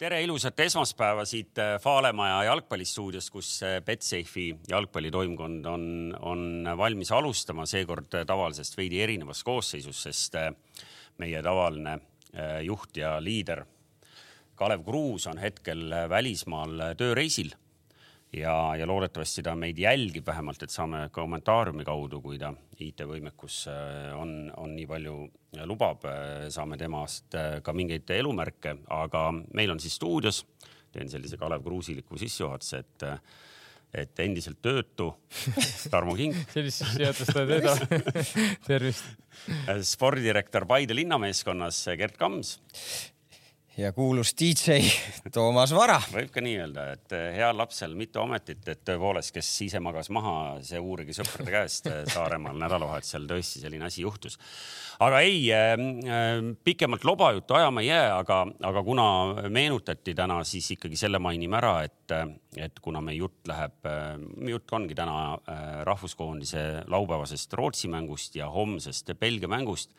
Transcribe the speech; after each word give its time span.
tere 0.00 0.22
ilusat 0.24 0.60
esmaspäeva 0.64 1.26
siit 1.28 1.58
äh, 1.60 1.74
Faalemaja 1.82 2.38
jalgpallistuudiost, 2.48 3.30
kus 3.34 3.50
äh, 3.66 3.80
Betsafe'i 3.84 4.46
jalgpallitoimkond 4.70 5.66
on, 5.68 5.84
on 6.24 6.70
valmis 6.78 7.12
alustama, 7.12 7.66
seekord 7.68 8.16
äh, 8.16 8.24
tavalisest 8.28 8.78
veidi 8.80 9.02
erinevas 9.04 9.44
koosseisus, 9.44 10.00
sest 10.08 10.38
meie 11.20 11.42
tavaline 11.44 11.98
juht 12.62 12.96
ja 12.96 13.16
liider 13.20 13.64
Kalev 14.56 14.84
Kruus 14.86 15.26
on 15.26 15.40
hetkel 15.42 15.90
välismaal 16.08 16.94
tööreisil 16.96 17.50
ja, 18.36 18.54
ja 18.78 18.86
loodetavasti 18.86 19.42
ta 19.46 19.54
meid 19.58 19.78
jälgib 19.78 20.26
vähemalt, 20.26 20.62
et 20.62 20.72
saame 20.72 21.08
kommentaariumi 21.12 21.84
kaudu, 21.86 22.20
kui 22.22 22.38
ta 22.38 22.52
IT-võimekus 22.80 23.64
on, 24.16 24.34
on 24.56 24.74
nii 24.76 24.86
palju 24.90 25.16
lubab, 25.68 26.06
saame 26.52 26.78
temast 26.80 27.36
ka 27.64 27.74
mingeid 27.76 28.10
elumärke, 28.16 28.76
aga 28.94 29.28
meil 29.34 29.74
on 29.74 29.82
siis 29.82 29.98
stuudios, 29.98 30.44
teen 30.94 31.10
sellise 31.10 31.38
Kalev 31.40 31.64
Kruusiliku 31.66 32.18
sissejuhatuse, 32.20 32.84
et 32.84 33.08
et 33.90 34.20
endiselt 34.22 34.60
töötu 34.62 35.08
Tarmo 35.90 36.12
King 36.14 36.36
sellist 36.52 36.84
sissejuhatust 36.84 37.40
ei 37.40 37.48
tee. 37.50 38.44
tervist. 38.68 39.08
spordidirektor 39.90 40.62
Paide 40.70 40.94
linnameeskonnas 40.94 41.80
Gerd 41.98 42.14
Kams 42.20 42.52
ja 43.78 43.92
kuulus 43.92 44.34
DJ 44.40 44.80
Toomas 45.34 45.72
Vara. 45.74 46.00
võib 46.12 46.30
ka 46.34 46.42
nii 46.42 46.56
öelda, 46.58 46.86
et 46.96 47.14
eh, 47.14 47.26
heal 47.38 47.56
lapsel 47.58 47.94
mitu 47.98 48.20
ametit, 48.22 48.62
et 48.68 48.82
tõepoolest, 48.86 49.32
kes 49.34 49.48
ise 49.66 49.80
magas 49.82 50.10
maha, 50.14 50.58
see 50.66 50.80
uurige 50.82 51.14
sõprade 51.16 51.52
käest 51.54 51.86
eh, 51.90 52.02
Saaremaal 52.10 52.58
nädalavahetusel 52.60 53.28
tõesti 53.30 53.62
selline 53.62 53.86
asi 53.86 54.02
juhtus. 54.02 54.38
aga 55.06 55.20
ei 55.22 55.44
äh,, 55.54 55.76
pikemalt 56.64 57.04
lobajuttu 57.06 57.54
ajama 57.54 57.84
ei 57.84 57.92
jää, 57.92 58.08
aga, 58.18 58.40
aga 58.72 58.82
kuna 58.84 59.06
meenutati 59.48 60.14
täna, 60.18 60.42
siis 60.44 60.70
ikkagi 60.76 60.98
selle 60.98 61.22
mainime 61.22 61.60
ära, 61.60 61.74
et, 61.86 62.16
et 62.56 62.80
kuna 62.82 63.00
meie 63.04 63.20
jutt 63.20 63.46
läheb, 63.48 63.86
jutt 64.50 64.72
ongi 64.74 64.96
täna 64.98 65.38
rahvuskoondise 65.86 66.88
laupäevasest 66.90 67.54
Rootsi 67.54 67.88
mängust 67.88 68.34
ja 68.36 68.50
homsest 68.50 69.14
Belgia 69.20 69.48
mängust 69.48 69.94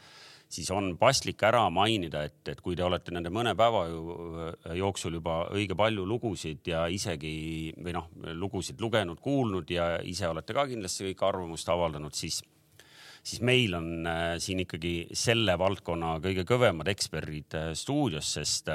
siis 0.51 0.71
on 0.73 0.95
paslik 0.99 1.41
ära 1.47 1.63
mainida, 1.73 2.25
et, 2.27 2.41
et 2.51 2.61
kui 2.63 2.75
te 2.75 2.83
olete 2.85 3.13
nende 3.15 3.31
mõne 3.33 3.53
päeva 3.57 3.85
äh, 3.87 4.71
jooksul 4.79 5.15
juba 5.19 5.45
õige 5.55 5.77
palju 5.79 6.05
lugusid 6.07 6.67
ja 6.71 6.85
isegi 6.91 7.71
või 7.79 7.95
noh, 7.95 8.09
lugusid 8.35 8.81
lugenud, 8.83 9.21
kuulnud 9.23 9.71
ja 9.71 9.93
ise 10.03 10.29
olete 10.31 10.55
ka 10.57 10.67
kindlasti 10.69 11.11
kõik 11.11 11.27
arvamust 11.29 11.71
avaldanud, 11.71 12.15
siis, 12.17 12.41
siis 13.23 13.43
meil 13.47 13.77
on 13.79 13.91
äh, 14.07 14.23
siin 14.43 14.63
ikkagi 14.65 14.95
selle 15.15 15.57
valdkonna 15.59 16.17
kõige 16.23 16.47
kõvemad 16.49 16.91
eksperdid 16.91 17.59
äh, 17.59 17.71
stuudios, 17.77 18.33
sest 18.35 18.73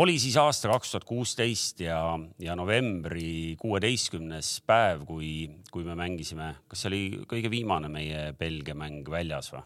oli 0.00 0.20
siis 0.22 0.36
aasta 0.38 0.70
kaks 0.70 0.92
tuhat 0.92 1.08
kuusteist 1.08 1.80
ja, 1.82 1.98
ja 2.38 2.54
novembri 2.58 3.56
kuueteistkümnes 3.58 4.60
päev, 4.68 5.08
kui, 5.08 5.32
kui 5.72 5.88
me 5.88 5.96
mängisime, 5.98 6.52
kas 6.68 6.84
see 6.84 6.92
oli 6.92 7.04
kõige 7.30 7.50
viimane 7.50 7.90
meie 7.90 8.30
Belgia 8.38 8.76
mäng 8.78 9.08
väljas 9.10 9.54
või? 9.56 9.64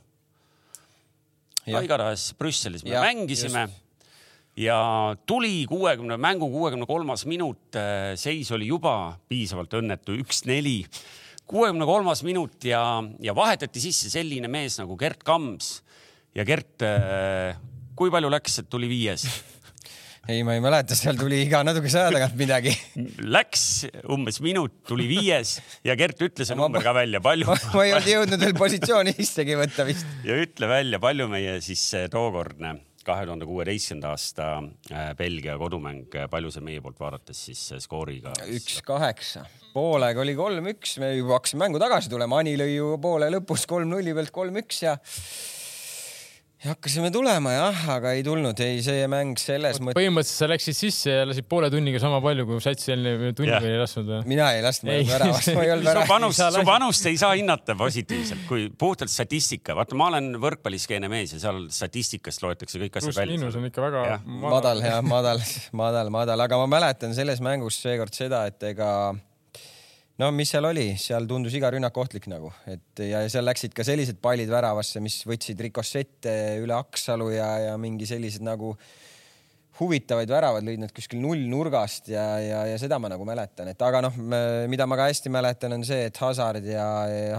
Igatahes 1.67 2.33
Brüsselis 2.39 2.85
me 2.85 2.95
ja, 2.95 3.03
mängisime 3.05 3.67
just. 3.67 4.09
ja 4.67 4.79
tuli 5.27 5.65
kuuekümne 5.71 6.19
mängu 6.21 6.51
kuuekümne 6.53 6.87
kolmas 6.87 7.25
minut, 7.27 7.75
äh, 7.79 8.15
seis 8.21 8.53
oli 8.55 8.69
juba 8.71 9.17
piisavalt 9.29 9.75
õnnetu, 9.81 10.19
üks-neli. 10.25 10.85
kuuekümne 11.47 11.89
kolmas 11.89 12.23
minut 12.27 12.65
ja, 12.65 13.03
ja 13.21 13.35
vahetati 13.37 13.83
sisse 13.83 14.13
selline 14.13 14.49
mees 14.49 14.79
nagu 14.81 14.97
Gert 15.01 15.25
Kams 15.25 15.79
ja 16.35 16.45
Gert, 16.45 16.83
äh, 16.83 17.57
kui 17.97 18.11
palju 18.11 18.31
läks, 18.33 18.61
et 18.63 18.71
tuli 18.71 18.91
viies? 18.91 19.27
Ei, 20.29 20.43
ma 20.47 20.55
ei 20.57 20.63
mäleta, 20.65 20.97
seal 20.99 21.19
tuli 21.21 21.43
iga 21.45 21.61
natukese 21.67 22.01
aja 22.01 22.13
tagant 22.15 22.39
midagi. 22.39 22.73
Läks 23.25 23.85
umbes 24.15 24.41
minut, 24.45 24.81
tuli 24.89 25.07
viies 25.11 25.59
ja 25.87 25.97
Gert 26.01 26.21
ütles 26.25 26.51
see 26.51 26.59
number 26.59 26.85
ka 26.85 26.95
välja, 26.97 27.21
palju. 27.25 27.51
ma 27.77 27.85
ei 27.85 27.95
olnud 27.97 28.11
jõudnud 28.15 28.47
veel 28.47 28.57
positsiooni 28.59 29.15
sissegi 29.19 29.59
võtta 29.61 29.87
vist. 29.89 30.09
ja 30.27 30.39
ütle 30.41 30.71
välja, 30.71 31.01
palju 31.03 31.29
meie 31.33 31.59
siis 31.65 31.85
tookordne 32.13 32.77
kahe 33.05 33.27
tuhande 33.29 33.45
kuueteistkümnenda 33.45 34.15
aasta 34.15 34.47
äh, 34.89 35.11
Belgia 35.19 35.59
kodumäng, 35.61 36.07
palju 36.31 36.53
see 36.55 36.65
meie 36.65 36.81
poolt 36.85 37.01
vaadates 37.01 37.43
siis 37.51 37.61
skooriga? 37.85 38.33
üks 38.49 38.79
kaheksa, 38.87 39.45
poolega 39.75 40.23
oli 40.25 40.37
kolm-üks, 40.39 40.97
me 41.03 41.13
juba 41.19 41.37
hakkasime 41.39 41.67
mängu 41.67 41.83
tagasi 41.83 42.13
tulema, 42.13 42.41
Ani 42.41 42.57
lõi 42.61 42.79
ju 42.79 42.95
poole 43.03 43.29
lõpus 43.35 43.67
kolm-nulli 43.69 44.17
pealt 44.17 44.33
kolm-üks 44.35 44.81
ja 44.87 44.97
ja 46.65 46.73
hakkasime 46.73 47.11
tulema 47.13 47.53
jah, 47.53 47.81
aga 47.93 48.15
ei 48.17 48.23
tulnud, 48.25 48.61
ei 48.65 48.79
see 48.85 49.05
mäng 49.11 49.37
selles 49.41 49.81
mõttes. 49.83 49.99
põhimõtteliselt 49.99 50.41
sa 50.41 50.49
läksid 50.49 50.79
sisse 50.79 51.13
ja 51.13 51.27
lasid 51.29 51.45
poole 51.51 51.69
tunniga 51.73 52.01
sama 52.01 52.23
palju, 52.25 52.47
kui 52.49 52.63
sats 52.65 52.89
eelnev 52.89 53.27
tunniga 53.37 53.59
yeah. 53.59 53.75
ei 53.75 53.83
lasknud 53.83 54.09
või? 54.09 54.21
mina 54.33 54.47
ei 54.57 54.63
lasknud, 54.65 54.89
ma 54.89 54.95
ei 54.97 55.03
olnud 55.05 55.13
väravas, 55.13 55.51
ma 55.53 55.67
ei 55.67 55.73
olnud 55.75 55.89
väravas. 55.91 56.09
su 56.09 56.15
panust, 56.15 56.45
su 56.57 56.65
panust 56.71 57.11
ei 57.11 57.21
saa 57.21 57.35
hinnata 57.37 57.77
positiivselt, 57.77 58.47
kui 58.49 58.65
puhtalt 58.81 59.13
statistika, 59.13 59.77
vaata, 59.77 59.99
ma 60.01 60.09
olen 60.15 60.33
võrkpalliskeene 60.41 61.11
mees 61.13 61.37
ja 61.37 61.43
seal 61.45 61.67
statistikast 61.75 62.47
loetakse 62.47 62.81
kõik 62.81 62.97
asjad 63.03 63.21
välja. 63.21 63.37
miinus 63.37 63.61
on 63.61 63.69
ikka 63.69 63.85
väga 63.85 64.07
ja. 64.09 64.19
madal 64.25 64.81
ja 64.87 64.97
madal, 65.05 65.45
madal, 65.77 66.13
madal, 66.17 66.47
aga 66.49 66.65
ma 66.65 66.73
mäletan 66.79 67.13
selles 67.17 67.45
mängus 67.45 67.83
seekord 67.85 68.17
seda, 68.17 68.47
et 68.49 68.71
ega 68.73 68.91
no 70.23 70.31
mis 70.35 70.53
seal 70.55 70.69
oli, 70.69 70.91
seal 71.01 71.27
tundus 71.31 71.55
iga 71.59 71.71
rünnak 71.75 71.97
ohtlik 71.99 72.29
nagu, 72.31 72.53
et 72.71 73.03
ja 73.03 73.25
seal 73.31 73.47
läksid 73.49 73.75
ka 73.77 73.87
sellised 73.87 74.21
pallid 74.23 74.51
väravasse, 74.53 75.03
mis 75.05 75.23
võtsid 75.29 75.61
rikossette 75.69 76.35
üle 76.63 76.77
Aksalu 76.77 77.33
ja, 77.35 77.51
ja 77.71 77.75
mingi 77.81 78.07
sellised 78.09 78.45
nagu 78.47 78.75
huvitavaid 79.81 80.31
väravad 80.31 80.63
lõid 80.63 80.85
nad 80.85 80.93
kuskil 80.95 81.19
nullnurgast 81.19 82.13
ja, 82.13 82.25
ja, 82.39 82.61
ja 82.71 82.77
seda 82.79 83.01
ma 83.03 83.11
nagu 83.11 83.27
mäletan, 83.27 83.73
et 83.73 83.83
aga 83.83 84.05
noh, 84.07 84.21
mida 84.71 84.87
ma 84.87 84.99
ka 85.01 85.09
hästi 85.11 85.33
mäletan, 85.35 85.75
on 85.75 85.87
see, 85.87 86.07
et 86.11 86.21
Hazard 86.23 86.69
ja 86.69 86.87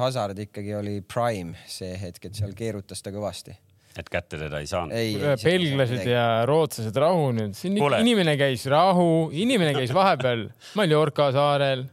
Hazard 0.02 0.42
ikkagi 0.44 0.76
oli 0.76 0.98
prime 1.00 1.56
see 1.72 1.96
hetk, 2.02 2.28
et 2.28 2.42
seal 2.42 2.52
keerutas 2.58 3.04
ta 3.06 3.16
kõvasti. 3.16 3.56
Et 3.96 4.10
kätte 4.12 4.36
teda 4.36 4.60
ei 4.60 4.68
saanud. 4.68 4.92
belglased 5.40 6.02
ja 6.04 6.26
rootslased 6.50 6.98
rahunenud, 7.00 7.56
siin 7.56 7.78
Kule. 7.80 8.02
inimene 8.04 8.36
käis 8.36 8.66
rahu, 8.68 9.30
inimene 9.32 9.72
käis 9.78 9.96
vahepeal 9.96 10.50
Mallorca 10.82 11.30
saarel 11.32 11.86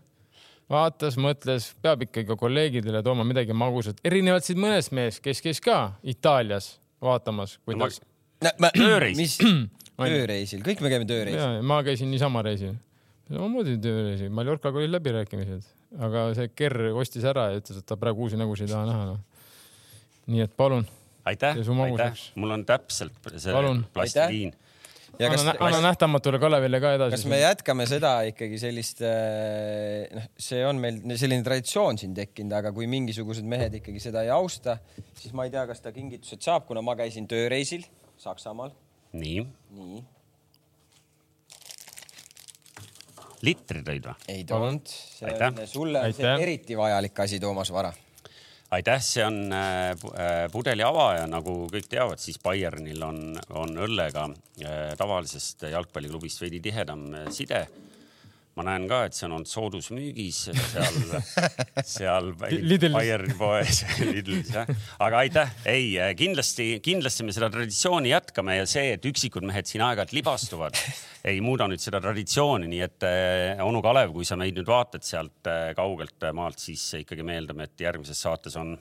vaatas, 0.71 1.17
mõtles, 1.21 1.71
peab 1.83 2.07
ikkagi 2.07 2.37
kolleegidele 2.39 3.03
tooma 3.05 3.25
midagi 3.27 3.55
magusat, 3.57 4.01
erinevalt 4.07 4.47
siit 4.47 4.61
mõnest 4.61 4.95
mehest, 4.97 5.23
kes 5.25 5.43
käis 5.45 5.61
ka 5.63 5.95
Itaalias 6.03 6.77
vaatamas, 7.03 7.59
kuidas 7.67 8.01
no,. 8.43 8.71
tööreisil. 8.79 9.67
tööreisil, 10.03 10.65
kõik 10.67 10.83
me 10.85 10.93
käime 10.93 11.09
tööreisil. 11.09 11.61
ma 11.67 11.83
käisin 11.87 12.11
niisama 12.13 12.45
reisil. 12.47 12.75
samamoodi 13.29 13.77
tööreisil, 13.83 14.33
Mallorcaga 14.35 14.81
olid 14.81 14.95
läbirääkimised, 14.97 15.69
aga 16.09 16.31
see 16.39 16.51
Kerr 16.57 16.91
ostis 16.99 17.27
ära 17.29 17.51
ja 17.53 17.61
ütles, 17.61 17.83
et 17.83 17.87
ta 17.89 17.99
praegu 18.01 18.27
uusi 18.27 18.41
nägusid 18.41 18.69
ei 18.69 18.75
taha 18.75 18.89
näha 18.89 19.07
no.. 19.13 19.21
nii 20.33 20.47
et 20.47 20.57
palun. 20.57 20.87
aitäh, 21.29 21.59
aitäh, 21.59 22.27
mul 22.35 22.59
on 22.59 22.67
täpselt 22.67 23.33
see 23.37 23.63
plastiliin 23.95 24.57
anna, 25.21 25.55
anna 25.61 25.81
nähtamatule 25.85 26.39
Kalevile 26.43 26.81
ka 26.83 26.93
edasi. 26.97 27.17
kas 27.17 27.25
me 27.31 27.41
jätkame 27.41 27.87
seda 27.89 28.13
ikkagi 28.29 28.61
sellist, 28.61 29.03
äh, 29.07 30.07
noh, 30.17 30.29
see 30.41 30.63
on 30.67 30.81
meil 30.83 31.01
selline 31.21 31.45
traditsioon 31.47 32.01
siin 32.01 32.15
tekkinud, 32.17 32.55
aga 32.59 32.73
kui 32.77 32.89
mingisugused 32.91 33.47
mehed 33.49 33.81
ikkagi 33.83 34.03
seda 34.03 34.25
ei 34.27 34.33
austa, 34.35 34.79
siis 35.19 35.35
ma 35.37 35.47
ei 35.49 35.53
tea, 35.55 35.67
kas 35.71 35.85
ta 35.85 35.93
kingitused 35.95 36.43
saab, 36.45 36.67
kuna 36.69 36.85
ma 36.85 36.97
käisin 36.99 37.29
tööreisil 37.31 37.87
Saksamaal. 38.23 38.73
nii. 39.13 39.45
nii. 39.79 40.05
litri 43.43 43.83
tõid 43.83 44.09
või? 44.09 44.31
ei 44.33 44.47
toonud. 44.49 44.97
sulle 45.67 46.07
on 46.07 46.17
see 46.17 46.39
eriti 46.47 46.79
vajalik 46.79 47.25
asi, 47.27 47.43
Toomas 47.43 47.73
Vara 47.75 47.93
aitäh, 48.73 49.01
see 49.05 49.25
on 49.25 49.53
äh, 49.53 49.91
äh, 49.91 50.47
pudeli 50.53 50.85
avaja, 50.87 51.27
nagu 51.31 51.67
kõik 51.73 51.89
teavad, 51.93 52.21
siis 52.23 52.41
Bayernil 52.43 53.05
on, 53.05 53.21
on 53.59 53.77
õllega 53.85 54.29
äh, 54.31 54.93
tavalisest 54.99 55.67
jalgpalliklubist 55.73 56.41
veidi 56.43 56.63
tihedam 56.65 57.05
side 57.35 57.67
ma 58.59 58.65
näen 58.67 58.85
ka, 58.91 59.03
et 59.09 59.17
see 59.17 59.27
on 59.29 59.39
olnud 59.39 59.49
soodusmüügis 59.49 60.41
seal, 60.53 60.99
seal 61.95 62.31
Bayerni 62.37 63.37
poes 63.39 63.83
Lidlis 64.13 64.53
jah. 64.53 64.69
aga 65.03 65.23
aitäh, 65.25 65.55
ei 65.73 65.95
kindlasti, 66.19 66.69
kindlasti 66.85 67.27
me 67.27 67.35
seda 67.35 67.49
traditsiooni 67.53 68.13
jätkame 68.13 68.59
ja 68.59 68.69
see, 68.69 68.93
et 68.99 69.09
üksikud 69.09 69.47
mehed 69.49 69.71
siin 69.71 69.85
aeg-ajalt 69.87 70.13
libastuvad, 70.17 70.77
ei 71.33 71.41
muuda 71.45 71.69
nüüd 71.71 71.83
seda 71.83 72.03
traditsiooni, 72.05 72.69
nii 72.73 72.85
et 72.85 73.09
äh, 73.09 73.65
onu 73.65 73.81
Kalev, 73.85 74.13
kui 74.17 74.29
sa 74.29 74.37
meid 74.41 74.59
nüüd 74.59 74.69
vaatad 74.69 75.07
sealt 75.07 75.49
äh, 75.49 75.71
kaugelt 75.79 76.31
maalt, 76.37 76.61
siis 76.61 76.85
ikkagi 77.01 77.25
meeldame, 77.27 77.71
et 77.71 77.87
järgmises 77.89 78.21
saates 78.21 78.59
on 78.61 78.77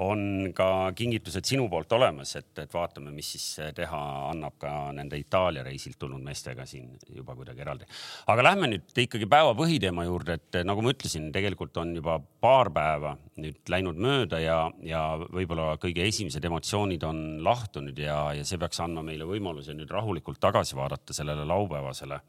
on 0.00 0.52
ka 0.56 0.66
kingitused 0.96 1.46
sinu 1.46 1.66
poolt 1.70 1.92
olemas, 1.92 2.32
et, 2.38 2.50
et 2.62 2.72
vaatame, 2.72 3.12
mis 3.14 3.32
siis 3.34 3.46
teha 3.76 4.00
annab 4.30 4.56
ka 4.60 4.72
nende 4.96 5.18
Itaalia 5.20 5.64
reisilt 5.66 5.98
tulnud 6.00 6.22
meestega 6.24 6.66
siin 6.68 6.88
juba 7.16 7.36
kuidagi 7.38 7.64
eraldi. 7.64 7.88
aga 8.32 8.46
lähme 8.46 8.70
nüüd 8.72 9.02
ikkagi 9.04 9.28
päeva 9.30 9.52
põhiteema 9.58 10.06
juurde, 10.08 10.38
et 10.40 10.60
nagu 10.66 10.84
ma 10.84 10.94
ütlesin, 10.94 11.28
tegelikult 11.34 11.76
on 11.82 11.94
juba 11.98 12.18
paar 12.40 12.72
päeva 12.74 13.16
nüüd 13.40 13.60
läinud 13.72 14.00
mööda 14.00 14.40
ja, 14.42 14.58
ja 14.86 15.04
võib-olla 15.20 15.74
kõige 15.82 16.06
esimesed 16.08 16.44
emotsioonid 16.48 17.04
on 17.08 17.22
lahtunud 17.44 17.98
ja, 17.98 18.22
ja 18.36 18.46
see 18.46 18.60
peaks 18.60 18.80
andma 18.84 19.04
meile 19.06 19.28
võimaluse 19.28 19.76
nüüd 19.76 19.90
rahulikult 19.92 20.40
tagasi 20.40 20.78
vaadata 20.78 21.16
sellele 21.16 21.46
laupäevasele 21.48 22.20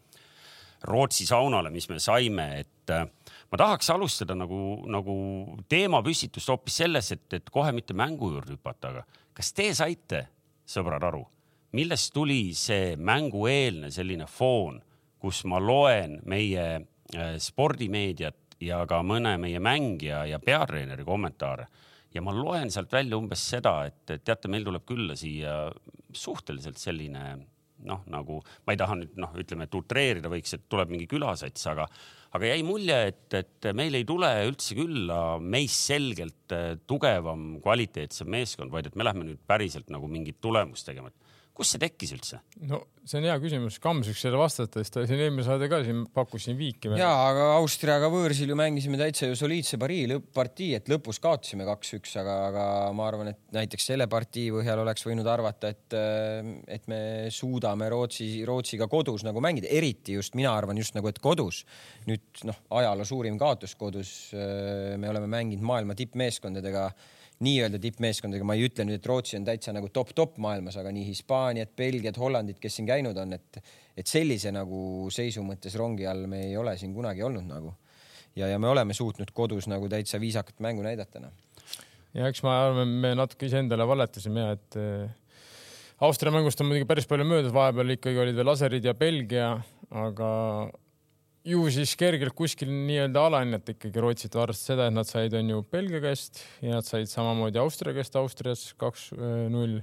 Rootsi 0.81 1.27
saunale, 1.29 1.69
mis 1.69 1.85
me 1.91 1.99
saime, 2.01 2.45
et 2.63 2.93
ma 3.51 3.59
tahaks 3.59 3.89
alustada 3.91 4.35
nagu, 4.37 4.61
nagu 4.87 5.15
teemapüstitust 5.69 6.51
hoopis 6.53 6.77
selles, 6.83 7.11
et, 7.11 7.27
et 7.35 7.51
kohe 7.51 7.73
mitte 7.75 7.95
mängu 7.97 8.31
juurde 8.31 8.55
hüpata, 8.55 8.93
aga 8.93 9.03
kas 9.35 9.51
te 9.55 9.67
saite, 9.75 10.23
sõbrad, 10.67 11.03
aru, 11.03 11.25
millest 11.75 12.13
tuli 12.15 12.55
see 12.55 12.95
mängueelne 12.95 13.91
selline 13.91 14.27
foon, 14.29 14.79
kus 15.21 15.43
ma 15.49 15.59
loen 15.61 16.19
meie 16.31 16.65
äh, 16.79 17.35
spordimeediat 17.43 18.57
ja 18.63 18.81
ka 18.87 19.01
mõne 19.05 19.35
meie 19.41 19.59
mängija 19.63 20.23
ja 20.29 20.39
peatreeneri 20.39 21.05
kommentaare? 21.05 21.67
Ja 22.11 22.23
ma 22.23 22.33
loen 22.35 22.71
sealt 22.71 22.91
välja 22.91 23.15
umbes 23.15 23.43
seda, 23.53 23.85
et 23.87 24.19
teate, 24.25 24.49
meil 24.51 24.65
tuleb 24.67 24.83
külla 24.87 25.15
siia 25.15 25.69
suhteliselt 26.11 26.79
selline 26.79 27.23
noh, 27.87 28.03
nagu 28.11 28.39
ma 28.65 28.73
ei 28.75 28.79
taha 28.79 28.97
nüüd 28.99 29.19
noh, 29.21 29.35
ütleme, 29.41 29.67
et 29.67 29.77
utreerida 29.77 30.31
võiks, 30.31 30.55
et 30.57 30.67
tuleb 30.71 30.91
mingi 30.93 31.07
külasats, 31.11 31.67
aga 31.71 31.87
aga 32.31 32.47
jäi 32.47 32.61
mulje, 32.63 32.97
et, 33.11 33.25
et 33.35 33.67
meil 33.75 33.97
ei 33.97 34.05
tule 34.07 34.29
üldse 34.47 34.75
külla 34.77 35.17
meist 35.43 35.89
selgelt 35.89 36.55
äh, 36.55 36.77
tugevam, 36.87 37.57
kvaliteetsem 37.63 38.29
meeskond, 38.31 38.71
vaid 38.71 38.87
et 38.87 38.95
me 38.95 39.07
lähme 39.07 39.27
nüüd 39.27 39.41
päriselt 39.47 39.91
nagu 39.91 40.07
mingit 40.11 40.39
tulemust 40.43 40.87
tegema, 40.87 41.11
et 41.11 41.30
kust 41.55 41.75
see 41.75 41.81
tekkis 41.83 42.15
üldse? 42.15 42.41
no 42.69 42.83
see 43.01 43.17
on 43.17 43.25
hea 43.25 43.35
küsimus, 43.41 43.77
Kams 43.81 44.09
võiks 44.11 44.21
selle 44.23 44.37
vastata, 44.39 44.81
sest 44.81 44.93
ta 44.93 45.03
siin 45.09 45.21
eelmine 45.23 45.43
saade 45.45 45.67
ka 45.71 45.81
siin 45.85 46.03
pakkus 46.13 46.45
siin 46.47 46.57
viiki. 46.59 46.91
ja, 46.99 47.09
aga 47.27 47.47
Austriaga 47.57 48.09
võõrsil 48.13 48.51
ju 48.51 48.57
mängisime 48.59 48.99
täitsa 48.99 49.29
ju 49.29 49.37
soliidse 49.37 49.79
parii 49.81 50.05
lõpp-partii, 50.11 50.71
et 50.77 50.91
lõpus 50.91 51.21
kaotasime 51.23 51.65
kaks-üks, 51.67 52.13
aga, 52.21 52.35
aga 52.49 52.65
ma 52.97 53.07
arvan, 53.09 53.31
et 53.33 53.41
näiteks 53.57 53.89
selle 53.91 54.07
partii 54.11 54.47
põhjal 54.55 54.83
oleks 54.83 55.05
võinud 55.07 55.29
arvata, 55.33 55.71
et, 55.73 55.97
et 56.77 56.91
me 56.91 57.01
suudame 57.33 57.89
Rootsi, 57.91 58.29
Rootsiga 58.47 58.89
kodus 58.91 59.25
nagu 59.27 59.41
mängida, 59.43 59.71
eriti 59.71 60.19
just 60.19 60.37
mina 60.37 60.53
arvan 60.57 60.79
just 60.81 60.97
nagu, 60.97 61.09
et 61.09 61.21
kodus. 61.21 61.63
nüüd 62.09 62.45
noh, 62.49 62.61
ajaloo 62.81 63.07
suurim 63.07 63.39
kaotus 63.41 63.75
kodus. 63.79 64.11
me 64.33 65.09
oleme 65.09 65.27
mänginud 65.29 65.65
maailma 65.65 65.97
tippmeeskondadega 65.97 66.89
nii-öelda 67.41 67.79
tippmeeskondadega, 67.81 68.45
ma 68.47 68.55
ei 68.57 68.65
ütle 68.67 68.85
nüüd, 68.85 68.99
et 68.99 69.07
Rootsi 69.09 69.37
on 69.39 69.45
täitsa 69.47 69.73
nagu 69.75 69.89
top-top 69.93 70.37
maailmas, 70.43 70.77
aga 70.81 70.91
nii 70.93 71.07
Hispaaniat, 71.09 71.73
Belgiat, 71.77 72.19
Hollandit, 72.21 72.59
kes 72.61 72.77
siin 72.77 72.89
käinud 72.89 73.17
on, 73.17 73.33
et, 73.37 73.61
et 73.97 74.07
sellise 74.07 74.53
nagu 74.53 75.09
seisu 75.13 75.43
mõttes 75.45 75.77
rongi 75.79 76.07
all 76.09 76.27
me 76.29 76.45
ei 76.49 76.57
ole 76.59 76.75
siin 76.77 76.93
kunagi 76.93 77.25
olnud 77.25 77.47
nagu. 77.49 77.73
ja, 78.35 78.47
ja 78.47 78.59
me 78.59 78.69
oleme 78.71 78.93
suutnud 78.93 79.31
kodus 79.33 79.67
nagu 79.67 79.89
täitsa 79.89 80.19
viisakat 80.19 80.59
mängu 80.63 80.85
näidata 80.85 81.19
noh. 81.19 81.33
ja 82.13 82.29
eks 82.29 82.43
ma 82.45 82.59
arvan, 82.67 82.87
me 82.87 83.15
natuke 83.15 83.49
iseendale 83.49 83.87
valetasime 83.87 84.45
ja 84.45 84.53
et 84.55 84.77
äh, 84.79 85.09
Austria 86.01 86.31
mängust 86.33 86.61
on 86.61 86.69
muidugi 86.69 86.87
päris 86.89 87.05
palju 87.05 87.25
möödas, 87.29 87.53
vahepeal 87.53 87.93
ikkagi 87.93 88.17
olid 88.23 88.37
veel 88.37 88.47
laserid 88.49 88.85
ja 88.85 88.95
Belgia, 88.97 89.51
aga 89.93 90.29
ju 91.47 91.63
siis 91.73 91.93
kergelt 91.97 92.35
kuskil 92.37 92.69
nii-öelda 92.69 93.23
alahinnata 93.29 93.73
ikkagi 93.73 94.03
Rootsit, 94.03 94.35
arvestades 94.37 94.67
seda, 94.73 94.89
et 94.89 94.95
nad 94.95 95.09
said, 95.09 95.33
on 95.37 95.49
ju 95.49 95.63
Belgia 95.73 96.01
käest 96.03 96.43
ja 96.61 96.77
nad 96.77 96.87
said 96.87 97.09
samamoodi 97.09 97.61
Austria 97.61 97.95
käest 97.97 98.15
Austrias 98.19 98.67
kaks-null. 98.81 99.79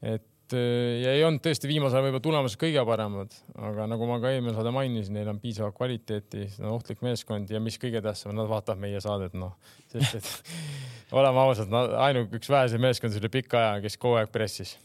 et 0.00 0.56
äh, 0.56 1.02
ja 1.02 1.12
ei 1.18 1.24
olnud 1.26 1.42
tõesti 1.44 1.68
viimasel 1.68 1.98
ajal 1.98 2.08
võib-olla 2.08 2.24
tulemused 2.28 2.60
kõige 2.60 2.84
paremad, 2.88 3.36
aga 3.68 3.88
nagu 3.92 4.08
ma 4.08 4.16
ka 4.22 4.32
eelmine 4.32 4.54
saade 4.56 4.72
mainisin, 4.72 5.18
neil 5.18 5.28
on 5.34 5.42
piisavalt 5.42 5.76
kvaliteeti, 5.76 6.46
see 6.54 6.64
on 6.64 6.72
ohtlik 6.78 7.04
meeskond 7.04 7.52
ja 7.52 7.60
mis 7.60 7.76
kõige 7.82 8.00
tähtsam, 8.04 8.32
nad 8.38 8.48
vaatavad 8.48 8.80
meie 8.80 9.02
saadet, 9.04 9.36
noh, 9.36 9.52
sest 9.92 10.16
et 10.22 10.32
oleme 11.18 11.44
ausad, 11.44 11.76
ainuke 12.06 12.40
üks 12.40 12.52
väheseid 12.52 12.80
meeskondi 12.80 13.20
üle 13.20 13.32
pika 13.36 13.60
aja, 13.60 13.84
kes 13.84 14.00
kogu 14.00 14.20
aeg 14.22 14.32
pressis. 14.32 14.78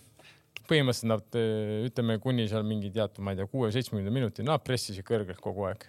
Põhimõtteliselt 0.67 1.09
nad 1.09 1.39
ütleme 1.87 2.19
kuni 2.23 2.45
seal 2.47 2.63
mingi 2.67 2.91
teatud, 2.93 3.23
ma 3.23 3.33
ei 3.33 3.39
tea, 3.39 3.47
kuue-seitsmekümne 3.51 4.13
minuti, 4.13 4.43
nad 4.47 4.63
pressisid 4.63 5.03
kõrgelt 5.07 5.41
kogu 5.43 5.65
aeg 5.67 5.87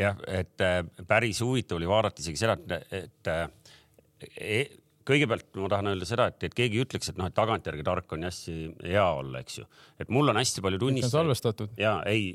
jah, 0.00 0.20
et 0.28 0.64
äh, 0.64 0.82
päris 1.08 1.42
huvitav 1.44 1.80
oli 1.80 1.88
vaadata 1.90 2.22
isegi 2.22 2.40
seda, 2.40 2.56
et, 2.56 2.94
et 3.04 4.30
e, 4.36 4.62
kõigepealt 5.10 5.58
ma 5.58 5.68
tahan 5.72 5.90
öelda 5.92 6.06
seda, 6.08 6.26
et, 6.30 6.44
et 6.46 6.54
keegi 6.56 6.80
ütleks, 6.84 7.10
et 7.10 7.18
noh, 7.18 7.30
et 7.30 7.36
tagantjärgi 7.36 7.84
tark 7.86 8.12
on 8.14 8.26
hästi 8.26 8.54
hea 8.84 9.06
olla, 9.20 9.40
eks 9.42 9.58
ju. 9.60 9.66
et 10.02 10.12
mul 10.12 10.32
on 10.32 10.38
hästi 10.40 10.64
palju 10.64 10.80
tunnistajaid. 10.82 11.14
salvestatud. 11.14 11.74
ja 11.80 11.96
ei, 12.08 12.34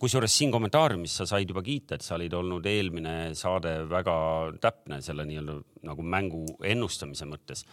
kusjuures 0.00 0.38
siin 0.38 0.54
kommentaariumis 0.54 1.18
sa 1.20 1.28
said 1.28 1.50
juba 1.50 1.64
kiita, 1.66 1.98
et 1.98 2.06
sa 2.06 2.16
olid 2.18 2.34
olnud 2.38 2.66
eelmine 2.70 3.16
saade 3.38 3.76
väga 3.90 4.16
täpne 4.62 5.00
selle 5.04 5.26
nii-öelda 5.28 5.58
nagu 5.90 6.06
mängu 6.16 6.44
ennustamise 6.64 7.28
mõttes. 7.28 7.64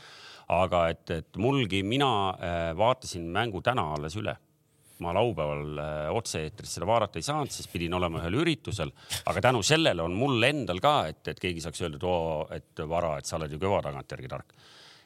aga 0.52 0.88
et, 0.92 1.06
et 1.22 1.38
mulgi, 1.40 1.84
mina 1.88 2.12
äh, 2.32 2.62
vaatasin 2.78 3.30
mängu 3.32 3.62
täna 3.64 3.92
alles 3.96 4.18
üle 4.20 4.36
ma 5.01 5.13
laupäeval 5.15 5.80
äh, 5.81 6.09
otse-eetris 6.13 6.77
seda 6.77 6.88
vaadata 6.89 7.19
ei 7.19 7.25
saanud, 7.25 7.51
sest 7.53 7.71
pidin 7.71 7.95
olema 7.98 8.21
ühel 8.21 8.42
üritusel. 8.44 8.94
aga 9.25 9.48
tänu 9.50 9.63
sellele 9.65 10.03
on 10.03 10.15
mul 10.18 10.44
endal 10.48 10.81
ka, 10.83 10.95
et, 11.12 11.24
et 11.33 11.42
keegi 11.42 11.63
saaks 11.63 11.81
öelda, 11.86 11.98
et 11.98 12.06
oo, 12.07 12.45
et 12.57 12.86
vara, 12.89 13.18
et 13.19 13.30
sa 13.30 13.39
oled 13.39 13.51
ju 13.51 13.59
kõva 13.62 13.81
tagantjärgi 13.88 14.31
tark. 14.31 14.53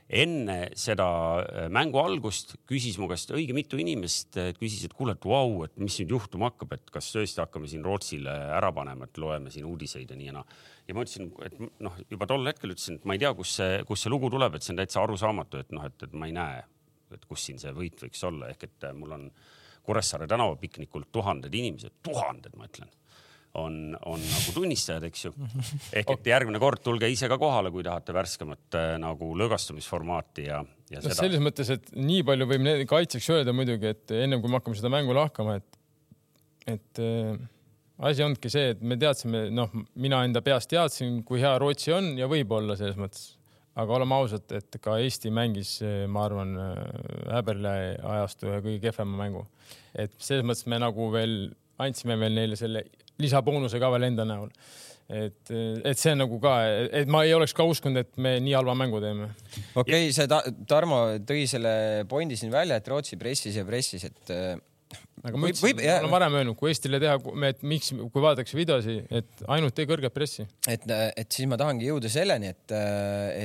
enne 0.06 0.58
seda 0.78 1.08
äh, 1.42 1.70
mängu 1.74 1.98
algust 1.98 2.58
küsis 2.70 3.00
mu 3.02 3.08
käest 3.10 3.32
õige 3.34 3.56
mitu 3.58 3.80
inimest, 3.82 4.38
küsis, 4.60 4.84
et 4.86 4.94
kuule, 4.94 5.16
et 5.16 5.26
vau, 5.26 5.64
et 5.66 5.74
mis 5.82 5.98
nüüd 6.02 6.14
juhtuma 6.14 6.52
hakkab, 6.52 6.76
et 6.78 6.94
kas 6.94 7.10
tõesti 7.16 7.42
hakkame 7.42 7.72
siin 7.72 7.86
Rootsile 7.86 8.36
ära 8.60 8.70
panema, 8.76 9.08
et 9.10 9.18
loeme 9.18 9.54
siin 9.54 9.66
uudiseid 9.66 10.12
ja 10.12 10.20
nii 10.20 10.30
ja 10.30 10.38
naa. 10.38 10.46
ja 10.86 10.94
ma 10.94 11.08
ütlesin, 11.08 11.34
et 11.48 11.58
noh, 11.88 11.98
juba 12.12 12.30
tol 12.30 12.46
hetkel 12.52 12.76
ütlesin, 12.76 13.00
et 13.00 13.10
ma 13.10 13.18
ei 13.18 13.26
tea, 13.26 13.34
kus 13.34 13.58
see, 13.58 13.82
kust 13.90 14.06
see 14.06 14.14
lugu 14.14 14.30
tuleb, 14.30 14.60
et 14.60 14.68
see 14.68 14.76
on 14.76 14.84
täitsa 14.84 15.02
arusaamatu, 15.02 15.66
et 15.66 15.74
noh, 15.74 15.88
et, 15.90 15.98
et 16.06 16.14
ma 16.14 16.30
ei 16.30 16.38
näe, 16.38 16.64
et 17.16 17.26
kus 17.26 17.48
siin 17.48 17.62
see 17.62 17.74
võit 17.74 18.06
võiks 18.06 18.22
olla, 18.28 18.54
ehk 18.54 18.68
et 18.70 18.92
mul 18.94 19.18
on 19.18 19.30
Kuressaare 19.86 20.28
tänavapiknikul 20.30 21.08
tuhanded 21.14 21.54
inimesed, 21.54 22.00
tuhanded, 22.06 22.56
ma 22.58 22.68
ütlen, 22.70 22.90
on, 23.62 23.78
on 24.06 24.20
nagu 24.20 24.56
tunnistajad, 24.56 25.06
eks 25.08 25.28
ju. 25.28 25.32
ehk 25.96 26.14
et 26.18 26.30
järgmine 26.32 26.60
kord 26.62 26.84
tulge 26.84 27.10
ise 27.12 27.30
ka 27.32 27.38
kohale, 27.42 27.72
kui 27.74 27.86
tahate 27.86 28.16
värskemat 28.16 28.80
äh, 28.80 28.92
nagu 29.02 29.32
lõõgastumisformaati 29.40 30.48
ja, 30.50 30.62
ja 30.92 31.04
seda. 31.04 31.20
selles 31.22 31.44
mõttes, 31.44 31.72
et 31.78 31.92
nii 31.96 32.26
palju 32.28 32.50
võib 32.52 32.70
kaitseks 32.90 33.32
öelda 33.38 33.56
muidugi, 33.56 33.96
et 33.96 34.16
ennem 34.18 34.44
kui 34.44 34.52
me 34.52 34.60
hakkame 34.60 34.80
seda 34.80 34.92
mängu 34.94 35.16
lahkama, 35.16 35.60
et, 35.62 35.80
et 36.76 37.04
äh, 37.06 37.40
asi 38.10 38.26
ongi 38.26 38.52
see, 38.52 38.74
et 38.76 38.84
me 38.84 39.00
teadsime, 39.00 39.48
noh, 39.56 39.72
mina 39.96 40.26
enda 40.28 40.44
peast 40.46 40.72
teadsin, 40.74 41.22
kui 41.28 41.40
hea 41.44 41.56
Rootsi 41.62 41.96
on 41.96 42.16
ja 42.20 42.28
võib 42.32 42.52
olla 42.58 42.76
selles 42.80 43.00
mõttes 43.00 43.34
aga 43.76 43.98
oleme 43.98 44.16
ausad, 44.16 44.48
et 44.56 44.78
ka 44.84 44.98
Eesti 45.04 45.32
mängis, 45.36 45.78
ma 46.12 46.26
arvan, 46.30 46.56
häberle 47.34 47.76
ajastu 48.00 48.50
ühe 48.52 48.62
kõige 48.64 48.82
kehvema 48.88 49.20
mängu. 49.24 49.46
et 49.96 50.12
selles 50.20 50.46
mõttes 50.48 50.68
me 50.68 50.80
nagu 50.80 51.12
veel 51.12 51.36
andsime 51.80 52.18
veel 52.20 52.36
neile 52.36 52.58
selle 52.60 52.84
lisaboonuse 53.22 53.80
ka 53.82 53.92
veel 53.94 54.10
enda 54.10 54.26
näol. 54.28 54.52
et, 55.06 55.52
et 55.86 56.00
see 56.02 56.16
nagu 56.18 56.40
ka, 56.42 56.54
et 57.02 57.10
ma 57.12 57.22
ei 57.28 57.36
oleks 57.36 57.54
ka 57.54 57.66
uskunud, 57.70 58.00
et 58.02 58.16
me 58.18 58.38
nii 58.42 58.56
halva 58.58 58.74
mängu 58.78 59.02
teeme. 59.04 59.30
okei 59.76 60.08
okay,, 60.08 60.14
see 60.16 60.30
ta, 60.32 60.42
Tarmo 60.68 61.02
tõi 61.28 61.44
selle 61.50 61.76
pointi 62.10 62.40
siin 62.40 62.54
välja, 62.54 62.80
et 62.80 62.88
Rootsi 62.90 63.20
pressis 63.22 63.60
ja 63.60 63.68
pressis, 63.68 64.08
et 64.08 64.34
aga 65.26 65.40
ma 65.40 65.50
ütlesin, 65.50 65.80
ma 65.80 65.98
olen 66.00 66.14
varem 66.14 66.38
öelnud, 66.40 66.58
kui 66.60 66.70
Eestile 66.72 67.00
teha, 67.02 67.16
et 67.50 67.64
miks, 67.66 67.92
kui 68.14 68.24
vaadatakse 68.24 68.58
videosi, 68.58 68.98
et 69.20 69.44
ainult 69.52 69.76
tee 69.78 69.88
kõrget 69.90 70.14
pressi. 70.16 70.46
et, 70.72 70.86
et 70.92 71.38
siis 71.38 71.50
ma 71.50 71.58
tahangi 71.62 71.90
jõuda 71.90 72.12
selleni, 72.12 72.52
et, 72.54 72.76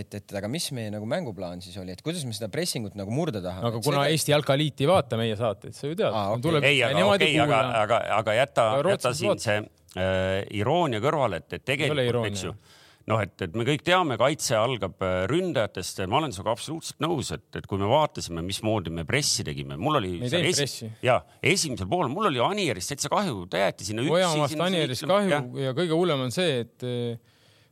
et, 0.01 0.19
et 0.21 0.35
aga 0.41 0.51
mis 0.53 0.71
meie 0.77 0.93
nagu 0.95 1.09
mänguplaan 1.11 1.63
siis 1.65 1.79
oli, 1.81 1.97
et 1.97 2.03
kuidas 2.07 2.27
me 2.29 2.37
seda 2.37 2.51
pressingut 2.53 2.99
nagu 2.99 3.15
murda 3.15 3.43
tahame? 3.45 3.71
aga 3.71 3.83
kuna 3.83 4.05
seda... 4.05 4.17
Eesti 4.17 4.35
jalkaliit 4.35 4.85
ei 4.85 4.91
vaata 4.91 5.21
meie 5.21 5.39
saateid, 5.41 5.77
sa 5.77 5.91
ju 5.91 5.99
tead 5.99 6.11
ah,. 6.11 6.35
Okay. 6.37 6.61
ei, 6.65 6.83
aga 6.87 7.07
okei 7.07 7.33
okay,, 7.35 7.39
aga, 7.45 7.63
aga, 7.85 8.03
aga 8.21 8.37
jäta, 8.41 8.67
jäta 8.93 9.15
siin 9.17 9.41
see 9.43 9.61
äh, 9.61 10.43
iroonia 10.61 11.03
kõrvale, 11.03 11.43
et, 11.45 11.59
et 11.61 11.67
tegelikult, 11.73 12.29
eks 12.33 12.49
ju 12.51 12.55
noh, 13.11 13.21
et, 13.25 13.35
et 13.47 13.57
me 13.59 13.67
kõik 13.67 13.83
teame, 13.87 14.17
kaitse 14.21 14.57
algab 14.59 15.03
äh, 15.05 15.17
ründajatest. 15.31 16.05
ma 16.11 16.21
olen 16.21 16.35
sinuga 16.35 16.55
absoluutselt 16.55 17.01
nõus, 17.03 17.33
et, 17.37 17.49
et 17.59 17.67
kui 17.71 17.81
me 17.81 17.89
vaatasime, 17.91 18.45
mismoodi 18.47 18.93
me 18.95 19.05
pressi 19.09 19.45
tegime, 19.47 19.79
mul 19.81 20.01
oli. 20.01 20.15
me 20.21 20.29
ei 20.29 20.35
teinud 20.35 20.53
esi... 20.53 20.63
pressi. 20.65 20.91
ja 21.07 21.21
esimesel 21.53 21.91
poolel 21.91 22.13
mul 22.13 22.31
oli 22.31 22.43
Anierist 22.45 22.95
täitsa 22.95 23.11
kahju, 23.13 23.45
ta 23.51 23.65
jäeti 23.65 23.91
sinna 23.91 24.07
üksi. 24.07 24.15
Ojamaast 24.19 24.65
Anierist 24.69 25.07
kahju 25.11 25.35
ja. 25.35 25.43
ja 25.67 25.75
kõige 25.77 25.99
hullem 25.99 26.25
on 26.27 26.35
see, 26.35 26.63
et 26.65 26.87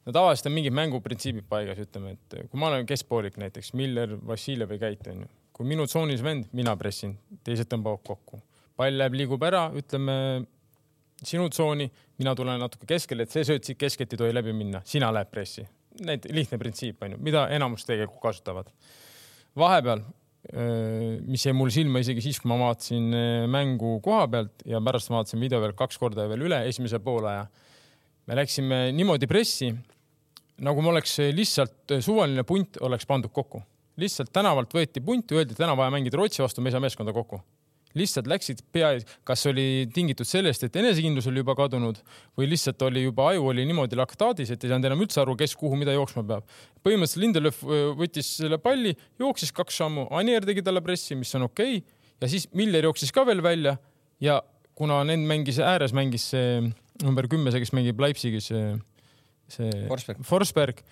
no 0.08 0.14
tavaliselt 0.14 0.50
on 0.50 0.56
mingid 0.56 0.76
mänguprintsiibid 0.76 1.48
paigas, 1.50 1.80
ütleme, 1.84 2.16
et 2.16 2.38
kui 2.48 2.60
ma 2.60 2.72
olen 2.72 2.86
keskpoolik 2.88 3.38
näiteks, 3.40 3.74
Miller, 3.78 4.16
Vassiljev 4.26 4.72
ei 4.74 4.82
käitu, 4.82 5.12
onju. 5.14 5.30
kui 5.56 5.68
minu 5.68 5.86
tsoonis 5.90 6.22
vend, 6.24 6.48
mina 6.56 6.74
pressin, 6.80 7.16
teised 7.44 7.68
tõmbavad 7.70 8.04
kokku. 8.06 8.40
pall 8.78 8.94
läheb, 8.94 9.16
liigub 9.18 9.42
ära, 9.42 9.66
ütleme 9.76 10.14
sinu 11.24 11.48
tsooni, 11.50 11.88
mina 12.20 12.34
tulen 12.38 12.60
natuke 12.62 12.86
keskele, 12.88 13.26
et 13.26 13.34
see 13.34 13.46
sööt 13.46 13.66
siit 13.66 13.78
keskelt 13.80 14.14
ei 14.14 14.20
tohi 14.20 14.34
läbi 14.34 14.54
minna, 14.56 14.82
sina 14.86 15.10
lähed 15.14 15.30
pressi. 15.32 15.66
näite, 16.06 16.30
lihtne 16.30 16.58
printsiip 16.58 17.02
on 17.02 17.16
ju, 17.16 17.18
mida 17.26 17.48
enamus 17.50 17.84
tegelikult 17.86 18.22
kasutavad. 18.22 18.70
vahepeal, 19.58 20.04
mis 21.26 21.46
jäi 21.46 21.52
mul 21.56 21.72
silma 21.74 21.98
isegi 21.98 22.22
siis, 22.22 22.38
kui 22.40 22.48
ma 22.52 22.60
vaatasin 22.60 23.10
mängu 23.50 23.98
koha 24.00 24.28
pealt 24.30 24.62
ja 24.64 24.80
pärast 24.80 25.10
vaatasin 25.10 25.40
video 25.40 25.60
veel 25.60 25.74
kaks 25.76 25.98
korda 25.98 26.28
veel 26.30 26.46
üle 26.46 26.62
esimese 26.68 27.02
poolaja. 27.02 27.46
me 28.26 28.36
läksime 28.36 28.92
niimoodi 28.92 29.26
pressi, 29.26 29.72
nagu 30.62 30.82
me 30.82 30.88
oleks 30.94 31.18
lihtsalt 31.34 31.98
suvaline 32.00 32.44
punt 32.44 32.78
oleks 32.80 33.06
pandud 33.06 33.32
kokku. 33.32 33.62
lihtsalt 33.96 34.30
tänavalt 34.32 34.74
võeti 34.74 35.02
punt, 35.02 35.32
öeldi, 35.32 35.52
et 35.52 35.58
täna 35.58 35.76
vaja 35.76 35.90
mängida 35.90 36.16
Rootsi 36.16 36.42
vastu, 36.42 36.62
me 36.62 36.70
ei 36.70 36.78
saa 36.78 36.80
meeskonda 36.80 37.12
kokku 37.12 37.42
lihtsalt 37.96 38.28
läksid 38.28 38.60
pea, 38.72 38.90
kas 39.26 39.46
oli 39.48 39.86
tingitud 39.94 40.28
sellest, 40.28 40.66
et 40.66 40.76
enesekindlus 40.76 41.28
oli 41.30 41.42
juba 41.42 41.54
kadunud 41.58 42.00
või 42.38 42.50
lihtsalt 42.50 42.82
oli 42.88 43.06
juba 43.06 43.30
aju 43.32 43.48
oli 43.52 43.64
niimoodi 43.68 43.98
laktaadis, 43.98 44.52
et 44.52 44.64
ei 44.64 44.72
saanud 44.72 44.90
enam 44.90 45.04
üldse 45.04 45.22
aru, 45.22 45.36
kes 45.38 45.56
kuhu 45.58 45.78
mida 45.80 45.94
jooksma 45.96 46.24
peab. 46.28 46.58
põhimõtteliselt 46.84 47.24
Lindelöf 47.24 47.62
võttis 47.98 48.34
selle 48.42 48.60
palli, 48.62 48.94
jooksis 49.18 49.52
kaks 49.56 49.80
sammu, 49.82 50.08
Anier 50.14 50.44
tegi 50.46 50.64
talle 50.66 50.82
pressi, 50.84 51.16
mis 51.18 51.34
on 51.38 51.48
okei 51.48 51.80
okay, 51.80 51.98
ja 52.20 52.30
siis 52.30 52.48
Miller 52.52 52.84
jooksis 52.90 53.12
ka 53.14 53.24
veel 53.28 53.42
välja 53.44 53.78
ja 54.20 54.40
kuna 54.78 55.02
Nend 55.06 55.26
mängis 55.26 55.58
ääres, 55.58 55.94
mängis 55.96 56.28
see 56.32 56.60
number 57.02 57.28
kümme, 57.30 57.52
see, 57.54 57.62
kes 57.62 57.74
mängib 57.76 58.00
Leipzigis, 58.02 58.50
see 59.48 59.72
Forsberg, 59.88 60.24
Forsberg 60.26 60.82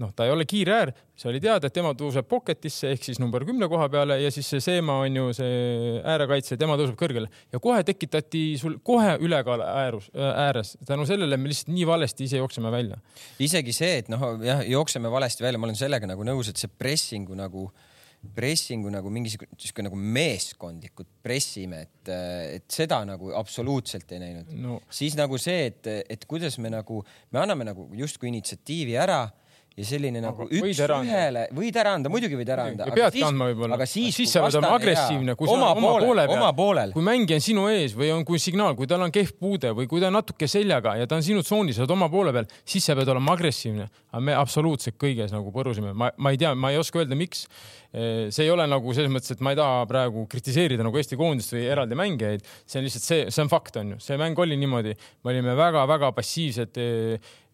noh, 0.00 0.10
ta 0.16 0.26
ei 0.26 0.32
ole 0.34 0.46
kiire 0.48 0.74
äär, 0.74 0.92
see 1.18 1.28
oli 1.30 1.40
teada, 1.42 1.68
et 1.68 1.74
tema 1.74 1.92
tõuseb 1.98 2.26
pocket'isse 2.30 2.90
ehk 2.94 3.06
siis 3.06 3.20
number 3.22 3.44
kümne 3.46 3.68
koha 3.70 3.86
peale 3.92 4.18
ja 4.22 4.32
siis 4.34 4.48
see 4.50 4.62
Seema 4.64 4.96
on 5.04 5.18
ju 5.20 5.28
see 5.36 6.00
äärekaitse, 6.02 6.58
tema 6.60 6.76
tõuseb 6.80 6.98
kõrgele 6.98 7.30
ja 7.54 7.60
kohe 7.62 7.84
tekitati 7.86 8.44
sul 8.60 8.78
kohe 8.86 9.16
ülekaal 9.22 9.62
äärus, 9.66 10.10
ääres. 10.14 10.74
tänu 10.86 11.06
sellele 11.08 11.38
me 11.38 11.50
lihtsalt 11.52 11.72
nii 11.74 11.86
valesti 11.88 12.26
ise 12.28 12.42
jookseme 12.42 12.72
välja. 12.74 12.98
isegi 13.38 13.74
see, 13.76 13.98
et 14.02 14.10
noh, 14.12 14.34
jah, 14.44 14.64
jookseme 14.68 15.10
valesti 15.10 15.46
välja, 15.46 15.62
ma 15.62 15.70
olen 15.70 15.78
sellega 15.78 16.10
nagu 16.10 16.26
nõus, 16.26 16.50
et 16.50 16.60
see 16.60 16.70
pressingu 16.78 17.38
nagu 17.38 17.68
pressingu 18.34 18.88
nagu 18.88 19.10
mingisugune 19.12 19.52
sihuke 19.60 19.84
nagu 19.84 19.98
meeskondlikult 19.98 21.10
pressime, 21.22 21.82
et, 21.84 22.12
et 22.56 22.66
seda 22.72 23.02
nagu 23.06 23.34
absoluutselt 23.36 24.10
ei 24.16 24.22
näinud 24.22 24.52
no.. 24.64 24.78
siis 24.88 25.16
nagu 25.18 25.38
see, 25.40 25.68
et, 25.68 25.90
et 26.10 26.24
kuidas 26.28 26.56
me 26.62 26.72
nagu, 26.72 27.02
me 27.34 27.42
anname 27.42 27.68
nagu 27.68 27.90
justkui 27.98 28.32
initsiatiivi 28.32 28.96
ära 28.96 29.26
ja 29.74 29.86
selline 29.88 30.20
nagu 30.22 30.46
üks 30.46 30.80
ühele, 30.86 31.44
võid 31.54 31.78
ära 31.80 31.94
anda, 31.98 32.10
muidugi 32.12 32.38
võid 32.38 32.50
ära 32.54 32.68
anda. 32.70 32.86
peadki 32.94 33.24
andma 33.26 33.48
võib-olla. 33.50 33.78
aga 33.78 33.88
siis, 33.90 34.14
siis 34.14 34.30
sa 34.34 34.44
pead 34.44 34.58
olema 34.60 34.78
agressiivne, 34.78 35.34
kui 35.38 35.50
sa 35.50 35.56
oma 35.56 35.94
poole 36.04 36.26
peal, 36.30 36.94
kui 36.94 37.06
mängija 37.06 37.40
on 37.40 37.46
sinu 37.48 37.66
ees 37.72 37.96
või 37.98 38.12
on, 38.14 38.22
kui 38.28 38.38
signaal, 38.42 38.76
kui 38.78 38.90
tal 38.90 39.02
on 39.02 39.14
kehv 39.14 39.34
puude 39.40 39.74
või 39.74 39.90
kui 39.90 40.02
ta 40.02 40.12
on 40.12 40.18
natuke 40.20 40.48
seljaga 40.50 40.94
ja 41.00 41.10
ta 41.10 41.18
on 41.18 41.26
sinu 41.26 41.42
tsoonis, 41.42 41.78
sa 41.78 41.84
oled 41.84 41.96
oma 41.96 42.10
poole 42.12 42.34
peal, 42.36 42.46
siis 42.62 42.86
sa 42.86 42.94
pead 42.98 43.10
olema 43.10 43.34
agressiivne. 43.34 43.88
aga 44.14 44.22
me 44.22 44.36
absoluutselt 44.38 44.98
kõiges 45.00 45.34
nagu 45.34 45.50
põrusime, 45.54 45.90
ma, 45.90 46.12
ma 46.16 46.34
ei 46.34 46.38
tea, 46.38 46.54
ma 46.54 46.70
ei 46.70 46.78
oska 46.78 47.02
öelda, 47.02 47.18
miks 47.18 47.48
see 47.94 48.42
ei 48.42 48.50
ole 48.50 48.64
nagu 48.66 48.94
selles 48.94 49.12
mõttes, 49.12 49.30
et 49.36 49.42
ma 49.44 49.52
ei 49.54 49.58
taha 49.58 49.84
praegu 49.86 50.24
kritiseerida 50.30 50.82
nagu 50.82 50.98
Eesti 50.98 51.18
koondist 51.18 51.54
või 51.54 51.62
eraldi 51.70 51.98
mängijaid, 51.98 52.42
see 52.66 52.80
on 52.80 52.88
lihtsalt 52.88 53.06
see, 53.06 53.20
see 53.30 53.44
on 53.44 53.50
fakt, 53.52 53.78
on 53.78 53.94
ju, 53.94 54.00
see 54.02 54.18
mäng 54.18 54.38
oli 54.42 54.58
niimoodi, 54.58 54.96
me 55.22 55.34
olime 55.34 55.54
väga-väga 55.58 56.10
passiivsed. 56.16 56.82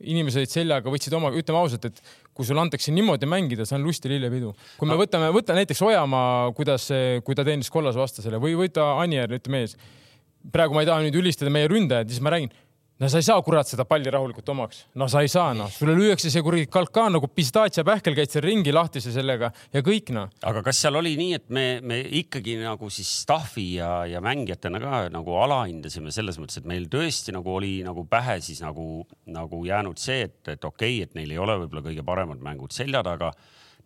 Inimesed 0.01 0.43
olid 0.43 0.53
seljaga, 0.53 0.93
võtsid 0.93 1.15
oma, 1.17 1.33
ütleme 1.37 1.61
ausalt, 1.61 1.87
et 1.91 2.03
kui 2.37 2.47
sulle 2.49 2.63
antakse 2.63 2.93
niimoodi 2.95 3.29
mängida, 3.29 3.67
see 3.69 3.77
on 3.77 3.85
lust 3.85 4.05
ja 4.07 4.13
lillepidu. 4.15 4.55
kui 4.79 4.89
me 4.89 4.97
võtame, 4.99 5.29
võta 5.35 5.57
näiteks 5.59 5.83
Ojamaa, 5.85 6.51
kuidas, 6.57 6.89
kui 7.27 7.37
ta 7.37 7.45
teenis 7.47 7.71
kollase 7.73 8.01
vastasele 8.01 8.41
või 8.43 8.57
võta 8.59 8.95
Anier, 9.03 9.31
ütleme 9.41 9.65
ees. 9.67 9.77
praegu 10.53 10.75
ma 10.75 10.85
ei 10.85 10.89
taha 10.89 11.05
nüüd 11.05 11.21
ülistada 11.21 11.53
meie 11.53 11.69
ründajad, 11.69 12.09
siis 12.09 12.23
ma 12.25 12.33
räägin 12.33 12.53
no 13.01 13.09
sa 13.09 13.21
ei 13.21 13.25
saa 13.25 13.41
kurat 13.45 13.69
seda 13.69 13.87
palli 13.89 14.13
rahulikult 14.13 14.49
omaks, 14.53 14.85
no 15.01 15.09
sa 15.11 15.23
ei 15.25 15.31
saa 15.33 15.55
noh, 15.57 15.71
sulle 15.73 15.95
lüüakse 15.97 16.33
see 16.33 16.43
kuradi 16.45 16.67
kalkaan 16.73 17.15
nagu 17.17 17.31
pistaatsia-pähkel, 17.33 18.17
käid 18.19 18.33
seal 18.33 18.45
ringi 18.45 18.75
lahtise 18.75 19.13
sellega 19.15 19.51
ja 19.75 19.83
kõik 19.87 20.13
noh. 20.17 20.29
aga 20.47 20.63
kas 20.67 20.83
seal 20.85 21.01
oli 21.01 21.15
nii, 21.21 21.39
et 21.41 21.47
me, 21.53 21.67
me 21.81 22.01
ikkagi 22.21 22.59
nagu 22.61 22.91
siis 22.93 23.11
staff'i 23.23 23.67
ja, 23.79 23.91
ja 24.11 24.23
mängijatena 24.25 24.83
ka 24.83 25.05
nagu 25.15 25.39
alahindasime 25.41 26.13
selles 26.15 26.41
mõttes, 26.41 26.61
et 26.61 26.69
meil 26.69 26.91
tõesti 26.93 27.35
nagu 27.37 27.57
oli 27.57 27.79
nagu 27.87 28.05
pähe 28.11 28.41
siis 28.45 28.61
nagu, 28.65 29.07
nagu 29.31 29.65
jäänud 29.67 30.01
see, 30.01 30.27
et, 30.29 30.41
et 30.57 30.69
okei 30.69 31.01
okay,, 31.01 31.09
et 31.09 31.17
neil 31.17 31.33
ei 31.33 31.41
ole 31.41 31.57
võib-olla 31.65 31.87
kõige 31.89 32.05
paremad 32.07 32.45
mängud 32.45 32.77
selja 32.77 33.03
taga 33.07 33.33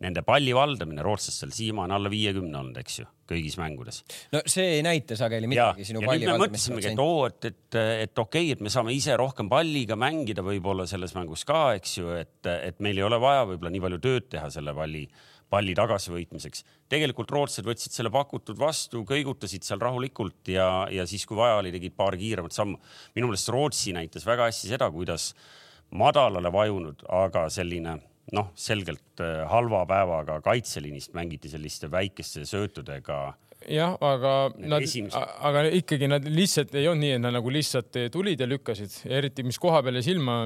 nende 0.04 0.22
palli 0.26 0.54
valdamine 0.56 1.04
rootslastel 1.04 1.52
siiamaani 1.54 1.96
alla 1.96 2.12
viiekümne 2.12 2.58
olnud, 2.60 2.78
eks 2.82 3.00
ju, 3.00 3.08
kõigis 3.30 3.56
mängudes. 3.60 4.02
no 4.34 4.42
see 4.46 4.78
ei 4.78 4.84
näita 4.86 5.16
sageli 5.18 5.48
midagi 5.50 5.86
sinu 5.88 6.04
palli 6.04 6.28
valdamist. 6.28 6.68
mõtlesimegi, 6.68 6.92
et 6.92 7.04
oo, 7.04 7.26
et, 7.30 7.50
et, 7.50 7.78
et 8.06 8.24
okei 8.24 8.48
okay,, 8.48 8.56
et 8.56 8.64
me 8.64 8.72
saame 8.72 8.94
ise 8.96 9.16
rohkem 9.20 9.50
palliga 9.52 9.98
mängida 10.00 10.44
võib-olla 10.46 10.86
selles 10.90 11.16
mängus 11.16 11.46
ka, 11.48 11.66
eks 11.78 11.98
ju, 12.00 12.16
et, 12.20 12.40
et 12.54 12.82
meil 12.84 13.00
ei 13.00 13.06
ole 13.06 13.20
vaja 13.22 13.46
võib-olla 13.48 13.72
nii 13.74 13.86
palju 13.86 14.02
tööd 14.04 14.28
teha 14.36 14.50
selle 14.52 14.76
palli 14.76 15.06
palli 15.54 15.74
tagasivõitmiseks. 15.76 16.64
tegelikult 16.90 17.30
rootslased 17.30 17.66
võtsid 17.68 17.94
selle 17.94 18.10
pakutud 18.14 18.58
vastu, 18.58 19.04
kõigutasid 19.08 19.66
seal 19.66 19.82
rahulikult 19.82 20.50
ja, 20.50 20.86
ja 20.90 21.06
siis, 21.06 21.26
kui 21.28 21.38
vaja 21.38 21.60
oli, 21.60 21.72
tegid 21.74 21.94
paar 21.96 22.16
kiiremat 22.18 22.56
sammu. 22.56 22.80
minu 23.14 23.30
meelest 23.30 23.52
Rootsi 23.54 23.94
näitas 23.96 24.26
väga 24.26 24.48
hästi 24.50 24.72
seda, 24.72 24.90
kuidas 24.94 25.32
madalale 25.94 26.50
vajunud, 26.52 27.04
aga 27.22 27.46
selline 27.52 27.98
noh, 28.32 28.50
selgelt 28.54 29.20
äh, 29.20 29.44
halva 29.50 29.84
päevaga 29.88 30.40
kaitseliinist 30.44 31.14
mängiti 31.16 31.50
selliste 31.52 31.90
väikeste 31.92 32.46
söötudega 32.48 33.34
jah, 33.70 33.94
aga 34.04 34.32
nad, 34.58 34.84
aga 35.48 35.64
ikkagi 35.80 36.08
nad 36.10 36.26
lihtsalt 36.28 36.74
ei 36.76 36.88
olnud 36.90 37.04
nii, 37.04 37.12
et 37.16 37.22
nad 37.22 37.34
nagu 37.36 37.52
lihtsalt 37.52 37.98
tulid 38.14 38.40
ja 38.40 38.48
lükkasid, 38.48 39.00
eriti 39.08 39.44
mis 39.46 39.58
koha 39.62 39.82
peale 39.84 40.02
silma 40.04 40.38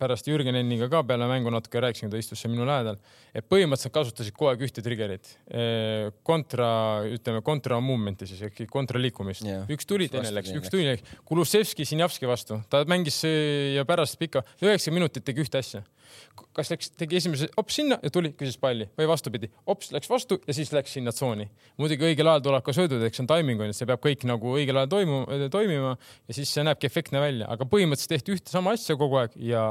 pärast 0.00 0.28
Jürgen 0.30 0.58
Enniga 0.58 0.88
ka 0.92 1.02
peale 1.06 1.28
mängu 1.30 1.52
natuke 1.52 1.82
rääkisin, 1.82 2.12
ta 2.12 2.20
istus 2.20 2.42
seal 2.42 2.52
minu 2.54 2.66
lähedal, 2.68 2.98
et 3.34 3.46
põhimõtteliselt 3.50 3.94
kasutasid 3.94 4.36
kogu 4.36 4.52
aeg 4.52 4.64
ühte 4.66 4.84
trigger'it, 4.84 5.32
kontra, 6.26 6.70
ütleme 7.10 7.44
kontra 7.46 7.80
movement'i 7.84 8.28
siis 8.30 8.42
ehk 8.48 8.64
kontra 8.70 9.00
liikumist. 9.02 9.46
Yeah.. 9.46 9.66
üks 9.70 9.88
tuli, 9.88 10.10
teine 10.12 10.32
läks, 10.34 10.54
üks 10.60 10.72
tuli, 10.72 10.96
Kulusevski 11.28 11.86
Sinjavski 11.88 12.28
vastu, 12.30 12.60
ta 12.70 12.84
mängis 12.90 13.22
ja 13.74 13.86
pärast 13.88 14.18
pika 14.20 14.44
üheksa 14.62 14.94
minutit 14.94 15.26
tegi 15.26 15.42
ühte 15.44 15.60
asja. 15.60 15.82
Kas 16.56 16.70
läks, 16.72 16.88
tegi 16.98 17.18
esimese 17.20 17.46
hops 17.54 17.76
sinna 17.78 17.98
ja 18.02 18.10
tuli, 18.10 18.32
küsis 18.34 18.56
palli. 18.58 18.88
Või 18.98 19.06
vastupidi, 19.10 19.50
hops 19.68 19.92
läks 19.94 20.10
vastu 20.10 20.40
ja 20.46 20.56
siis 20.56 20.72
läks 20.74 20.96
sinna 20.96 21.12
tsooni. 21.14 21.46
muidugi 21.78 22.08
õigel 22.08 22.26
ajal 22.32 22.42
tulevad 22.46 22.59
ka 22.66 22.74
söödud, 22.76 23.02
eks 23.06 23.20
see 23.20 23.24
on 23.24 23.30
timing 23.30 23.62
on 23.62 23.70
ju, 23.70 23.76
see 23.78 23.88
peab 23.88 24.02
kõik 24.04 24.26
nagu 24.28 24.54
õigel 24.58 24.82
ajal 24.82 24.92
toimu, 24.94 25.22
toimima 25.52 25.94
ja 25.96 26.36
siis 26.36 26.52
see 26.52 26.64
näebki 26.66 26.88
efektne 26.90 27.22
välja, 27.22 27.48
aga 27.52 27.66
põhimõtteliselt 27.70 28.16
tehti 28.16 28.36
ühte 28.36 28.52
sama 28.52 28.74
asja 28.76 28.96
kogu 29.00 29.20
aeg 29.20 29.36
ja. 29.50 29.64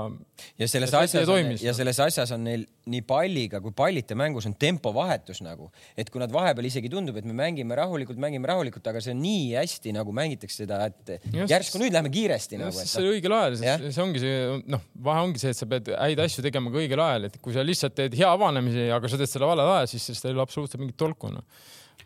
ja 0.60 0.70
selles 0.72 0.94
ja 0.94 1.04
asjas 1.06 1.64
ja 1.64 1.76
selles 1.78 2.02
asjas 2.06 2.36
on 2.36 2.46
neil 2.48 2.66
nii 2.90 3.04
palliga 3.08 3.62
kui 3.64 3.74
pallite 3.76 4.18
mängus 4.18 4.48
on 4.50 4.56
tempovahetus 4.60 5.42
nagu, 5.46 5.70
et 6.00 6.10
kui 6.10 6.22
nad 6.22 6.32
vahepeal 6.34 6.70
isegi 6.70 6.92
tundub, 6.92 7.18
et 7.20 7.28
me 7.28 7.36
mängime 7.38 7.78
rahulikult, 7.78 8.20
mängime 8.22 8.50
rahulikult, 8.50 8.86
aga 8.92 9.02
see 9.04 9.14
on 9.16 9.22
nii 9.24 9.56
hästi 9.58 9.94
nagu 9.96 10.14
mängitakse 10.16 10.64
seda, 10.64 10.82
et 10.90 11.16
just, 11.28 11.52
järsku 11.52 11.82
nüüd 11.82 11.96
lähme 11.96 12.12
kiiresti 12.14 12.58
just, 12.58 12.80
nagu. 12.80 12.88
see 12.94 13.12
õigel 13.16 13.36
ajal, 13.38 13.60
see 13.60 14.04
ongi 14.04 14.24
see 14.24 14.40
noh, 14.74 14.86
vahe 15.10 15.26
ongi 15.28 15.44
see, 15.44 15.54
et 15.54 15.60
sa 15.60 15.70
pead 15.70 15.92
häid 15.94 16.24
asju 16.26 16.46
tegema 16.46 16.74
ka 16.74 16.82
õigel 16.84 17.04
ajal, 17.06 17.30
et 17.30 17.38
kui 17.44 17.56
sa 17.56 17.66
lihtsalt 17.66 17.98
teed 17.98 18.18
hea 18.20 18.30
avanemise, 18.30 18.90
aga 18.96 19.12
sa 19.12 19.20
teed 19.20 19.34
selle 19.34 19.50
valel 19.50 19.76
ajal, 19.76 19.92
siis 19.94 20.10
sellest 20.10 20.30
ei 20.30 20.36
ole 20.36 20.46
absoluutselt 20.46 20.82
mingit 20.82 21.00
tolku 21.00 21.32
noh. 21.34 21.46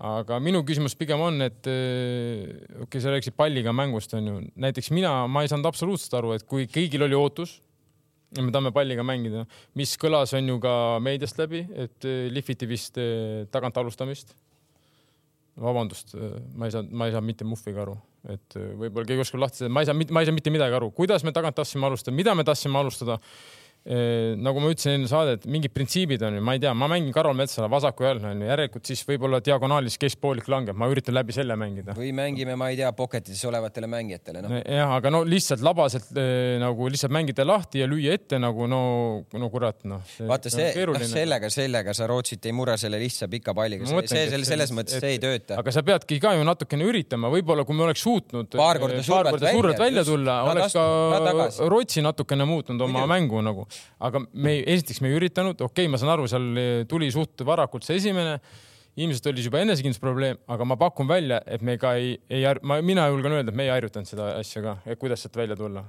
Aga 0.04 0.40
minu 0.44 0.64
küsimus 0.68 0.98
pigem 1.00 1.22
on, 1.24 1.42
et 1.46 1.62
okei 1.64 2.86
okay,, 2.86 3.04
sa 3.04 3.14
rääkisid 3.14 3.38
palliga 3.40 3.72
mängust 3.76 4.16
onju, 4.18 4.40
näiteks 4.60 4.92
mina, 4.96 5.24
ma 5.32 5.44
ei 5.44 5.52
saanud 5.52 5.70
absoluutselt 5.70 6.18
aru, 6.20 6.34
et 6.36 6.48
kui 6.50 6.68
kõigil 6.72 7.06
oli 7.08 7.16
ootus 7.18 7.62
me 8.42 8.54
tahame 8.54 8.72
palliga 8.74 9.04
mängida, 9.06 9.44
mis 9.78 9.94
kõlas, 10.02 10.34
on 10.38 10.48
ju 10.50 10.58
ka 10.64 10.74
meediast 11.04 11.38
läbi, 11.38 11.64
et 11.78 12.08
lihviti 12.34 12.70
vist 12.70 12.98
tagant 13.54 13.78
alustamist. 13.78 14.36
vabandust, 15.54 16.16
ma 16.58 16.66
ei 16.66 16.72
saanud, 16.74 16.94
ma 16.98 17.06
ei 17.06 17.12
saanud 17.14 17.30
mitte 17.30 17.46
muhviga 17.46 17.84
aru, 17.84 17.94
et 18.34 18.56
võib-olla 18.58 19.06
keegi 19.06 19.22
oskab 19.22 19.44
lahti, 19.44 19.68
ma 19.70 19.84
ei 19.84 19.86
saa, 19.86 19.94
ma 19.94 20.24
ei 20.24 20.26
saa 20.26 20.34
mitte 20.34 20.50
midagi 20.50 20.74
aru, 20.74 20.88
kuidas 20.98 21.22
me 21.22 21.30
tagant 21.32 21.54
tahtsime 21.60 21.86
alustada, 21.86 22.16
mida 22.18 22.34
me 22.34 22.42
tahtsime 22.48 22.80
alustada 22.80 23.20
nagu 23.84 24.62
ma 24.64 24.70
ütlesin 24.72 24.94
enne 24.96 25.10
saadet, 25.12 25.44
mingid 25.52 25.74
printsiibid 25.76 26.22
on 26.24 26.38
ju, 26.38 26.42
ma 26.46 26.54
ei 26.56 26.62
tea, 26.64 26.72
ma 26.72 26.88
mängin 26.88 27.12
Karol 27.12 27.36
Metsala 27.36 27.68
vasaku 27.68 28.06
jalgne 28.06 28.30
on 28.30 28.44
ju, 28.46 28.48
järelikult 28.48 28.88
siis 28.88 29.02
võib-olla 29.04 29.42
diagonaalis 29.44 29.98
keskpoolik 30.00 30.48
langeb, 30.48 30.78
ma 30.80 30.88
üritan 30.88 31.18
läbi 31.18 31.36
selle 31.36 31.58
mängida. 31.60 31.92
või 31.98 32.14
mängime, 32.16 32.56
ma 32.60 32.70
ei 32.72 32.78
tea, 32.80 32.94
pocket'is 32.96 33.42
olevatele 33.50 33.90
mängijatele 33.92 34.44
no.. 34.46 34.62
jah, 34.62 34.94
aga 34.96 35.12
no 35.12 35.22
lihtsalt 35.28 35.66
labaselt 35.68 36.16
nagu 36.64 36.88
lihtsalt 36.94 37.12
mängida 37.12 37.44
lahti 37.44 37.84
ja 37.84 37.90
lüüa 37.92 38.16
ette 38.16 38.40
nagu 38.40 38.70
no, 38.72 38.80
no 39.36 39.52
kurat 39.52 39.84
noh. 39.90 40.00
vaata 40.32 40.54
see, 40.54 40.72
noh 40.88 41.04
sellega, 41.04 41.52
sellega 41.52 41.98
sa 41.98 42.08
Rootsit 42.08 42.48
ei 42.48 42.56
murra 42.56 42.78
selle 42.80 43.02
lihtsa 43.04 43.28
pika 43.28 43.52
palliga, 43.58 43.84
see, 43.84 44.06
see 44.08 44.32
selles, 44.32 44.48
selles 44.48 44.74
mõttes 44.80 44.96
et, 44.96 45.04
see 45.04 45.18
ei 45.18 45.22
tööta. 45.24 45.60
aga 45.60 45.76
sa 45.76 45.84
peadki 45.84 46.22
ka 46.24 46.38
ju 46.38 46.48
natukene 46.48 46.88
üritama, 46.88 47.34
võib-olla 47.36 47.68
kui 47.68 47.76
me 47.76 47.90
oleks 47.90 48.08
suutnud 48.08 48.56
paar 48.56 48.80
korda 48.80 49.04
survet 49.04 49.44
välja, 49.44 49.76
välja, 49.84 50.08
tulla, 50.08 50.40
oleks 50.56 50.80
ka 50.80 51.68
Rootsi 51.68 52.08
natukene 52.08 52.48
muutnud 52.48 52.88
oma 52.88 53.04
mängu 53.12 53.44
nagu 53.44 53.68
aga 54.04 54.24
me 54.34 54.60
esiteks 54.76 55.02
me 55.04 55.12
ei 55.12 55.18
üritanud, 55.22 55.58
okei 55.58 55.86
okay,, 55.86 55.92
ma 55.92 56.02
saan 56.02 56.14
aru, 56.16 56.28
seal 56.32 56.86
tuli 56.90 57.10
suht 57.14 57.46
varakult 57.48 57.88
see 57.88 58.00
esimene, 58.02 58.38
ilmselt 59.00 59.32
oli 59.32 59.46
juba 59.46 59.64
enesekindlusprobleem, 59.64 60.44
aga 60.54 60.70
ma 60.70 60.78
pakun 60.78 61.10
välja, 61.10 61.42
et 61.50 61.66
me 61.66 61.80
ka 61.82 61.96
ei, 61.98 62.16
ei, 62.30 62.46
ma, 62.62 62.82
mina 62.86 63.08
julgen 63.10 63.40
öelda, 63.40 63.54
et 63.54 63.58
me 63.58 63.68
ei 63.68 63.74
harjutanud 63.74 64.10
seda 64.10 64.34
asja 64.38 64.64
ka, 64.66 64.78
et 64.86 65.02
kuidas 65.02 65.26
sealt 65.26 65.40
välja 65.40 65.58
tulla 65.60 65.86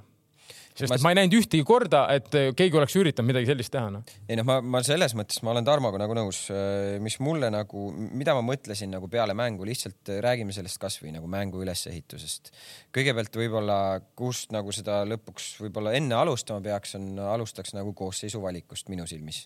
sest 0.75 0.91
ma... 0.91 0.97
ma 1.07 1.11
ei 1.13 1.17
näinud 1.21 1.37
ühtegi 1.39 1.63
korda, 1.67 2.03
et 2.13 2.27
keegi 2.57 2.77
oleks 2.77 2.95
üritanud 2.99 3.29
midagi 3.29 3.47
sellist 3.49 3.71
teha 3.73 3.91
no.. 3.93 4.01
ei 4.27 4.37
noh, 4.39 4.45
ma, 4.47 4.57
ma 4.61 4.81
selles 4.85 5.15
mõttes 5.17 5.39
ma 5.45 5.53
olen 5.53 5.67
Tarmoga 5.67 5.99
nagu 6.01 6.17
nõus, 6.17 6.41
mis 7.03 7.17
mulle 7.23 7.49
nagu, 7.53 7.87
mida 7.95 8.35
ma 8.35 8.43
mõtlesin 8.45 8.91
nagu 8.93 9.09
peale 9.11 9.35
mängu, 9.37 9.67
lihtsalt 9.67 10.11
räägime 10.25 10.55
sellest 10.55 10.79
kasvõi 10.81 11.13
nagu 11.15 11.29
mängu 11.31 11.63
ülesehitusest. 11.63 12.51
kõigepealt 12.95 13.39
võib-olla, 13.39 13.79
kust 14.19 14.51
nagu 14.55 14.73
seda 14.75 15.03
lõpuks 15.07 15.53
võib-olla 15.63 15.95
enne 15.97 16.19
alustama 16.19 16.63
peaks, 16.65 16.97
on, 16.99 17.13
alustaks 17.35 17.75
nagu 17.77 17.95
koosseisu 17.95 18.43
valikust 18.43 18.91
minu 18.91 19.07
silmis. 19.07 19.45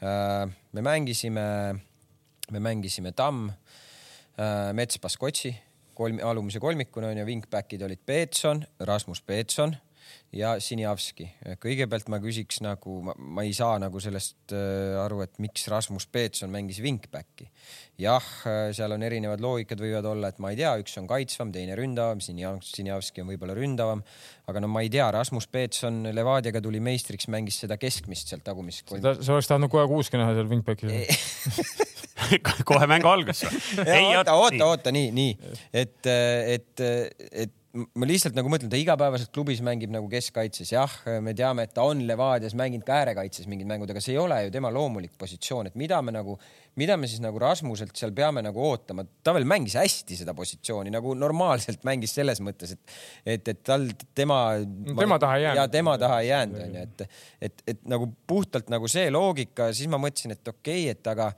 me 0.00 0.80
mängisime, 0.82 1.46
me 2.50 2.60
mängisime 2.60 3.12
Tamm, 3.12 3.52
Mets, 4.74 4.98
Baskotši 4.98 5.52
kolm, 5.94 6.18
alumise 6.26 6.60
kolmikuna 6.60 7.12
on 7.12 7.20
ju, 7.20 7.26
wingback'id 7.28 7.82
olid 7.86 8.00
Peetson, 8.06 8.64
Rasmus 8.80 9.22
Peetson 9.22 9.76
ja 10.34 10.54
Sinjavski. 10.62 11.26
kõigepealt 11.62 12.08
ma 12.12 12.18
küsiks 12.22 12.60
nagu, 12.64 12.98
ma 13.04 13.44
ei 13.46 13.54
saa 13.56 13.78
nagu 13.82 14.00
sellest 14.02 14.54
äh, 14.54 14.96
aru, 15.00 15.22
et 15.24 15.38
miks 15.42 15.66
Rasmus 15.70 16.06
Peetson 16.10 16.52
mängis 16.52 16.80
wingback'i. 16.84 17.46
jah, 18.00 18.24
äh, 18.50 18.68
seal 18.74 18.96
on 18.96 19.04
erinevad 19.06 19.42
loogikad 19.44 19.80
võivad 19.82 20.08
olla, 20.10 20.32
et 20.32 20.40
ma 20.42 20.50
ei 20.52 20.58
tea, 20.58 20.74
üks 20.82 20.98
on 21.00 21.08
kaitsvam, 21.10 21.52
teine 21.54 21.78
ründavam, 21.78 22.22
Sinjavski 22.24 23.22
on 23.22 23.30
võib-olla 23.30 23.56
ründavam, 23.58 24.04
aga 24.50 24.64
no 24.64 24.70
ma 24.72 24.84
ei 24.84 24.92
tea, 24.92 25.06
Rasmus 25.14 25.48
Peetson 25.52 26.02
Levadiaga 26.14 26.62
tuli 26.64 26.82
meistriks, 26.82 27.30
mängis 27.32 27.60
seda 27.62 27.78
keskmist 27.80 28.32
sealt 28.32 28.46
tagumist. 28.46 28.90
sa 28.90 29.36
oleks 29.36 29.50
tahtnud 29.50 29.72
kohe 29.72 29.86
kuuski 29.90 30.20
näha 30.20 30.34
seal 30.36 30.50
wingback'is 30.50 31.92
kohe 32.68 32.86
mängu 32.90 33.10
algas 33.10 33.44
või? 33.46 34.00
oota, 34.18 34.34
oota, 34.34 34.64
oota, 34.66 34.94
nii, 34.94 35.10
nii, 35.14 35.58
et, 35.84 36.00
et, 36.08 36.82
et 37.30 37.60
ma 37.74 38.06
lihtsalt 38.06 38.36
nagu 38.36 38.50
mõtlen, 38.50 38.70
ta 38.70 38.78
igapäevaselt 38.78 39.32
klubis 39.34 39.58
mängib 39.64 39.90
nagu 39.90 40.06
keskkaitses, 40.10 40.70
jah, 40.76 40.92
me 41.24 41.32
teame, 41.36 41.64
et 41.66 41.72
ta 41.74 41.82
on 41.88 42.04
Levadias 42.06 42.54
mänginud 42.58 42.86
ka 42.86 43.00
äärekaitses 43.00 43.48
mingid 43.50 43.66
mängud, 43.70 43.90
aga 43.90 44.02
see 44.02 44.14
ei 44.14 44.20
ole 44.22 44.38
ju 44.44 44.52
tema 44.54 44.70
loomulik 44.74 45.16
positsioon, 45.18 45.70
et 45.70 45.78
mida 45.78 45.98
me 46.04 46.14
nagu, 46.14 46.36
mida 46.78 46.96
me 47.00 47.10
siis 47.10 47.22
nagu 47.24 47.40
Rasmuselt 47.42 47.96
seal 47.98 48.14
peame 48.14 48.44
nagu 48.46 48.62
ootama, 48.62 49.06
ta 49.26 49.34
veel 49.34 49.46
mängis 49.50 49.74
hästi 49.80 50.20
seda 50.20 50.36
positsiooni 50.38 50.92
nagu 50.94 51.16
normaalselt 51.18 51.82
mängis 51.88 52.14
selles 52.14 52.42
mõttes, 52.44 52.76
et, 52.76 52.98
et, 53.34 53.50
et 53.54 53.64
tal 53.66 53.88
tema. 54.14 54.38
tema 54.94 55.18
taha 55.22 55.40
ei 55.40 55.48
jäänud. 55.48 55.62
ja 55.62 55.66
tema 55.72 55.96
taha 55.98 56.20
ei 56.22 56.30
jäänud, 56.30 56.60
onju, 56.68 56.84
et, 56.86 57.18
et, 57.48 57.66
et 57.74 57.82
nagu 57.90 58.12
puhtalt 58.30 58.70
nagu 58.70 58.90
see 58.90 59.10
loogika, 59.10 59.72
siis 59.74 59.90
ma 59.90 59.98
mõtlesin, 60.02 60.38
et 60.38 60.54
okei 60.54 60.86
okay,, 60.86 60.94
et 60.94 61.12
aga 61.14 61.32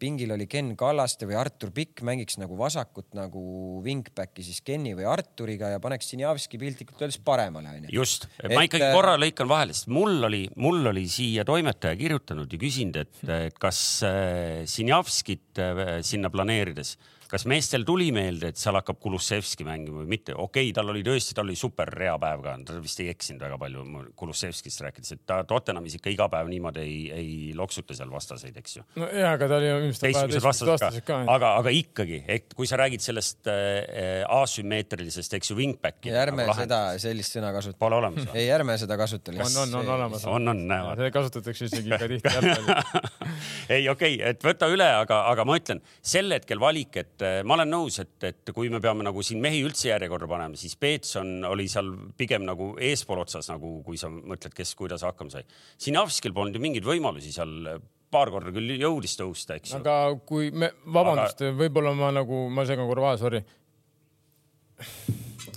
pingil 0.00 0.34
oli 0.34 0.46
Ken 0.50 0.72
Kallaste 0.78 1.28
või 1.28 1.36
Artur 1.38 1.72
Pikk, 1.74 2.02
mängiks 2.06 2.38
nagu 2.40 2.56
vasakut 2.58 3.14
nagu 3.16 3.42
wingback'i 3.84 4.44
siis 4.46 4.60
Kenni 4.66 4.94
või 4.98 5.06
Arturiga 5.10 5.70
ja 5.74 5.80
paneks 5.82 6.10
Sinjavski 6.12 6.60
piltlikult 6.60 7.02
öeldes 7.04 7.20
paremale 7.24 7.76
onju. 7.78 7.92
just, 7.94 8.28
ma 8.42 8.66
ikkagi 8.66 8.88
äh, 8.88 8.94
korra 8.96 9.16
lõikan 9.20 9.50
vahele, 9.50 9.76
sest 9.76 9.90
mul 9.92 10.28
oli, 10.28 10.44
mul 10.60 10.92
oli 10.92 11.06
siia 11.10 11.46
toimetaja 11.48 11.98
kirjutanud 12.00 12.52
ja 12.52 12.60
küsinud, 12.60 13.00
et, 13.04 13.24
et 13.48 13.58
kas 13.60 13.80
äh, 14.06 14.62
Sinjavskit 14.70 15.62
äh, 15.62 15.84
sinna 16.06 16.32
planeerides 16.34 16.96
kas 17.34 17.46
meestel 17.50 17.82
tuli 17.86 18.10
meelde, 18.14 18.52
et 18.52 18.60
seal 18.60 18.76
hakkab 18.78 19.00
Kulusevski 19.02 19.66
mängima 19.66 20.02
või 20.02 20.10
mitte? 20.14 20.34
okei 20.34 20.68
okay,, 20.68 20.74
tal 20.76 20.92
oli 20.92 21.02
tõesti, 21.06 21.34
tal 21.36 21.48
oli 21.48 21.56
super 21.58 21.90
rea 21.90 22.14
päev 22.22 22.44
ka, 22.44 22.54
ta 22.68 22.78
vist 22.82 23.00
ei 23.02 23.10
eksinud 23.10 23.42
väga 23.42 23.58
palju 23.60 23.84
Kulusevskist 24.18 24.84
rääkides, 24.84 25.16
et 25.16 25.22
ta 25.26 25.40
Tottenhamis 25.48 25.96
ikka 25.98 26.12
iga 26.14 26.28
päev 26.30 26.50
niimoodi 26.52 26.84
ei, 26.84 26.98
ei 27.14 27.34
loksuta 27.58 27.96
seal 27.96 28.12
vastaseid, 28.12 28.56
eks 28.60 28.78
ju. 28.78 28.84
no 29.00 29.08
ja, 29.10 29.32
aga 29.34 29.48
ta 29.50 29.58
oli 29.58 29.90
teistsugused 29.98 30.46
vastased 30.46 31.00
ka, 31.02 31.08
ka, 31.10 31.18
aga, 31.34 31.50
aga 31.62 31.74
ikkagi, 31.74 32.20
et 32.36 32.54
kui 32.54 32.70
sa 32.70 32.78
räägid 32.80 33.02
sellest 33.02 33.50
äh, 33.50 34.22
asümmeetrilisest, 34.30 35.34
eks 35.40 35.50
ju, 35.50 35.58
wingback'i. 35.58 36.14
ärme 36.14 36.44
nagu 36.44 36.56
seda, 36.58 36.80
sellist 37.02 37.34
sõna 37.34 37.50
kasuta. 37.56 37.78
Pole 37.82 37.98
olemas 37.98 38.28
või? 38.28 38.38
ei, 38.44 38.50
ärme 38.54 38.78
seda 38.80 38.98
kasuta. 39.00 39.34
on, 39.34 39.58
on, 39.64 39.76
on 39.80 39.92
olemas. 39.96 40.28
on, 40.30 40.54
on, 40.54 40.62
näevad. 40.70 41.02
seda 41.02 41.10
kasutatakse 41.18 41.70
isegi 41.70 41.90
ka 41.90 42.10
tihti 42.10 42.34
jalgpallis 42.38 43.10
ei, 43.74 43.88
okei 43.90 44.18
okay,, 44.20 44.34
et 44.34 44.46
võta 44.46 44.70
üle, 44.70 44.86
aga, 45.02 45.24
aga 45.32 45.48
ma 45.48 45.58
ütlen 45.58 45.82
sel 46.04 46.30
hetkel 46.34 46.62
valik, 46.62 47.02
et 47.02 47.23
et 47.24 47.40
eh, 47.40 47.42
ma 47.46 47.56
olen 47.56 47.70
nõus, 47.72 47.96
et, 48.02 48.16
et 48.28 48.52
kui 48.54 48.68
me 48.72 48.80
peame 48.84 49.04
nagu 49.06 49.22
siin 49.24 49.40
mehi 49.42 49.62
üldse 49.64 49.88
järjekorda 49.88 50.28
panema, 50.28 50.58
siis 50.60 50.76
Peetson 50.80 51.46
oli 51.48 51.66
seal 51.70 51.90
pigem 52.18 52.44
nagu 52.46 52.74
eespool 52.82 53.22
otsas, 53.24 53.48
nagu 53.52 53.78
kui 53.86 53.98
sa 54.00 54.10
mõtled, 54.12 54.52
kes 54.56 54.74
kuidas 54.78 55.04
hakkama 55.06 55.32
sai. 55.32 55.46
Sinavskil 55.80 56.34
polnud 56.36 56.58
ju 56.58 56.64
mingeid 56.64 56.86
võimalusi 56.88 57.32
seal 57.34 57.80
paar 58.14 58.30
korda 58.30 58.52
küll 58.54 58.76
jõudis 58.76 59.16
tõusta, 59.18 59.58
eks 59.58 59.72
ju. 59.72 59.80
aga 59.80 60.14
kui 60.28 60.52
me, 60.54 60.70
vabandust 60.84 61.42
aga..., 61.42 61.56
võib-olla 61.64 61.94
ma 61.98 62.12
nagu, 62.14 62.44
ma 62.52 62.66
segan 62.68 62.86
korra 62.90 63.08
vahele, 63.08 63.22
sorry. 63.22 63.42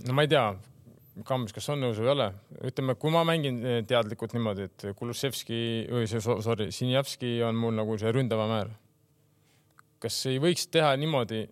no 0.07 0.17
ma 0.17 0.25
ei 0.25 0.31
tea, 0.31 0.47
Kams, 1.27 1.49
kas 1.53 1.65
on 1.73 1.81
nõus 1.81 1.97
või 1.97 2.05
ei 2.05 2.13
ole? 2.13 2.27
ütleme, 2.69 2.93
kui 3.01 3.13
ma 3.13 3.23
mängin 3.25 3.59
teadlikult 3.89 4.35
niimoodi, 4.37 4.67
et 4.69 4.87
Kulusevski 4.97 5.59
või 5.89 6.09
see, 6.09 6.21
sorry, 6.21 6.69
Sinjavski 6.73 7.39
on 7.45 7.57
mul 7.57 7.73
nagu 7.77 7.97
see 7.97 8.13
ründavam 8.13 8.53
äär. 8.59 8.73
kas 10.01 10.17
ei 10.29 10.37
võiks 10.41 10.67
teha 10.69 10.91
niimoodi, 11.01 11.47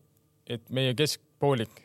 et 0.50 0.68
meie 0.74 0.94
keskpoolik 0.98 1.82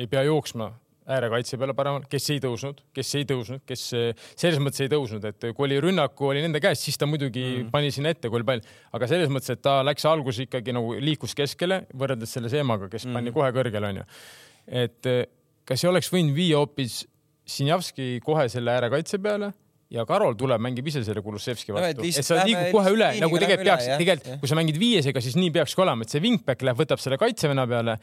ei 0.00 0.08
pea 0.08 0.22
jooksma 0.24 0.70
äärekaitse 1.10 1.58
peale 1.58 1.74
paremal, 1.74 2.04
kes 2.10 2.28
ei 2.34 2.40
tõusnud, 2.42 2.82
kes 2.94 3.10
ei 3.18 3.26
tõusnud, 3.28 3.62
kes 3.66 3.82
selles 3.90 4.60
mõttes 4.62 4.84
ei 4.84 4.90
tõusnud, 4.92 5.24
et 5.26 5.46
kui 5.56 5.66
oli 5.66 5.80
rünnaku 5.82 6.30
oli 6.30 6.44
nende 6.44 6.60
käes, 6.62 6.82
siis 6.84 6.98
ta 7.00 7.08
muidugi 7.10 7.42
mm. 7.46 7.70
pani 7.72 7.90
sinna 7.94 8.12
ette, 8.14 8.30
kui 8.30 8.40
oli 8.40 8.46
pall, 8.46 8.62
aga 8.96 9.08
selles 9.10 9.32
mõttes, 9.32 9.50
et 9.56 9.62
ta 9.64 9.80
läks 9.86 10.06
alguses 10.08 10.44
ikkagi 10.46 10.74
nagu 10.76 10.94
liikus 11.02 11.34
keskele 11.38 11.82
võrreldes 11.98 12.36
selle 12.36 12.52
Seemaga, 12.52 12.90
kes 12.92 13.08
mm. 13.08 13.18
pani 13.18 13.34
kohe 13.34 13.50
kõrgele 13.56 13.90
onju. 13.94 14.06
et 14.84 15.10
kas 15.66 15.84
ei 15.84 15.90
oleks 15.90 16.12
võinud 16.12 16.36
viia 16.36 16.60
hoopis 16.60 17.02
Sinjavski 17.50 18.20
kohe 18.22 18.46
selle 18.52 18.76
äärekaitse 18.76 19.18
peale 19.18 19.50
ja 19.90 20.04
Karol 20.06 20.36
tuleb, 20.38 20.62
mängib 20.62 20.86
ise 20.86 21.02
selle 21.02 21.22
Kulusevski 21.24 21.74
vastu. 21.74 22.04
no,, 22.04 22.06
et 22.06 22.26
sa 22.26 22.44
liigud 22.46 22.70
kohe 22.70 22.92
üle, 22.94 23.08
nagu 23.18 23.38
tegelikult 23.42 23.66
peaks, 23.66 23.88
tegelikult 23.98 24.42
kui 24.42 24.50
sa 24.50 24.58
mängid 24.58 24.76
viiesega, 24.78 25.22
siis 25.24 25.34
nii 25.34 25.50
peakski 25.56 25.82
olema, 25.82 26.06
et 26.06 26.14
see 26.14 26.22
wingback 26.22 26.62
läheb, 26.62 26.78
võtab 26.78 27.02
selle 27.02 27.18
kaitsevenna 27.18 27.64
peale 27.70 27.96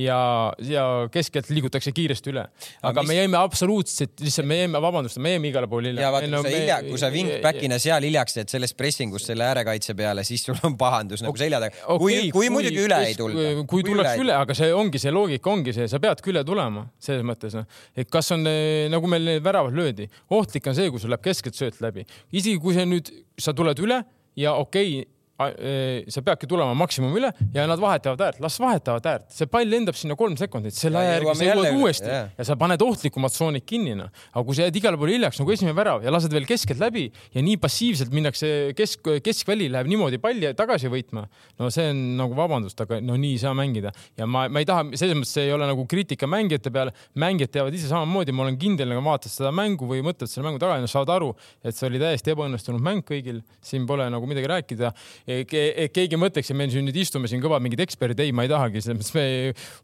ja, 0.00 0.18
ja 0.64 0.84
keskelt 1.12 1.50
liigutakse 1.52 1.92
kiiresti 1.96 2.32
üle. 2.32 2.46
aga 2.80 3.04
mis... 3.04 3.10
me 3.10 3.18
jäime 3.18 3.36
absoluutselt, 3.40 4.14
lihtsalt 4.24 4.48
me 4.48 4.62
jäime, 4.62 4.80
vabandust, 4.80 5.20
me 5.20 5.34
jäime 5.34 5.50
igale 5.50 5.68
poole 5.68 5.92
hiljaks. 5.92 6.06
ja 6.06 6.14
vaata, 6.14 6.30
kui 6.30 6.48
sa 6.48 6.54
hilja, 6.54 6.78
kui 6.86 7.02
sa 7.02 7.12
wingback'ina 7.12 7.80
seal 7.82 8.08
hiljaks 8.08 8.38
teed 8.38 8.54
sellest 8.56 8.78
pressingust 8.80 9.28
selle 9.28 9.44
äärekaitse 9.50 9.96
peale, 10.00 10.24
siis 10.24 10.46
sul 10.48 10.56
on 10.64 10.78
pahandus 10.80 11.26
nagu 11.26 11.36
selja 11.40 11.60
taga. 11.60 11.76
kui, 12.00 12.32
kui, 12.32 12.48
muidugi 12.54 12.86
üle 12.86 13.02
ei 13.10 13.18
tulda. 13.20 13.52
kui 13.68 13.84
tullakse 13.84 14.16
üle, 14.24 14.32
aga 14.38 14.56
see 14.56 14.72
ongi 14.72 15.02
see 15.02 15.12
loogika 15.12 15.52
ongi 15.52 15.76
see, 15.76 15.92
sa 15.92 16.00
peadki 16.00 16.32
üle 16.32 16.40
tulema 16.48 16.88
selles 17.04 17.28
mõttes, 17.28 17.52
noh, 17.60 17.68
et 18.00 18.08
kas 18.08 18.32
on 18.32 18.48
nagu 18.96 19.12
meil 19.12 19.36
väravad 19.44 19.76
löödi, 19.76 20.08
ohtlik 20.32 20.72
on 20.72 20.80
see, 20.80 20.88
kui 20.88 21.04
sul 21.04 21.12
läheb 21.12 21.33
keskelt 21.34 21.58
sööt 21.58 21.80
läbi, 21.84 22.06
isegi 22.32 22.60
kui 22.62 22.76
see 22.76 22.86
nüüd, 22.88 23.10
sa 23.38 23.52
tuled 23.56 23.82
üle 23.82 24.04
ja 24.38 24.54
okei 24.56 25.00
okay,, 25.02 25.10
sa 25.34 26.22
peadki 26.22 26.46
tulema 26.46 26.76
maksimumi 26.78 27.18
üle 27.18 27.30
ja 27.54 27.64
nad 27.66 27.80
vahetavad 27.82 28.20
äärt, 28.22 28.40
las 28.42 28.58
vahetavad 28.62 29.06
äärt, 29.10 29.26
see 29.34 29.48
pall 29.50 29.66
lendab 29.66 29.96
sinna 29.98 30.14
kolm 30.18 30.36
sekundit, 30.38 30.76
selle 30.76 31.00
aja 31.00 31.16
järgi 31.16 31.34
sa 31.40 31.48
jõuad 31.48 31.78
uuesti. 31.80 32.06
yeah. 32.06 32.28
ja 32.38 32.46
sa 32.46 32.54
paned 32.60 32.82
ohtlikumad 32.84 33.34
tsoonid 33.34 33.66
kinni, 33.66 33.96
noh. 33.98 34.12
aga 34.30 34.44
kui 34.46 34.54
sa 34.54 34.68
jääd 34.68 34.78
igale 34.78 35.00
poole 35.00 35.16
hiljaks 35.16 35.40
nagu 35.42 35.54
esimene 35.54 35.74
värav 35.74 36.06
ja 36.06 36.12
lased 36.14 36.34
veel 36.34 36.46
keskelt 36.46 36.78
läbi 36.78 37.08
ja 37.34 37.42
nii 37.42 37.58
passiivselt 37.62 38.14
minnakse 38.14 38.50
kesk, 38.78 39.10
keskväli 39.26 39.66
läheb 39.74 39.90
niimoodi 39.90 40.20
palli 40.22 40.52
tagasi 40.54 40.92
võitma, 40.92 41.26
no 41.58 41.70
see 41.74 41.88
on 41.90 42.04
nagu 42.20 42.38
vabandust, 42.38 42.78
aga 42.86 43.00
no 43.02 43.18
nii 43.18 43.34
ei 43.34 43.42
saa 43.42 43.56
mängida. 43.58 43.90
Ja 44.20 44.28
ma, 44.30 44.46
ma 44.52 44.62
ei 44.62 44.68
taha, 44.68 44.86
selles 44.94 45.18
mõttes 45.18 45.34
see 45.34 45.48
ei 45.48 45.54
ole 45.56 45.66
nagu 45.66 45.86
kriitika 45.90 46.28
mängijate 46.30 46.70
peale, 46.74 46.94
mängijad 47.18 47.56
teavad 47.58 47.74
ise 47.74 47.90
samamoodi, 47.90 48.34
ma 48.36 48.46
olen 48.46 48.58
kindel, 48.60 48.92
nagu 48.92 49.02
vaatad 49.02 49.34
seda 49.34 49.50
mängu 49.54 49.88
või 49.90 50.04
mõtled 50.06 50.30
selle 50.30 50.46
mängu 50.46 50.62
taga 50.62 50.78
ja 50.78 50.86
nad 50.86 50.92
saavad 50.92 51.14
aru, 51.16 51.32
et 51.64 51.74
see 51.74 51.88
oli 51.90 52.02
täiesti 52.02 52.34
ebaõnnestunud 52.34 52.84
mäng 52.84 53.02
kõigil, 53.08 53.42
siin 53.64 53.88
pole 53.88 54.06
nagu 54.12 54.30
midagi 54.30 54.50
rääkida 54.50 54.92
keegi 55.24 56.18
mõtleks, 56.20 56.50
et 56.52 56.58
me 56.58 56.66
siin 56.68 56.84
nüüd 56.84 56.98
istume 57.00 57.28
siin 57.30 57.42
kõvad 57.42 57.62
mingid 57.64 57.80
eksperdid, 57.84 58.20
ei, 58.20 58.32
ma 58.36 58.44
ei 58.44 58.50
tahagi, 58.52 58.82
selles 58.84 58.98
mõttes 59.00 59.14
me, 59.16 59.26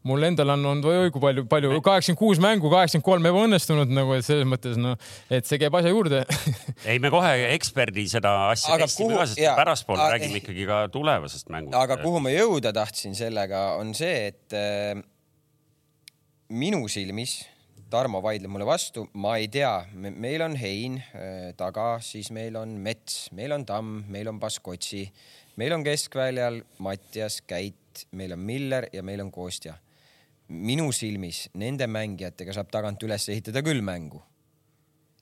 mul 0.07 0.27
endal 0.27 0.53
on 0.53 0.67
olnud 0.73 0.89
oi 0.91 1.13
kui 1.13 1.23
palju, 1.23 1.45
palju, 1.49 1.71
kaheksakümmend 1.85 2.19
kuus 2.19 2.41
mängu, 2.43 2.69
kaheksakümmend 2.71 3.07
kolm 3.07 3.29
ebaõnnestunud 3.31 3.93
nagu, 3.95 4.13
et 4.17 4.27
selles 4.27 4.49
mõttes 4.49 4.77
noh, 4.81 4.97
et 5.33 5.49
see 5.49 5.61
käib 5.61 5.77
asja 5.79 5.93
juurde. 5.93 6.23
Ei, 6.89 6.99
me 7.01 7.09
kohe 7.13 7.31
eksperdi 7.55 8.05
seda 8.11 8.35
asja 8.51 8.77
testime 8.83 9.17
ka, 9.17 9.29
sest 9.31 9.41
pärastpool 9.57 10.01
räägime 10.01 10.43
ikkagi 10.43 10.67
ka 10.69 10.83
tulevasest 10.93 11.49
mängust. 11.53 11.77
aga 11.79 11.97
kuhu 12.03 12.21
ma 12.21 12.33
jõuda 12.33 12.73
tahtsin 12.75 13.17
sellega, 13.17 13.71
on 13.81 13.95
see, 13.97 14.29
et 14.29 14.57
äh, 14.57 15.01
minu 16.51 16.85
silmis 16.91 17.39
Tarmo 17.91 18.21
vaidleb 18.23 18.51
mulle 18.51 18.65
vastu, 18.65 19.03
ma 19.19 19.35
ei 19.35 19.49
tea, 19.51 19.73
meil 19.93 20.41
on 20.45 20.55
Hein 20.55 20.97
äh, 21.01 21.51
taga, 21.59 21.97
siis 21.99 22.31
meil 22.31 22.55
on 22.55 22.77
Mets, 22.79 23.27
meil 23.35 23.51
on 23.51 23.65
Tamm, 23.67 24.05
meil 24.11 24.31
on 24.31 24.39
Baskotsi 24.39 25.05
meil 25.55 25.73
on 25.73 25.83
keskväljal 25.83 26.61
Mattias 26.77 27.41
Käit, 27.47 28.05
meil 28.11 28.33
on 28.33 28.39
Miller 28.39 28.87
ja 28.93 29.03
meil 29.03 29.21
on 29.21 29.31
Kostja. 29.31 29.73
minu 30.51 30.91
silmis 30.91 31.45
nende 31.55 31.85
mängijatega 31.87 32.51
saab 32.51 32.67
tagant 32.71 33.03
üles 33.07 33.29
ehitada 33.31 33.61
küll 33.63 33.81
mängu. 33.81 34.21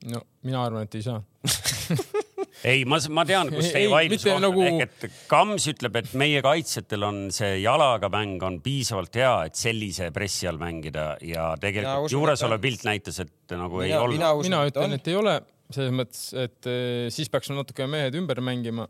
no 0.06 0.22
mina 0.44 0.64
arvan, 0.64 0.84
et 0.84 0.96
ei 0.96 1.02
saa 1.02 1.24
ei, 2.68 2.84
ma, 2.90 3.00
ma 3.16 3.26
tean, 3.28 3.52
kus 3.54 3.70
teie 3.74 3.90
vaidlus 3.92 4.26
kohtub 4.26 4.44
nagu... 4.44 4.64
ehk 4.66 4.86
et 4.86 5.18
Kams 5.32 5.68
ütleb, 5.72 6.00
et 6.02 6.14
meie 6.20 6.42
kaitsjatel 6.46 7.06
on 7.08 7.20
see 7.36 7.60
jalaga 7.64 8.10
mäng 8.14 8.44
on 8.46 8.60
piisavalt 8.64 9.20
hea, 9.20 9.34
et 9.50 9.60
sellise 9.60 10.10
pressi 10.16 10.50
all 10.50 10.60
mängida 10.62 11.12
ja 11.26 11.52
tegelikult 11.62 12.14
juuresolev 12.14 12.64
pilt 12.64 12.88
näitas, 12.88 13.22
et 13.24 13.56
nagu 13.56 13.84
mina, 13.84 13.90
ei 13.90 13.98
olnud. 13.98 14.18
mina, 14.18 14.32
mina 14.44 14.64
ütlen, 14.72 14.98
et 15.00 15.12
ei 15.12 15.20
ole. 15.20 15.40
Selles 15.70 15.94
mõttes, 15.94 16.24
et 16.34 16.66
eh, 16.66 17.12
siis 17.14 17.30
peaks 17.30 17.52
natuke 17.54 17.86
mehed 17.86 18.16
ümber 18.18 18.40
mängima. 18.42 18.88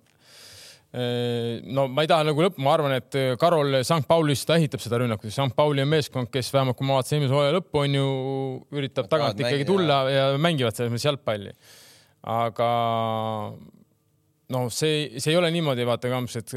Eh, 0.95 1.59
no 1.67 1.89
ma 1.91 2.05
ei 2.05 2.09
taha 2.09 2.23
nagu 2.29 2.45
lõppu, 2.45 2.63
ma 2.63 2.71
arvan, 2.77 2.95
et 2.95 3.17
Karol 3.41 3.81
St 3.81 4.07
Paulis 4.07 4.45
ta 4.47 4.55
ehitab 4.55 4.81
seda 4.81 5.01
rünnakut, 5.03 5.27
St 5.33 5.51
Pauli 5.57 5.83
on 5.83 5.91
meeskond, 5.91 6.31
kes 6.31 6.53
vähemalt 6.55 6.79
kui 6.79 6.87
ma 6.87 6.97
vaatasin 6.97 7.19
esimese 7.19 7.35
hooaja 7.35 7.57
lõppu, 7.59 7.83
on 7.83 7.99
ju, 7.99 8.07
üritab 8.79 9.11
tagant 9.11 9.43
ikkagi 9.43 9.67
tulla 9.67 9.99
ja 10.09 10.25
mängivad 10.41 10.79
selles 10.79 10.95
mõttes 10.95 11.09
jalgpalli 11.11 11.53
aga 12.27 12.69
noh, 14.49 14.69
see, 14.73 15.19
see 15.19 15.33
ei 15.33 15.39
ole 15.39 15.51
niimoodi, 15.53 15.85
vaata 15.87 16.11
Kamps, 16.11 16.39
et 16.41 16.55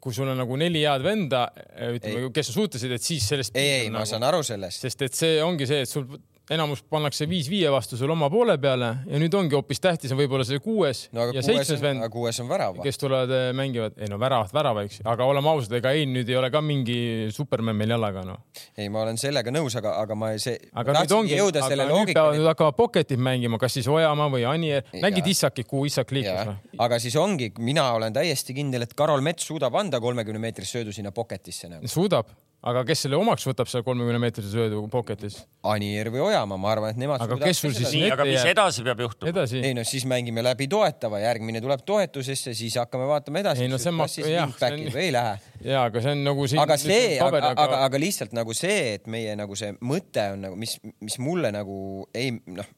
kui 0.00 0.14
sul 0.16 0.30
on 0.32 0.38
nagu 0.40 0.56
neli 0.56 0.84
head 0.86 1.02
venda, 1.04 1.46
ütleme, 1.92 2.30
kes 2.34 2.52
on 2.52 2.58
suutelised, 2.60 2.94
et 2.96 3.04
siis 3.04 3.26
sellest. 3.34 3.56
ei, 3.58 3.82
ei, 3.82 3.90
ma 3.90 4.00
nagu, 4.00 4.10
saan 4.14 4.24
aru 4.24 4.40
sellest. 4.46 4.86
sest 4.86 5.04
et 5.04 5.18
see 5.18 5.42
ongi 5.44 5.68
see, 5.68 5.82
et 5.84 5.90
sul 5.90 6.06
enamus 6.52 6.82
pannakse 6.92 7.24
viis-viie 7.28 7.70
vastu 7.72 7.96
sul 7.96 8.10
oma 8.12 8.28
poole 8.32 8.56
peale 8.60 8.90
ja 9.08 9.20
nüüd 9.20 9.32
ongi 9.38 9.56
hoopis 9.56 9.80
tähtis 9.80 10.12
on 10.12 10.18
võib-olla 10.18 10.44
see 10.44 10.60
kuues 10.60 11.06
no, 11.16 11.24
ja 11.32 11.42
seitsmes 11.44 11.80
vend. 11.80 12.04
kuues 12.12 12.40
on 12.42 12.50
värav. 12.50 12.76
kes 12.84 13.00
tulevad, 13.00 13.32
eh, 13.32 13.52
mängivad, 13.56 13.96
ei 13.96 14.10
no 14.12 14.18
väravat 14.20 14.52
värava, 14.52 14.84
eks, 14.84 15.00
aga 15.08 15.24
oleme 15.30 15.48
ausad, 15.54 15.72
ega 15.78 15.94
Ein 15.94 16.12
nüüd 16.12 16.28
ei 16.28 16.36
ole 16.36 16.50
ka 16.52 16.60
mingi 16.64 16.98
superman 17.32 17.78
meil 17.78 17.94
jalaga, 17.96 18.26
noh. 18.28 18.44
ei, 18.76 18.90
ma 18.92 19.06
olen 19.06 19.20
sellega 19.20 19.54
nõus, 19.54 19.78
aga, 19.80 19.96
aga 20.04 20.18
ma 20.18 20.34
see. 20.40 20.58
aga 20.72 20.98
nüüd 21.00 21.16
ongi, 21.16 21.40
aga 21.40 21.88
nüüd 21.88 22.12
peavad 22.12 22.36
nüüd 22.36 22.50
hakkama 22.52 22.76
pocket'id 22.76 23.24
mängima, 23.30 23.60
kas 23.62 23.78
siis 23.78 23.88
Ojamaa 23.88 24.28
või 24.36 24.44
Anier, 24.48 24.84
mängid 25.00 25.32
Issaki, 25.32 25.64
kuhu 25.68 25.88
Issak 25.88 26.12
liikus. 26.12 26.44
Noh. 26.50 26.60
aga 26.84 27.00
siis 27.00 27.16
ongi, 27.16 27.54
mina 27.64 27.88
olen 27.96 28.12
täiesti 28.12 28.56
kindel, 28.56 28.84
et 28.84 28.92
Karol 28.98 29.24
Mets 29.24 29.48
suudab 29.48 29.80
anda 29.80 30.02
kolmekümne 30.02 30.42
meetrist 30.42 30.76
söödu 30.76 30.92
sinna 30.92 31.14
pocket'isse 31.14 31.72
nagu. 31.72 31.88
suudab 31.88 32.28
aga 32.64 32.82
kes 32.88 33.04
selle 33.04 33.18
omaks 33.18 33.44
võtab 33.46 33.68
seal 33.70 33.84
kolmekümne 33.84 34.20
meetrise 34.22 34.50
söödu 34.52 34.80
pocket'is? 34.92 35.36
Anier 35.68 36.08
või 36.12 36.22
Ojamaa, 36.24 36.58
ma 36.60 36.70
arvan, 36.72 36.94
et 36.94 37.00
nemad. 37.00 37.22
aga 37.24 37.36
kes 37.42 37.60
sul 37.64 37.74
siis 37.76 37.92
nii, 37.92 38.10
aga 38.14 38.26
mis 38.28 38.46
edasi 38.50 38.84
peab 38.86 39.02
juhtuma? 39.04 39.44
ei 39.60 39.74
no 39.76 39.84
siis 39.88 40.06
mängime 40.08 40.44
läbi 40.44 40.68
toetava, 40.72 41.20
järgmine 41.22 41.60
tuleb 41.64 41.84
toetusesse, 41.86 42.54
siis 42.56 42.78
hakkame 42.80 43.08
vaatama 43.10 43.42
edasi. 43.44 43.66
ei 43.66 43.72
no 43.72 43.80
see 43.80 43.92
on, 43.92 44.00
jah, 44.30 44.54
see 44.56 44.70
on. 44.70 45.02
ei 45.02 45.12
lähe. 45.14 45.34
ja, 45.60 45.84
aga 45.84 46.04
see 46.04 46.14
on 46.16 46.24
nagu 46.30 46.48
siin. 46.50 46.62
aga 46.64 46.78
see, 46.80 47.18
aga, 47.24 47.42
aga, 47.52 47.82
aga 47.88 48.00
lihtsalt 48.00 48.32
nagu 48.36 48.56
see, 48.56 48.94
et 48.96 49.12
meie 49.12 49.36
nagu 49.38 49.58
see 49.58 49.74
mõte 49.84 50.30
on 50.32 50.48
nagu, 50.48 50.58
mis, 50.60 50.78
mis 51.04 51.20
mulle 51.22 51.52
nagu 51.54 51.76
ei 52.16 52.32
noh, 52.32 52.72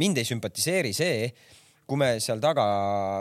mind 0.00 0.20
ei 0.20 0.28
sümpatiseeri 0.28 0.96
see 0.96 1.28
kui 1.86 1.98
me 2.00 2.08
seal 2.22 2.40
taga 2.42 2.64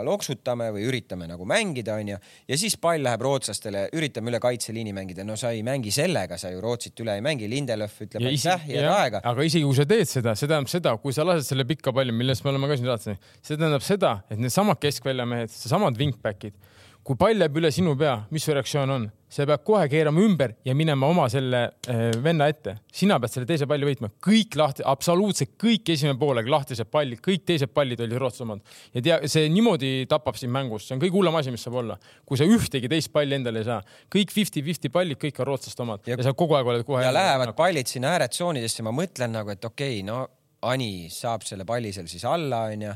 loksutame 0.06 0.72
või 0.74 0.88
üritame 0.90 1.28
nagu 1.30 1.46
mängida, 1.48 2.00
onju, 2.02 2.18
ja 2.50 2.58
siis 2.58 2.78
pall 2.82 3.04
läheb 3.06 3.22
rootslastele, 3.26 3.86
üritame 3.98 4.34
üle 4.34 4.40
kaitseliini 4.42 4.94
mängida, 4.96 5.26
no 5.28 5.38
sa 5.38 5.54
ei 5.54 5.62
mängi 5.66 5.94
sellega, 5.94 6.40
sa 6.42 6.50
ju 6.54 6.64
Rootsit 6.64 7.00
üle 7.04 7.18
ei 7.20 7.24
mängi, 7.26 7.50
Lindelöf 7.52 8.00
ütleb 8.08 8.26
aitäh 8.26 8.66
ja, 8.72 8.86
ja 8.88 8.96
aega. 9.04 9.22
aga 9.24 9.46
isegi 9.46 9.66
kui 9.68 9.78
sa 9.78 9.86
teed 9.90 10.10
seda, 10.10 10.34
see 10.34 10.50
tähendab 10.50 10.72
seda, 10.72 10.96
kui 11.02 11.14
sa 11.14 11.28
lased 11.28 11.46
selle 11.46 11.68
pikka 11.70 11.94
palli, 11.96 12.16
millest 12.16 12.46
me 12.46 12.54
oleme 12.54 12.72
ka 12.72 12.80
siin 12.80 12.90
rääkinud, 12.90 13.30
see 13.46 13.60
tähendab 13.60 13.86
seda, 13.86 14.16
et 14.34 14.42
needsamad 14.42 14.82
keskväljamehed, 14.82 15.54
seesamad 15.54 16.02
wingback'id 16.02 16.58
kui 17.06 17.18
pall 17.20 17.38
jääb 17.38 17.60
üle 17.60 17.70
sinu 17.74 17.94
pea, 18.00 18.16
mis 18.34 18.46
su 18.46 18.54
reaktsioon 18.56 18.98
on? 18.98 19.06
sa 19.36 19.44
pead 19.44 19.64
kohe 19.68 19.88
keerama 19.92 20.22
ümber 20.24 20.54
ja 20.64 20.72
minema 20.78 21.10
oma 21.12 21.26
selle 21.28 21.60
äh, 21.92 22.04
venna 22.24 22.46
ette. 22.48 22.78
sina 22.94 23.18
pead 23.20 23.34
selle 23.34 23.48
teise 23.50 23.68
palli 23.68 23.88
võitma, 23.90 24.08
kõik 24.24 24.56
lahti, 24.56 24.86
absoluutselt 24.88 25.58
kõik 25.60 25.92
esimene 25.92 26.16
poolega 26.22 26.54
lahtised 26.54 26.88
pallid, 26.94 27.20
kõik 27.26 27.44
teised 27.50 27.74
pallid 27.76 28.00
olid 28.06 28.22
Rootsi 28.22 28.46
omad. 28.46 28.62
ja 28.96 29.04
tea, 29.08 29.18
see 29.32 29.50
niimoodi 29.52 30.06
tapab 30.12 30.40
sind 30.40 30.54
mängus, 30.56 30.86
see 30.88 30.96
on 30.96 31.04
kõige 31.04 31.18
hullem 31.18 31.36
asi, 31.42 31.52
mis 31.52 31.66
saab 31.68 31.82
olla, 31.82 31.98
kui 32.26 32.40
sa 32.40 32.48
ühtegi 32.48 32.90
teist 32.92 33.12
palli 33.12 33.36
endale 33.36 33.66
ei 33.66 33.68
saa. 33.68 33.82
kõik 34.16 34.32
fifty-fifty 34.32 34.94
pallid, 34.94 35.20
kõik 35.20 35.44
on 35.44 35.52
rootslaste 35.52 35.84
omad 35.84 36.08
ja, 36.08 36.16
ja 36.16 36.30
sa 36.30 36.34
kogu 36.38 36.56
aeg 36.56 36.72
oled 36.72 36.88
kohe. 36.88 37.04
ja 37.04 37.12
lähevad 37.14 37.52
nagu... 37.52 37.60
pallid 37.60 37.92
sinna 37.92 38.16
ääretsoonidesse, 38.16 38.88
ma 38.88 38.96
mõtlen 38.96 39.36
nagu, 39.36 39.52
et 39.52 39.68
okei 39.68 40.00
okay,, 40.00 40.08
no 40.08 40.24
Ani 40.66 41.12
saab 41.14 41.44
selle 41.46 41.62
palli 41.68 41.92
seal 41.94 42.08
siis 42.10 42.24
alla, 42.26 42.64
onju 42.74 42.94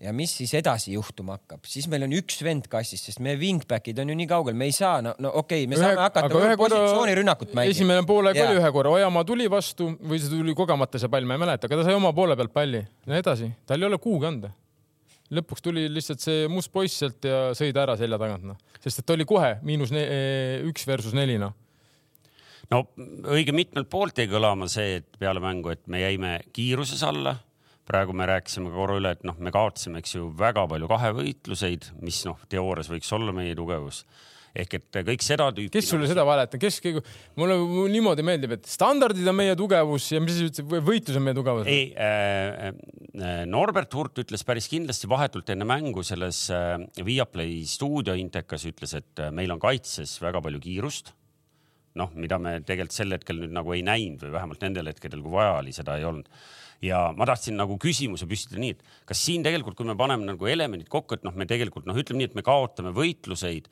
ja 0.00 0.12
mis 0.16 0.32
siis 0.38 0.52
edasi 0.56 0.94
juhtuma 0.94 1.36
hakkab, 1.36 1.66
siis 1.68 1.86
meil 1.92 2.06
on 2.06 2.14
üks 2.16 2.40
vend 2.44 2.68
kassis, 2.72 3.02
sest 3.08 3.20
meie 3.24 3.36
wingback'id 3.40 4.00
on 4.00 4.12
ju 4.12 4.16
nii 4.16 4.28
kaugel, 4.30 4.56
me 4.56 4.70
ei 4.70 4.74
saa, 4.74 5.00
no, 5.04 5.12
no 5.20 5.32
okei 5.42 5.66
okay,, 5.66 5.68
me 5.70 5.76
ühe, 5.76 5.84
saame 5.84 6.04
hakata 6.06 6.56
positsioonirünnakut 6.60 7.52
mängima. 7.52 7.76
esimene 7.76 8.06
poolaeg 8.08 8.40
oli 8.46 8.60
ühe 8.62 8.72
korra, 8.74 8.94
Ojamaa 8.96 9.26
tuli 9.28 9.48
vastu 9.52 9.90
või 10.00 10.22
see 10.22 10.32
tuli 10.32 10.56
kogemata 10.56 11.00
see 11.00 11.12
pall, 11.12 11.28
ma 11.28 11.36
ei 11.36 11.44
mäleta, 11.44 11.68
aga 11.68 11.80
ta 11.80 11.86
sai 11.88 11.98
oma 11.98 12.14
poole 12.16 12.36
pealt 12.40 12.54
palli. 12.54 12.80
no 13.06 13.18
edasi, 13.18 13.50
tal 13.68 13.84
ei 13.84 13.90
ole 13.90 14.00
kuhugi 14.00 14.30
anda. 14.30 14.52
lõpuks 15.36 15.66
tuli 15.68 15.84
lihtsalt 15.92 16.24
see 16.24 16.48
must 16.50 16.72
poiss 16.72 17.02
sealt 17.04 17.28
ja 17.28 17.42
sõi 17.56 17.74
ta 17.76 17.84
ära 17.84 17.98
selja 18.00 18.18
tagant, 18.20 18.48
noh, 18.54 18.78
sest 18.80 19.04
et 19.04 19.16
oli 19.16 19.28
kohe 19.28 19.58
miinus 19.66 19.92
üks 19.92 20.88
versus 20.88 21.16
neli, 21.16 21.36
noh 21.42 21.52
no 22.70 22.84
õige 23.34 23.52
mitmelt 23.52 23.90
poolt 23.92 24.16
jäi 24.16 24.30
kõlama 24.30 24.68
see, 24.70 25.02
et 25.02 25.20
peale 25.20 25.42
mängu, 25.44 25.74
et 25.74 25.84
me 25.90 26.00
jäime 26.00 26.38
kiiruses 26.56 27.02
alla 27.04 27.36
praegu 27.90 28.14
me 28.16 28.26
rääkisime 28.30 28.72
korra 28.74 28.98
üle, 29.00 29.14
et 29.16 29.26
noh, 29.26 29.38
me 29.42 29.52
kaotasime, 29.54 30.00
eks 30.02 30.16
ju, 30.16 30.30
väga 30.38 30.66
palju 30.70 30.90
kahevõitluseid, 30.90 31.92
mis 32.04 32.22
noh, 32.28 32.38
teoorias 32.52 32.90
võiks 32.92 33.10
olla 33.16 33.34
meie 33.36 33.56
tugevus 33.58 34.04
ehk 34.56 34.76
et 34.78 34.98
kõik 35.06 35.22
seda 35.22 35.48
tüüpi. 35.54 35.70
kes 35.76 35.90
sulle 35.92 36.08
seda 36.10 36.24
valetab, 36.26 36.60
kes, 36.62 36.80
mulle 37.38 37.56
niimoodi 37.92 38.24
meeldib, 38.26 38.56
et 38.56 38.66
standardid 38.66 39.26
on 39.30 39.36
meie 39.38 39.54
tugevus 39.58 40.08
ja 40.10 40.20
mis 40.22 40.36
siis 40.36 40.50
ütleb, 40.50 40.74
võitlus 40.86 41.18
on 41.20 41.26
meie 41.26 41.36
tugevus? 41.38 41.70
ei 41.70 41.90
äh,, 41.94 42.72
äh 43.14 43.44
Norbert 43.50 43.94
Hurt 43.94 44.18
ütles 44.24 44.44
päris 44.46 44.68
kindlasti 44.70 45.10
vahetult 45.10 45.50
enne 45.54 45.66
mängu 45.68 46.02
selles 46.06 46.48
äh, 46.54 46.76
Viaplay 47.06 47.62
stuudio 47.70 48.16
intekas 48.18 48.66
ütles, 48.68 48.96
et 48.98 49.22
äh, 49.22 49.30
meil 49.34 49.54
on 49.54 49.62
kaitses 49.62 50.16
väga 50.22 50.42
palju 50.42 50.62
kiirust. 50.62 51.14
noh, 52.00 52.10
mida 52.14 52.38
me 52.38 52.58
tegelikult 52.62 52.94
sel 52.94 53.14
hetkel 53.14 53.40
nüüd 53.42 53.54
nagu 53.54 53.74
ei 53.74 53.86
näinud 53.86 54.22
või 54.22 54.34
vähemalt 54.34 54.66
nendel 54.66 54.90
hetkedel, 54.90 55.22
kui 55.22 55.34
vaja 55.34 55.58
oli, 55.58 55.74
seda 55.74 55.98
ei 55.98 56.06
olnud 56.06 56.30
ja 56.84 57.10
ma 57.16 57.28
tahtsin 57.28 57.58
nagu 57.60 57.76
küsimuse 57.80 58.28
püstitada 58.30 58.62
nii, 58.62 58.74
et 58.76 59.06
kas 59.08 59.22
siin 59.26 59.44
tegelikult, 59.46 59.76
kui 59.78 59.88
me 59.88 59.96
paneme 59.98 60.28
nagu 60.28 60.50
elemendid 60.50 60.88
kokku, 60.92 61.18
et 61.18 61.26
noh, 61.26 61.36
me 61.36 61.48
tegelikult 61.48 61.88
noh, 61.88 61.98
ütleme 61.98 62.22
nii, 62.22 62.32
et 62.32 62.38
me 62.40 62.46
kaotame 62.46 62.94
võitluseid 62.96 63.68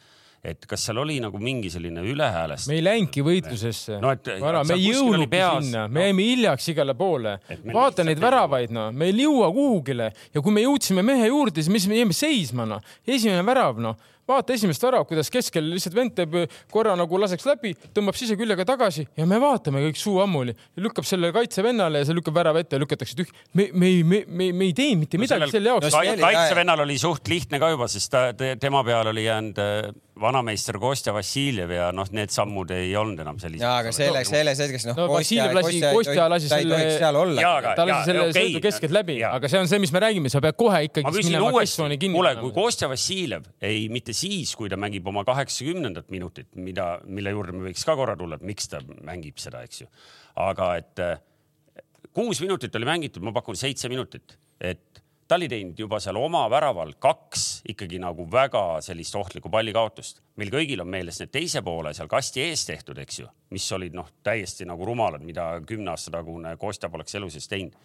et 0.47 0.66
kas 0.71 0.85
seal 0.87 1.01
oli 1.03 1.16
nagu 1.18 1.38
mingi 1.42 1.71
selline 1.73 2.03
ülehäälestus? 2.07 2.68
me 2.71 2.77
ei 2.79 2.83
läinudki 2.87 3.25
võitlusesse 3.27 3.97
no,. 3.99 4.12
me 4.14 4.77
ei 4.77 4.85
jõudnudki 4.85 5.40
sinna, 5.64 5.87
me 5.90 6.05
jäime 6.07 6.23
no. 6.23 6.29
hiljaks 6.29 6.68
igale 6.75 6.94
poole. 6.99 7.33
vaata 7.75 8.07
neid 8.07 8.23
väravaid, 8.23 8.75
noh, 8.75 8.92
me 8.94 9.11
ei 9.11 9.16
jõua 9.25 9.51
kuhugile 9.55 10.12
ja 10.35 10.44
kui 10.44 10.55
me 10.55 10.62
jõudsime 10.62 11.03
mehe 11.07 11.27
juurde, 11.33 11.64
siis 11.64 11.88
me 11.90 11.99
jäime 11.99 12.14
seisma, 12.16 12.68
noh. 12.71 12.94
esimene 13.07 13.42
värav, 13.47 13.83
noh 13.83 13.99
vaata 14.29 14.55
esimest 14.57 14.83
väravat, 14.85 15.09
kuidas 15.09 15.31
keskel 15.33 15.71
lihtsalt 15.73 15.97
vend 15.97 16.14
teeb 16.17 16.37
korra 16.73 16.95
nagu 16.99 17.21
laseks 17.21 17.47
läbi, 17.49 17.75
tõmbab 17.97 18.19
siseküljega 18.19 18.67
tagasi 18.69 19.07
ja 19.19 19.27
me 19.29 19.41
vaatame 19.43 19.83
kõik 19.87 20.01
suu 20.01 20.19
ammuli, 20.25 20.55
lükkab 20.81 21.07
selle 21.09 21.33
kaitsevennale 21.35 22.03
ja 22.03 22.09
see 22.09 22.19
lükkab 22.19 22.37
värava 22.41 22.62
ette 22.62 22.77
ja 22.77 22.83
lükatakse 22.83 23.17
tühja. 23.19 23.47
me, 23.55 23.71
me 23.73 23.93
ei, 23.93 24.03
me, 24.05 24.25
me, 24.27 24.51
me 24.53 24.69
ei 24.71 24.77
teinud 24.77 25.07
mitte 25.07 25.21
midagi 25.21 25.47
no 25.47 25.53
selle 25.53 25.73
jaoks 25.75 25.95
no,. 25.95 26.19
kaitsevennal 26.25 26.85
oli 26.85 26.99
suht 27.01 27.31
lihtne 27.33 27.61
ka 27.62 27.73
juba, 27.75 27.88
sest 27.91 28.12
ta, 28.12 28.29
tema 28.61 28.85
peale 28.87 29.14
oli 29.14 29.25
jäänud 29.25 29.62
äh, 29.64 29.91
vanameister 30.21 30.79
Kostja 30.79 31.12
Vassiljev 31.14 31.73
ja 31.73 31.88
noh, 31.95 32.09
need 32.14 32.33
sammud 32.35 32.71
ei 32.75 32.91
olnud 32.99 33.21
enam 33.23 33.38
sellised. 33.41 33.64
ja, 33.64 33.77
aga 33.83 33.93
selleks, 33.95 34.31
selles 34.33 34.62
hetkes 34.64 34.87
noh 34.88 34.99
no,. 34.99 35.07
Vassiljev 35.12 35.55
lasi, 35.57 35.81
Kostja 35.95 36.29
lasi 36.31 36.51
selle, 36.51 36.81
ta 36.99 37.12
lasi 37.14 38.11
selle 38.11 38.25
okay, 38.27 38.35
sõidu 38.37 38.62
keskelt 38.64 38.95
läbi, 38.95 39.19
aga 39.27 39.51
see 39.51 39.62
on 39.62 39.71
see, 39.71 39.81
mis 39.83 39.95
me 39.95 40.03
räägime, 40.05 40.33
sa 40.33 40.43
pead 40.45 40.59
kohe 40.59 40.83
ikkagi 40.88 41.14
minema 41.23 41.53
keskjooni 41.61 42.01
kinni. 42.01 42.19
kuule, 42.19 42.35
kui 42.43 42.55
Kostja 42.57 42.91
Vassiljev 42.91 43.47
ei, 43.62 43.87
mitte 43.93 44.17
siis, 44.21 44.55
kui 44.59 44.71
ta 44.71 44.79
mängib 44.81 45.07
oma 45.11 45.25
kaheksakümnendat 45.29 46.11
minutit, 46.15 46.51
mida, 46.59 46.97
mille 47.07 47.35
juurde 47.35 47.57
me 47.57 47.69
võiks 47.69 47.85
ka 47.87 47.97
korra 47.99 48.17
tulla, 48.19 48.39
et 48.39 48.47
miks 48.47 48.71
ta 48.71 48.83
mängib 49.07 49.41
seda, 49.43 49.63
eks 49.67 49.85
ju. 49.85 49.91
aga 50.45 50.71
et 50.81 51.05
eh, 51.05 51.21
kuus 52.15 52.43
minutit 52.45 52.75
oli 52.79 52.89
mängitud, 52.89 53.25
ma 53.25 53.35
pakun 53.37 53.59
seitse 53.59 53.91
minutit, 53.91 54.37
et 54.61 55.03
ta 55.29 55.37
oli 55.37 55.49
teinud 55.51 55.79
juba 55.79 56.01
seal 56.01 56.17
oma 56.17 56.47
väraval 56.51 56.95
kaks 57.01 57.45
ikkagi 57.69 58.01
nagu 58.01 58.25
väga 58.33 58.81
sellist 58.85 59.15
ohtlikku 59.19 59.51
pallikaotust. 59.53 60.23
meil 60.41 60.51
kõigil 60.55 60.81
on 60.81 60.89
meeles 60.89 61.21
need 61.21 61.33
teise 61.35 61.63
poole 61.63 61.93
seal 61.95 62.09
kasti 62.09 62.47
ees 62.47 62.65
tehtud, 62.67 62.99
eks 62.99 63.21
ju, 63.21 63.29
mis 63.53 63.67
olid 63.77 63.97
noh, 63.97 64.09
täiesti 64.25 64.67
nagu 64.69 64.87
rumalad, 64.89 65.25
mida 65.25 65.51
kümne 65.67 65.93
aasta 65.93 66.15
tagune 66.15 66.57
Kostja 66.57 66.89
poleks 66.89 67.15
elu 67.21 67.31
sees 67.31 67.49
teinud 67.49 67.77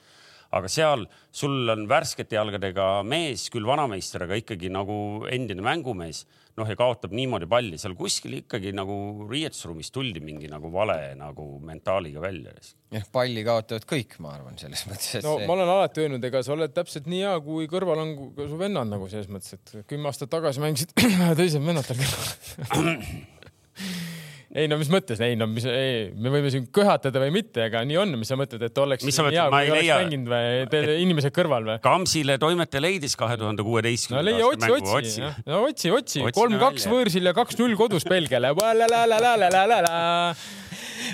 aga 0.53 0.69
seal 0.71 1.07
sul 1.33 1.69
on 1.73 1.87
värskete 1.89 2.37
jalgadega 2.37 2.87
mees, 3.07 3.47
küll 3.53 3.67
vanameister, 3.67 4.27
aga 4.27 4.37
ikkagi 4.39 4.69
nagu 4.73 4.95
endine 5.31 5.65
mängumees, 5.65 6.23
noh 6.59 6.69
ja 6.69 6.77
kaotab 6.77 7.15
niimoodi 7.17 7.47
palli, 7.49 7.79
seal 7.81 7.95
kuskil 7.97 8.37
ikkagi 8.43 8.73
nagu 8.77 9.25
riietusruumis 9.29 9.89
tuldi 9.93 10.21
mingi 10.23 10.49
nagu 10.51 10.69
vale 10.73 11.15
nagu 11.17 11.47
mentaaliga 11.65 12.21
välja. 12.21 12.53
jah, 12.93 13.05
palli 13.11 13.43
kaotavad 13.45 13.87
kõik, 13.89 14.19
ma 14.21 14.35
arvan, 14.37 14.57
selles 14.61 14.85
mõttes. 14.89 15.23
no 15.25 15.37
see... 15.39 15.49
ma 15.49 15.57
olen 15.57 15.73
alati 15.75 16.05
öelnud, 16.05 16.29
ega 16.29 16.43
sa 16.45 16.53
oled 16.53 16.75
täpselt 16.75 17.09
nii 17.09 17.25
hea, 17.25 17.35
kui 17.45 17.69
kõrval 17.71 18.05
on 18.05 18.15
ka 18.37 18.49
su 18.51 18.61
vennad 18.61 18.91
nagu 18.93 19.09
selles 19.11 19.31
mõttes, 19.33 19.57
et 19.57 19.77
kümme 19.89 20.11
aastat 20.11 20.31
tagasi 20.33 20.61
mängisid 20.63 20.93
teised 21.41 21.65
vennad 21.65 21.89
tal 21.89 21.97
kõrval 22.03 22.93
ei 24.53 24.69
no 24.69 24.77
mis 24.77 24.89
mõttes, 24.93 25.21
ei 25.25 25.37
no 25.39 25.47
mis, 25.49 25.65
ei, 25.69 26.09
me 26.13 26.31
võime 26.33 26.51
siin 26.53 26.67
köhatada 26.73 27.21
või 27.23 27.31
mitte, 27.33 27.65
aga 27.67 27.81
nii 27.87 27.97
on, 28.03 28.15
mis 28.21 28.29
sa 28.29 28.37
mõtled, 28.39 28.61
et 28.67 28.81
oleks 28.83 29.05
Mis 29.07 29.17
sa 29.17 29.25
mõtled, 29.25 29.39
hea, 29.39 29.45
ma 29.49 29.61
kui 29.61 29.65
ei 29.65 29.73
oleks 29.73 29.87
leia- 29.87 29.99
mänginud 30.03 30.29
või 30.33 30.97
inimesed 31.03 31.35
kõrval 31.35 31.69
või? 31.69 31.77
Kamsile 31.83 32.37
toimetaja 32.41 32.83
leidis 32.85 33.17
kahe 33.19 33.37
tuhande 33.41 33.63
no 33.63 33.69
kuueteistkümnenda 33.69 34.25
leia, 34.29 34.49
otsi, 34.49 34.91
otsi, 34.99 35.23
no 35.49 35.63
otsi, 35.69 35.93
otsi, 35.97 36.25
kolm-kaks 36.37 36.85
võõrsil 36.91 37.29
ja 37.31 37.33
kaks-null 37.37 37.77
kodus 37.79 38.05
Belgiale. 38.09 38.53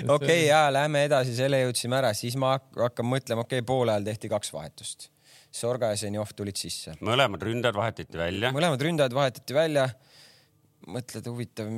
okei 0.16 0.44
ja 0.46 0.66
lähme 0.72 1.06
edasi, 1.08 1.34
selle 1.36 1.62
jõudsime 1.64 1.98
ära, 2.00 2.12
siis 2.16 2.36
ma 2.40 2.54
hak- 2.56 2.78
hakkan 2.88 3.08
mõtlema, 3.08 3.46
okei 3.46 3.60
okay,, 3.60 3.66
poole 3.66 3.94
ajal 3.94 4.06
tehti 4.12 4.30
kaks 4.32 4.52
vahetust. 4.54 5.10
Sorga 5.50 5.90
ja 5.90 5.98
Zenjov 5.98 6.30
tulid 6.38 6.60
sisse. 6.60 6.94
mõlemad 7.02 7.42
ründajad 7.42 7.74
vahetati 7.74 8.18
välja. 8.20 8.52
mõlemad 8.54 8.84
ründajad 8.84 9.16
vahetati 9.16 9.56
välja. 9.56 9.88
mõtled, 10.86 11.26
huvitav, 11.28 11.68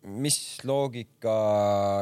mis 0.00 0.36
loogika 0.64 1.32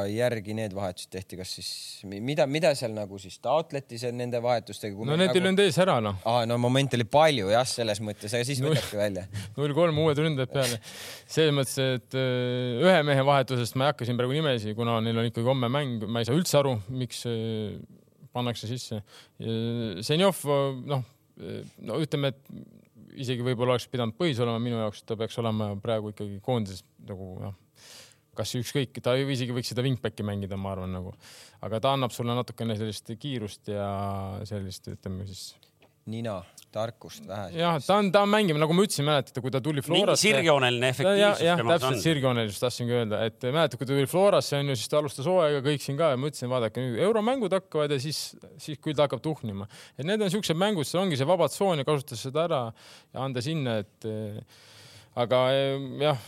järgi 0.07 0.53
need 0.55 0.71
vahetused 0.75 1.09
tehti, 1.11 1.35
kas 1.39 1.51
siis 1.57 1.71
mida, 2.07 2.45
mida 2.47 2.71
seal 2.77 2.93
nagu 2.95 3.19
siis 3.19 3.35
taotleti 3.43 3.99
seal 3.99 4.15
nende 4.15 4.39
vahetustega? 4.43 4.95
no 4.95 5.17
need 5.19 5.27
ei 5.27 5.33
nagu... 5.33 5.43
löönud 5.49 5.63
ees 5.65 5.79
ära 5.83 5.97
noh. 6.03 6.21
aa, 6.23 6.45
no 6.47 6.55
momente 6.61 6.95
oli 6.95 7.03
palju 7.11 7.51
jah, 7.51 7.67
selles 7.67 7.99
mõttes, 8.03 8.31
aga 8.31 8.47
siis 8.47 8.63
võtadki 8.63 8.99
välja. 8.99 9.25
null 9.59 9.75
kolm 9.75 9.99
uued 10.05 10.23
ründajad 10.23 10.55
peale. 10.55 10.79
selles 11.27 11.55
mõttes, 11.59 11.75
et 11.99 12.19
öö, 12.19 12.87
ühe 12.87 12.97
mehe 13.11 13.27
vahetusest 13.27 13.75
ma 13.75 13.89
ei 13.89 13.93
hakka 13.93 14.07
siin 14.07 14.19
praegu 14.19 14.37
nimesi, 14.37 14.75
kuna 14.79 15.01
neil 15.03 15.19
on 15.19 15.27
ikkagi 15.27 15.51
homme 15.51 15.71
mäng, 15.73 16.07
ma 16.07 16.23
ei 16.23 16.29
saa 16.29 16.39
üldse 16.39 16.59
aru, 16.61 16.77
miks 16.95 17.25
öö, 17.27 17.77
pannakse 18.31 18.69
sisse. 18.69 19.01
Zenjov, 20.05 20.43
noh, 20.87 21.03
no 21.83 22.03
ütleme, 22.03 22.31
et 22.31 23.17
isegi 23.19 23.43
võib-olla 23.43 23.75
oleks 23.75 23.89
pidanud 23.91 24.15
põhis 24.19 24.39
olema 24.43 24.61
minu 24.63 24.79
jaoks, 24.79 25.03
ta 25.03 25.17
peaks 25.19 25.35
olema 25.41 25.73
praegu 25.83 26.13
ikkagi 26.13 26.39
koondises 26.45 26.85
nagu 27.09 27.33
noh, 27.41 27.57
kas 28.39 28.55
ükskõik, 28.59 29.01
ta 29.03 29.15
isegi 29.19 29.55
võiks 29.55 29.73
seda 29.73 29.85
wingback'i 29.85 30.25
mängida, 30.27 30.59
ma 30.59 30.73
arvan 30.75 30.95
nagu, 30.95 31.15
aga 31.65 31.81
ta 31.83 31.95
annab 31.97 32.15
sulle 32.15 32.37
natukene 32.37 32.77
sellist 32.79 33.11
kiirust 33.19 33.73
ja 33.73 33.89
sellist, 34.49 34.87
ütleme 34.95 35.27
siis 35.29 35.51
nina, 36.09 36.39
tarkust 36.73 37.25
vähe. 37.27 37.49
jah, 37.57 37.77
ta 37.81 37.97
on, 37.99 38.11
ta 38.13 38.21
on 38.25 38.31
mängima, 38.31 38.59
nagu 38.61 38.75
ma 38.77 38.85
ütlesin, 38.85 39.05
mäletate, 39.07 39.41
kui 39.43 39.53
ta 39.53 39.61
tuli 39.63 39.81
Florasse. 39.85 40.21
sirgjooneline 40.21 40.91
efektiivsus 40.93 41.43
jah, 41.45 41.61
täpselt 41.61 41.87
on. 41.89 41.99
sirgjoonelisust 42.03 42.63
tahtsingi 42.65 42.95
öelda, 42.97 43.21
et 43.29 43.47
mäletad, 43.49 43.77
kui 43.79 43.89
ta 43.89 43.93
tuli 43.95 44.09
Florasse 44.09 44.59
onju, 44.59 44.77
siis 44.77 44.91
ta 44.91 45.01
alustas 45.01 45.29
hooaega 45.29 45.61
kõik 45.65 45.85
siin 45.85 45.99
ka 45.99 46.11
ja 46.13 46.21
ma 46.21 46.29
ütlesin, 46.29 46.51
vaadake 46.51 46.85
nüüd 46.85 47.01
euromängud 47.07 47.57
hakkavad 47.57 47.93
ja 47.95 47.99
siis, 48.01 48.21
siis 48.61 48.81
küll 48.81 48.97
ta 48.97 49.07
hakkab 49.07 49.23
tuhnima. 49.25 49.69
et 49.97 50.05
need 50.07 50.21
on 50.25 50.33
siuksed 50.33 50.57
mängud, 50.59 50.87
seal 50.89 51.03
ongi 51.03 51.19
see 51.19 51.29
vaba 51.29 51.49
tsoon 51.51 51.81
ja 51.81 51.87
kasutada 51.87 52.21
seda 52.21 52.45
ära 52.45 52.63
ja 53.13 53.25
anda 53.25 53.45
sinna, 53.45 53.79
et 53.83 54.09
aga 55.25 55.45
jah, 56.05 56.25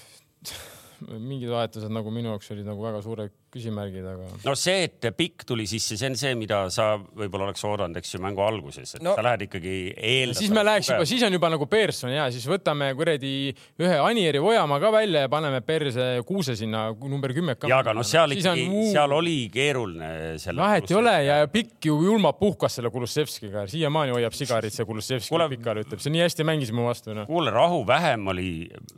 mingid 1.09 1.49
vahetused 1.49 1.91
nagu 1.93 2.11
minu 2.13 2.33
jaoks 2.33 2.51
olid 2.55 2.67
nagu 2.67 2.83
väga 2.83 3.01
suured 3.05 3.33
küsimärgid, 3.51 4.05
aga 4.07 4.27
no 4.47 4.53
see, 4.55 4.85
et 4.87 5.07
pikk 5.17 5.43
tuli 5.47 5.65
sisse, 5.69 5.97
see 5.99 6.07
on 6.11 6.15
see, 6.19 6.31
mida 6.39 6.61
sa 6.73 6.93
võib-olla 6.97 7.49
oleks 7.49 7.63
oodanud, 7.67 7.97
eks 7.99 8.13
ju, 8.15 8.21
mängu 8.23 8.43
alguses, 8.45 8.95
et 8.95 9.01
No- 9.03 9.11
no, 9.11 9.15
sa 9.17 9.25
lähed 9.25 9.43
ikkagi 9.47 9.73
eeldatavalt. 9.97 10.39
siis 10.39 10.53
me 10.55 10.63
läheks 10.63 10.91
juba, 10.91 11.07
siis 11.09 11.25
on 11.27 11.35
juba 11.35 11.49
nagu 11.51 11.67
Pearson 11.71 12.13
ja 12.13 12.29
siis 12.31 12.45
võtame 12.47 12.91
kuradi 12.95 13.33
ühe 13.81 13.97
Anieri 13.99 14.39
Ojamaa 14.39 14.79
ka 14.83 14.91
välja 14.95 15.25
ja 15.25 15.31
paneme 15.31 15.59
perse 15.65 16.07
kuuse 16.27 16.55
sinna 16.55 16.85
number 16.95 17.33
kümme. 17.35 17.57
ja 17.67 17.81
aga 17.83 17.93
noh, 17.97 18.07
seal 18.07 18.31
ikkagi, 18.37 18.67
seal 18.93 19.11
oli 19.19 19.49
keeruline 19.51 20.11
vahet 20.55 20.91
ei 20.91 20.97
ole 20.97 21.15
ja 21.25 21.41
Pikk 21.51 21.89
ju 21.91 21.97
julmalt 22.05 22.39
puhkas 22.39 22.79
selle 22.79 22.89
Kulusevskiga, 22.93 23.65
siiamaani 23.67 24.15
hoiab 24.15 24.35
sigarit 24.37 24.73
see 24.73 24.85
Kulusevski 24.87 25.33
Kuule- 25.33 25.49
pikali 25.51 25.83
ütleb, 25.83 25.99
see 25.99 26.13
nii 26.13 26.23
hästi 26.23 26.47
mängis 26.47 26.71
mu 26.71 26.87
vastu 26.87 27.13
noh. 27.17 27.27
kuule, 27.27 27.51
rahu 27.51 27.83
vähem 27.87 28.27
oli. 28.31 28.49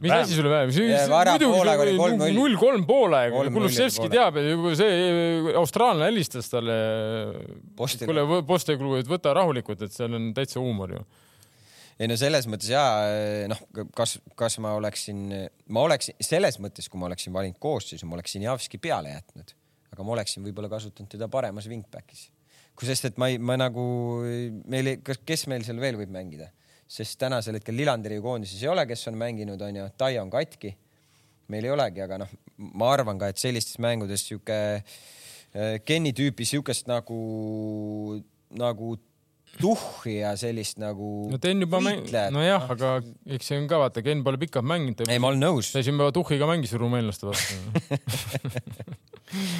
mis 0.03 0.11
asi 0.11 0.37
sulle 0.37 0.49
vähem, 0.53 0.69
null. 2.37 2.57
kolm 2.61 2.85
null 2.85 3.49
Kulusevski 3.53 4.09
teab, 4.13 4.42
see 4.77 5.53
austraallane 5.59 6.09
helistas 6.11 6.49
talle. 6.51 6.75
Postile. 7.77 8.09
kuule, 8.09 8.41
Posteklu, 8.47 8.95
et 8.99 9.09
võta 9.09 9.33
rahulikult, 9.37 9.85
et 9.85 9.93
seal 9.93 10.15
on 10.17 10.31
täitsa 10.35 10.61
huumor 10.61 10.95
ju. 10.97 11.03
ei 12.01 12.09
no 12.09 12.17
selles 12.17 12.47
mõttes 12.49 12.71
ja 12.71 12.83
noh, 13.51 13.59
kas, 13.95 14.17
kas 14.39 14.57
ma 14.63 14.73
oleksin, 14.79 15.27
ma 15.69 15.83
oleksin 15.85 16.17
selles 16.23 16.57
mõttes, 16.63 16.89
kui 16.89 17.01
ma 17.01 17.05
oleksin 17.09 17.33
valinud 17.35 17.59
koosseisu, 17.61 18.07
ma 18.09 18.17
oleksin 18.17 18.45
Javski 18.47 18.79
peale 18.81 19.13
jätnud, 19.13 19.53
aga 19.93 20.07
ma 20.07 20.15
oleksin 20.15 20.45
võib-olla 20.45 20.71
kasutanud 20.71 21.11
teda 21.13 21.29
paremas 21.31 21.69
wingback'is. 21.69 22.29
sest, 22.81 23.11
et 23.11 23.17
ma 23.21 23.29
ei, 23.29 23.37
ma 23.37 23.57
nagu 23.61 23.83
meil 24.65 24.95
ei, 24.95 25.01
kas, 25.05 25.21
kes 25.25 25.47
meil 25.47 25.63
seal 25.63 25.79
veel 25.79 25.99
võib 26.01 26.11
mängida, 26.13 26.49
sest 26.89 27.19
tänasel 27.21 27.59
hetkel 27.59 27.77
Lillanderi 27.77 28.19
koondises 28.21 28.61
ei 28.63 28.71
ole, 28.73 28.87
kes 28.89 29.07
on 29.11 29.17
mänginud, 29.17 29.61
onju, 29.61 29.91
Tai 29.97 30.17
on 30.19 30.33
katki. 30.33 30.75
meil 31.47 31.65
ei 31.67 31.71
olegi, 31.71 32.01
aga 32.01 32.17
noh, 32.23 32.29
ma 32.57 32.93
arvan 32.93 33.19
ka, 33.19 33.31
et 33.31 33.41
sellistes 33.41 33.79
mängudes 33.81 34.25
sihuke 34.27 34.59
äh, 34.79 35.79
Kenny 35.85 36.13
tüüpi 36.15 36.45
siukest 36.45 36.87
nagu, 36.91 38.21
nagu 38.53 38.97
tuhhi 39.61 40.15
ja 40.21 40.33
sellist 40.39 40.79
nagu 40.81 41.29
no 41.31 41.37
Ken 41.41 41.61
juba 41.61 41.79
mäng-, 41.83 42.07
nojah, 42.33 42.65
aga 42.73 42.95
eks 43.37 43.51
see 43.51 43.59
on 43.61 43.67
ka 43.69 43.79
vaata, 43.83 44.01
Ken 44.05 44.23
pole 44.25 44.39
pikalt 44.41 44.65
mänginud. 44.67 45.05
ei, 45.09 45.19
ma 45.21 45.29
olen 45.33 45.43
nõus. 45.45 45.71
ta 45.73 45.83
siin 45.85 45.97
juba 45.99 46.11
tuhhiga 46.15 46.47
mängis 46.49 46.73
rumeenlaste 46.79 47.29
vastu. 47.29 47.59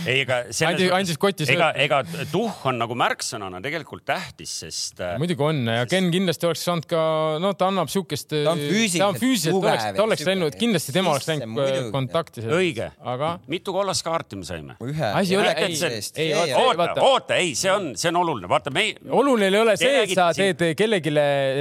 ei, 0.06 0.20
ega 0.22 0.40
Andis- 0.68 0.92
andis 0.94 1.18
kotti 1.22 1.46
ega, 1.50 1.70
ega 1.82 2.02
tuhh 2.32 2.66
on 2.70 2.78
nagu 2.82 2.96
märksõnana 3.00 3.62
tegelikult 3.64 4.04
tähtis, 4.06 4.52
sest 4.64 5.00
äh, 5.02 5.16
muidugi 5.22 5.46
on 5.46 5.62
ja 5.70 5.86
Ken 5.90 6.10
kindlasti 6.14 6.50
oleks 6.50 6.66
saanud 6.68 6.86
ka, 6.90 7.02
no 7.42 7.54
ta 7.58 7.70
annab 7.72 7.90
siukest. 7.92 8.30
Ta 8.34 8.54
on 8.54 8.62
füüsiliselt 8.62 9.02
ta 9.04 9.08
on 9.14 9.18
füüsiliselt, 9.22 9.56
tugev 9.58 9.72
oleks, 9.74 9.88
ta 9.98 10.06
oleks 10.08 10.26
läinud, 10.28 10.58
kindlasti 10.62 10.94
tema 10.96 11.14
oleks 11.16 11.30
läinud 11.32 11.62
äh, 11.64 11.80
kontakti. 11.96 12.44
õige, 12.54 12.90
aga 13.14 13.32
mitu 13.52 13.74
kollast 13.76 14.06
kaarti 14.06 14.40
me 14.42 14.48
saime? 14.48 14.78
ühe. 14.84 15.10
Asi 15.14 15.34
ei 15.34 15.42
ole- 15.42 15.56
ei, 15.58 16.30
ei, 16.30 16.54
oota, 16.60 16.90
oota, 17.02 17.40
ei, 17.42 17.54
see 17.58 17.72
on, 17.74 17.92
see 18.00 18.12
on 18.14 18.22
oluline, 18.22 18.50
vaata 18.52 18.74
me 18.74 18.86
ei, 18.90 18.94
oluline 19.10 19.50
ei 19.50 19.62
ole 19.64 19.78
see, 19.84 20.04
et 20.04 20.14
sa 20.16 20.28
räägite 20.30 20.40
siin- 20.40 20.58
teed 20.64 20.78
kellelegi, 20.80 21.14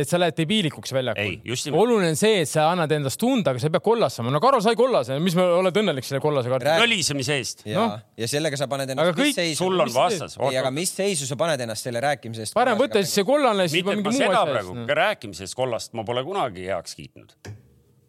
et 0.03 0.09
sa 0.09 0.19
lähed 0.23 0.37
debiilikuks 0.39 0.93
väljakul 0.97 1.79
oluline 1.83 2.09
on 2.13 2.17
see, 2.17 2.41
et 2.43 2.49
sa 2.51 2.69
annad 2.73 2.93
endast 2.97 3.21
tunda, 3.21 3.51
aga 3.53 3.63
sa 3.63 3.69
ei 3.69 3.75
pea 3.77 3.81
kollas 3.85 4.17
saama. 4.19 4.31
no 4.35 4.41
Karol 4.41 4.63
sai 4.65 4.75
kollase, 4.79 5.19
mis 5.21 5.35
me 5.39 5.43
oled 5.61 5.75
õnnelik 5.83 6.05
selle 6.09 6.21
kollase 6.25 6.49
kaardi 6.53 6.71
Räägi. 6.71 6.85
kõlisemise 6.87 7.37
eest. 7.39 7.67
ja 7.67 7.79
Noh., 7.81 7.99
ja 8.17 8.29
sellega 8.29 8.57
sa 8.57 8.67
paned 8.71 8.91
ennast 8.95 9.19
kõik- 9.19 9.35
seisu, 9.35 9.65
sul 9.65 9.81
on 9.81 9.89
teed? 9.89 9.97
vastas. 9.97 10.39
ei, 10.51 10.57
aga 10.59 10.71
mis 10.71 10.91
seisu 10.95 11.27
sa 11.27 11.37
paned 11.37 11.61
ennast 11.61 11.83
selle 11.85 12.01
rääkimise 12.01 12.47
eest? 12.47 12.55
parem 12.55 12.79
võtta 12.79 13.03
siis 13.03 13.15
see 13.21 13.25
kollane, 13.25 13.69
mitte, 13.71 13.99
et 13.99 14.05
ma 14.05 14.13
seda 14.13 14.45
praegu 14.47 14.77
eest. 14.77 14.87
ka 14.89 14.95
rääkimisest 15.03 15.55
kollast 15.59 15.93
ma 15.95 16.05
pole 16.05 16.25
kunagi 16.25 16.67
heaks 16.67 16.95
kiitnud. 16.99 17.33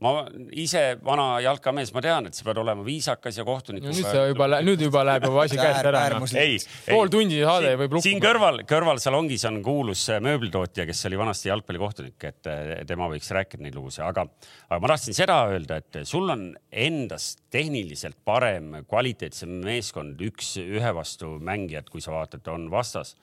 Ma 0.03 0.11
ise 0.59 0.81
vana 1.03 1.27
jalkamees, 1.43 1.93
ma 1.95 2.03
tean, 2.03 2.27
et 2.29 2.37
sa 2.37 2.45
pead 2.47 2.59
olema 2.61 2.83
viisakas 2.85 3.37
ja 3.39 3.45
kohtunikuga 3.47 3.93
nüüd 3.93 4.07
sa 4.07 4.25
juba, 4.29 4.47
nüüd 4.65 4.83
juba 4.83 5.03
läheb 5.07 5.27
juba 5.29 5.45
asi 5.45 5.59
käest 5.59 5.89
ära. 5.89 6.03
noh. 6.13 6.67
pool 6.89 7.11
tundi 7.13 7.39
saade 7.43 7.73
võib 7.79 7.97
siin 8.03 8.19
lukku. 8.19 8.27
kõrval, 8.27 8.61
kõrvalsalongis 8.69 9.47
on 9.49 9.61
kuulus 9.65 10.05
äh, 10.11 10.21
mööblitootja, 10.23 10.87
kes 10.89 11.05
oli 11.09 11.19
vanasti 11.21 11.51
jalgpallikohtunik, 11.51 12.17
et 12.29 12.51
äh, 12.51 12.73
tema 12.89 13.07
võiks 13.11 13.31
rääkida 13.35 13.65
neid 13.65 13.77
lugusid, 13.79 14.03
aga, 14.05 14.27
aga 14.69 14.81
ma 14.83 14.93
tahtsin 14.93 15.17
seda 15.17 15.39
öelda, 15.53 15.79
et 15.79 16.01
sul 16.09 16.29
on 16.33 16.49
endast 16.69 17.45
tehniliselt 17.53 18.19
parem, 18.25 18.81
kvaliteetsem 18.89 19.61
meeskond, 19.63 20.19
üks 20.27 20.55
ühe 20.63 20.95
vastu 20.95 21.37
mängijad, 21.43 21.89
kui 21.93 22.03
sa 22.03 22.15
vaatad, 22.15 22.47
on 22.53 22.67
vastas. 22.73 23.15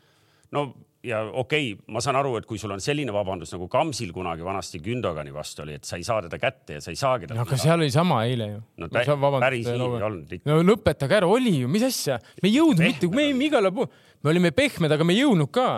No 0.57 0.71
ja 1.05 1.21
okei 1.25 1.73
okay,, 1.73 1.85
ma 1.95 2.03
saan 2.05 2.19
aru, 2.21 2.35
et 2.41 2.47
kui 2.49 2.59
sul 2.61 2.73
on 2.75 2.83
selline 2.85 3.13
vabandus 3.15 3.55
nagu 3.55 3.69
Kamsil 3.73 4.11
kunagi 4.13 4.45
vanasti 4.45 4.81
Gündogani 4.85 5.33
vastu 5.33 5.65
oli, 5.65 5.79
et 5.79 5.89
sa 5.89 5.97
ei 5.97 6.05
saa 6.05 6.21
teda 6.27 6.41
kätte 6.41 6.77
ja 6.77 6.83
sa 6.85 6.93
ei 6.93 6.99
saagi 7.01 7.31
teda. 7.31 7.41
aga 7.47 7.61
seal 7.61 7.81
oli 7.81 7.93
sama 7.95 8.21
eile 8.29 8.51
ju. 8.51 8.59
No 8.83 8.91
tä- 8.93 9.07
päris 9.41 9.65
nii 9.71 9.79
ei 9.79 10.05
olnud 10.11 10.37
no 10.51 10.59
lõpetage 10.73 11.17
ära, 11.21 11.31
oli 11.31 11.55
ju, 11.63 11.71
mis 11.73 11.87
asja, 11.89 12.21
me 12.43 12.51
ei 12.51 12.59
jõudnud 12.59 12.85
mitte, 12.85 13.09
me 13.17 13.31
ei 13.31 13.39
igale 13.49 13.73
poole, 13.73 14.05
me 14.21 14.35
olime 14.35 14.53
pehmed, 14.53 14.93
aga 14.93 15.07
me 15.09 15.17
ei 15.17 15.25
jõudnud 15.25 15.53
ka 15.55 15.71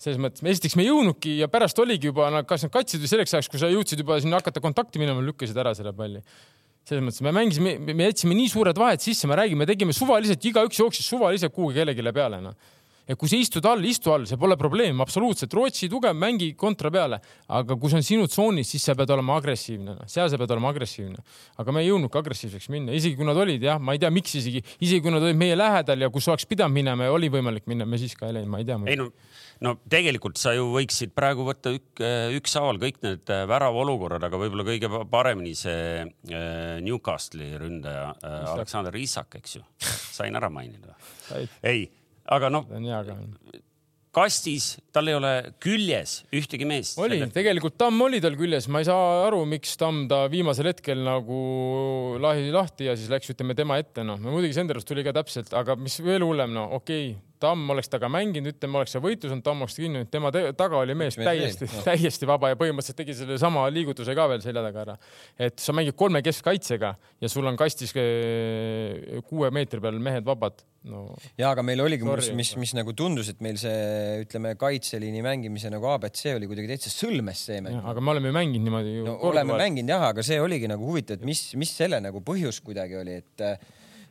selles 0.00 0.22
mõttes, 0.22 0.46
esiteks 0.54 0.78
me 0.78 0.86
ei 0.86 0.88
jõudnudki 0.88 1.34
ja 1.42 1.50
pärast 1.52 1.78
oligi 1.82 2.08
juba, 2.08 2.30
kas 2.48 2.62
nad 2.64 2.72
katsid 2.72 3.02
või 3.02 3.10
selleks 3.10 3.34
ajaks, 3.36 3.50
kui 3.52 3.60
sa 3.60 3.68
jõudsid 3.68 4.00
juba 4.00 4.16
sinna 4.22 4.38
hakata 4.38 4.62
kontakti 4.64 5.02
minema, 5.02 5.20
lükkasid 5.26 5.58
ära 5.60 5.74
selle 5.76 5.92
palli. 5.92 6.22
selles 6.88 7.04
mõttes 7.04 7.20
me 7.20 7.34
mängisime, 7.36 7.74
me 7.92 8.06
jätsime 8.06 8.34
nii 8.38 8.48
suured 8.48 8.78
vahed 8.80 9.02
sisse, 9.04 9.28
me 9.28 9.36
räägime, 9.36 9.66
tegime 9.68 9.92
suvaliselt, 9.92 10.40
igaüks 10.48 10.78
jooksis 10.80 11.10
suvaliselt 11.10 11.52
kuhugi 11.52 11.82
kellelegi 11.82 12.12
peale, 12.16 12.40
noh 12.40 12.56
ja 13.10 13.16
kui 13.18 13.30
sa 13.30 13.38
istud 13.40 13.66
all, 13.66 13.82
istu 13.88 14.12
all, 14.14 14.26
see 14.28 14.38
pole 14.40 14.56
probleem, 14.60 15.02
absoluutselt. 15.02 15.54
Rootsi 15.56 15.88
tugev, 15.90 16.14
mängi 16.16 16.52
kontra 16.58 16.92
peale, 16.94 17.18
aga 17.50 17.76
kui 17.80 17.90
see 17.90 18.00
on 18.00 18.06
sinu 18.06 18.28
tsoonis, 18.30 18.70
siis 18.70 18.86
sa 18.86 18.94
pead 18.98 19.10
olema 19.14 19.36
agressiivne, 19.40 19.96
seal 20.10 20.30
sa 20.30 20.38
pead 20.40 20.54
olema 20.54 20.70
agressiivne. 20.70 21.24
aga 21.60 21.74
me 21.74 21.82
ei 21.82 21.90
jõudnud 21.90 22.12
ka 22.12 22.22
agressiivseks 22.22 22.70
minna, 22.72 22.94
isegi 22.96 23.18
kui 23.18 23.26
nad 23.26 23.38
olid 23.40 23.62
jah, 23.66 23.80
ma 23.82 23.96
ei 23.96 24.02
tea, 24.02 24.12
miks 24.14 24.36
isegi, 24.38 24.62
isegi 24.78 25.02
kui 25.04 25.12
nad 25.14 25.24
olid 25.26 25.38
meie 25.38 25.58
lähedal 25.58 26.06
ja 26.06 26.10
kus 26.12 26.28
oleks 26.30 26.46
pidanud 26.48 26.74
minema 26.76 27.08
ja 27.08 27.14
oli 27.14 27.30
võimalik 27.32 27.66
minna, 27.70 27.88
me 27.88 27.98
siis 28.00 28.14
ka 28.18 28.28
ei 28.28 28.38
läinud, 28.38 28.52
ma 28.52 28.62
ei 28.62 28.68
tea. 28.68 28.78
ei 28.86 28.98
no, 29.00 29.10
no 29.66 29.74
tegelikult 29.90 30.40
sa 30.40 30.54
ju 30.56 30.70
võiksid 30.74 31.14
praegu 31.16 31.44
võtta 31.48 31.74
ük, 31.76 32.02
ükshaaval 32.38 32.80
kõik 32.82 33.00
need 33.04 33.32
äh, 33.34 33.44
väravaolukorrad, 33.50 34.24
aga 34.28 34.40
võib-olla 34.40 34.66
kõige 34.70 34.90
paremini 35.10 35.56
see 35.58 36.04
äh, 36.04 36.78
Newcastle'i 36.84 37.52
ründaja 37.60 38.10
äh, 38.16 38.42
Aleksander 38.54 38.96
Isak, 39.00 39.40
eks 39.40 39.58
ju, 39.58 39.64
sain 40.20 40.38
ära 40.38 40.52
mainida. 40.52 40.96
ei, 41.66 41.88
aga 42.30 42.52
noh, 42.52 42.66
see 42.68 42.80
on 42.80 42.88
hea 42.90 43.00
ka. 43.06 43.16
kastis, 44.16 44.72
tal 44.94 45.10
ei 45.10 45.16
ole 45.18 45.32
küljes 45.62 46.20
ühtegi 46.34 46.66
meest. 46.66 46.98
oli, 47.02 47.20
tegelikult 47.34 47.78
Tamm 47.80 48.06
oli 48.08 48.20
tal 48.22 48.36
küljes, 48.38 48.68
ma 48.72 48.82
ei 48.82 48.88
saa 48.88 49.24
aru, 49.28 49.44
miks 49.48 49.76
Tamm 49.80 50.06
ta 50.10 50.24
viimasel 50.32 50.72
hetkel 50.72 51.02
nagu 51.06 51.40
lahi 52.22 52.50
lahti 52.54 52.90
ja 52.90 52.98
siis 52.98 53.10
läks, 53.12 53.32
ütleme 53.34 53.58
tema 53.58 53.78
ette, 53.82 54.06
noh, 54.06 54.20
muidugi 54.22 54.56
Senderos 54.56 54.88
tuli 54.88 55.06
ka 55.06 55.14
täpselt, 55.16 55.54
aga 55.56 55.78
mis 55.78 56.00
veel 56.04 56.26
hullem, 56.26 56.54
no 56.56 56.68
okei 56.80 57.10
okay 57.12 57.29
Tamm 57.40 57.72
oleks 57.72 57.88
temaga 57.88 58.10
mänginud, 58.12 58.52
ütleme, 58.52 58.80
oleks 58.80 58.94
see 58.94 59.02
võitlus 59.02 59.32
olnud, 59.32 59.44
Tamm 59.46 59.64
oleks 59.64 59.78
kinni, 59.80 60.02
tema 60.12 60.32
taga 60.32 60.80
oli 60.82 60.96
mees 60.98 61.16
täiesti, 61.16 61.68
no. 61.70 61.82
täiesti 61.88 62.28
vaba 62.28 62.52
ja 62.52 62.58
põhimõtteliselt 62.60 62.98
tegi 63.00 63.16
selle 63.16 63.38
sama 63.40 63.64
liigutuse 63.72 64.16
ka 64.16 64.26
veel 64.32 64.42
selja 64.44 64.64
taga 64.66 64.82
ära. 64.84 64.96
et 65.40 65.56
sa 65.62 65.74
mängid 65.76 65.96
kolme 65.98 66.22
keskkaitsega 66.26 66.92
ja 67.20 67.30
sul 67.32 67.48
on 67.48 67.56
kastis 67.60 67.94
eh, 68.00 69.22
kuue 69.28 69.50
meetri 69.54 69.80
peal 69.80 69.98
mehed 70.02 70.26
vabad 70.28 70.60
no,. 70.90 71.06
ja 71.40 71.50
aga 71.54 71.64
meil 71.66 71.80
oligi, 71.84 72.04
mis, 72.04 72.30
mis, 72.36 72.52
mis 72.60 72.76
nagu 72.76 72.94
tundus, 72.96 73.32
et 73.32 73.40
meil 73.44 73.58
see, 73.60 74.20
ütleme, 74.26 74.54
kaitseliini 74.60 75.24
mängimise 75.24 75.72
nagu 75.72 75.88
abc 75.94 76.22
oli 76.34 76.48
kuidagi 76.50 76.74
täitsa 76.74 76.92
sõlmes 76.92 77.44
see 77.48 77.64
mäng. 77.64 77.80
aga 77.80 78.04
me 78.04 78.14
oleme 78.14 78.32
ju 78.32 78.36
mänginud 78.36 78.68
niimoodi 78.68 78.96
ju 78.98 79.08
no,. 79.08 79.18
oleme 79.32 79.56
mänginud 79.60 79.96
jah, 79.96 80.10
aga 80.12 80.24
see 80.26 80.40
oligi 80.42 80.70
nagu 80.70 80.86
huvitav, 80.88 81.20
et 81.20 81.28
mis, 81.28 81.46
mis 81.60 81.72
selle 81.82 82.02
nagu 82.04 82.22
põhjus 82.24 82.60
kuidagi 82.64 83.00
oli, 83.00 83.20
et 83.24 83.46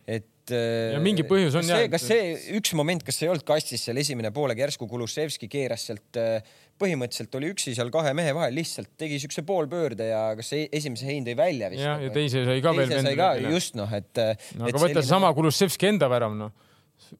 et 0.09 0.25
et. 0.55 0.93
ja 0.95 1.01
mingi 1.03 1.25
põhjus 1.27 1.57
on 1.59 1.67
jah. 1.67 1.83
kas 1.91 2.05
see 2.09 2.55
üks 2.57 2.73
moment, 2.77 3.03
kas 3.05 3.19
ei 3.23 3.31
olnud 3.31 3.45
kastis 3.47 3.83
seal 3.87 3.99
esimene 4.01 4.31
poolega, 4.35 4.65
järsku 4.67 4.87
Kulusevski 4.89 5.49
keeras 5.51 5.87
sealt, 5.89 6.19
äh, 6.19 6.45
põhimõtteliselt 6.79 7.35
oli 7.39 7.51
üksi 7.53 7.75
seal 7.77 7.91
kahe 7.93 8.13
mehe 8.17 8.33
vahel, 8.35 8.55
lihtsalt 8.59 8.93
tegi 8.99 9.19
siukse 9.23 9.43
poolpöörde 9.47 10.09
ja 10.11 10.23
kas 10.39 10.53
see 10.53 10.69
esimese 10.79 11.09
hein 11.09 11.27
tõi 11.27 11.37
välja 11.39 11.71
vist? 11.73 11.83
jah, 11.85 12.01
ja 12.03 12.13
teise 12.15 12.45
sai 12.47 12.63
ka 12.65 12.75
teise 12.77 13.01
veel. 13.03 13.19
ka, 13.19 13.29
just 13.49 13.77
noh, 13.79 13.93
et 13.99 14.11
no,. 14.19 14.67
aga 14.67 14.75
võta 14.75 14.85
selline... 14.87 15.05
seesama 15.05 15.33
Kulusevski 15.37 15.93
enda 15.93 16.11
värav 16.11 16.35
noh 16.39 16.55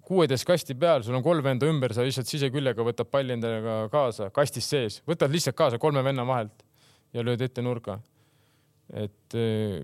kuueteist 0.06 0.46
kasti 0.46 0.76
peal, 0.78 1.04
sul 1.06 1.15
on 1.18 1.24
kolm 1.26 1.44
venda 1.46 1.68
ümber, 1.70 1.94
sa 1.96 2.04
lihtsalt 2.06 2.30
siseküljega 2.30 2.84
võtad 2.86 3.10
palli 3.10 3.34
endaga 3.36 3.82
kaasa, 3.94 4.28
kastis 4.36 4.68
sees, 4.70 5.00
võtad 5.08 5.32
lihtsalt 5.34 5.58
kaasa 5.58 5.80
kolme 5.82 6.04
venna 6.06 6.26
vahelt 6.28 6.65
ja 7.15 7.24
lööd 7.26 7.42
ette 7.46 7.63
nurka 7.65 7.98
et 8.89 9.36
äh, 9.38 9.84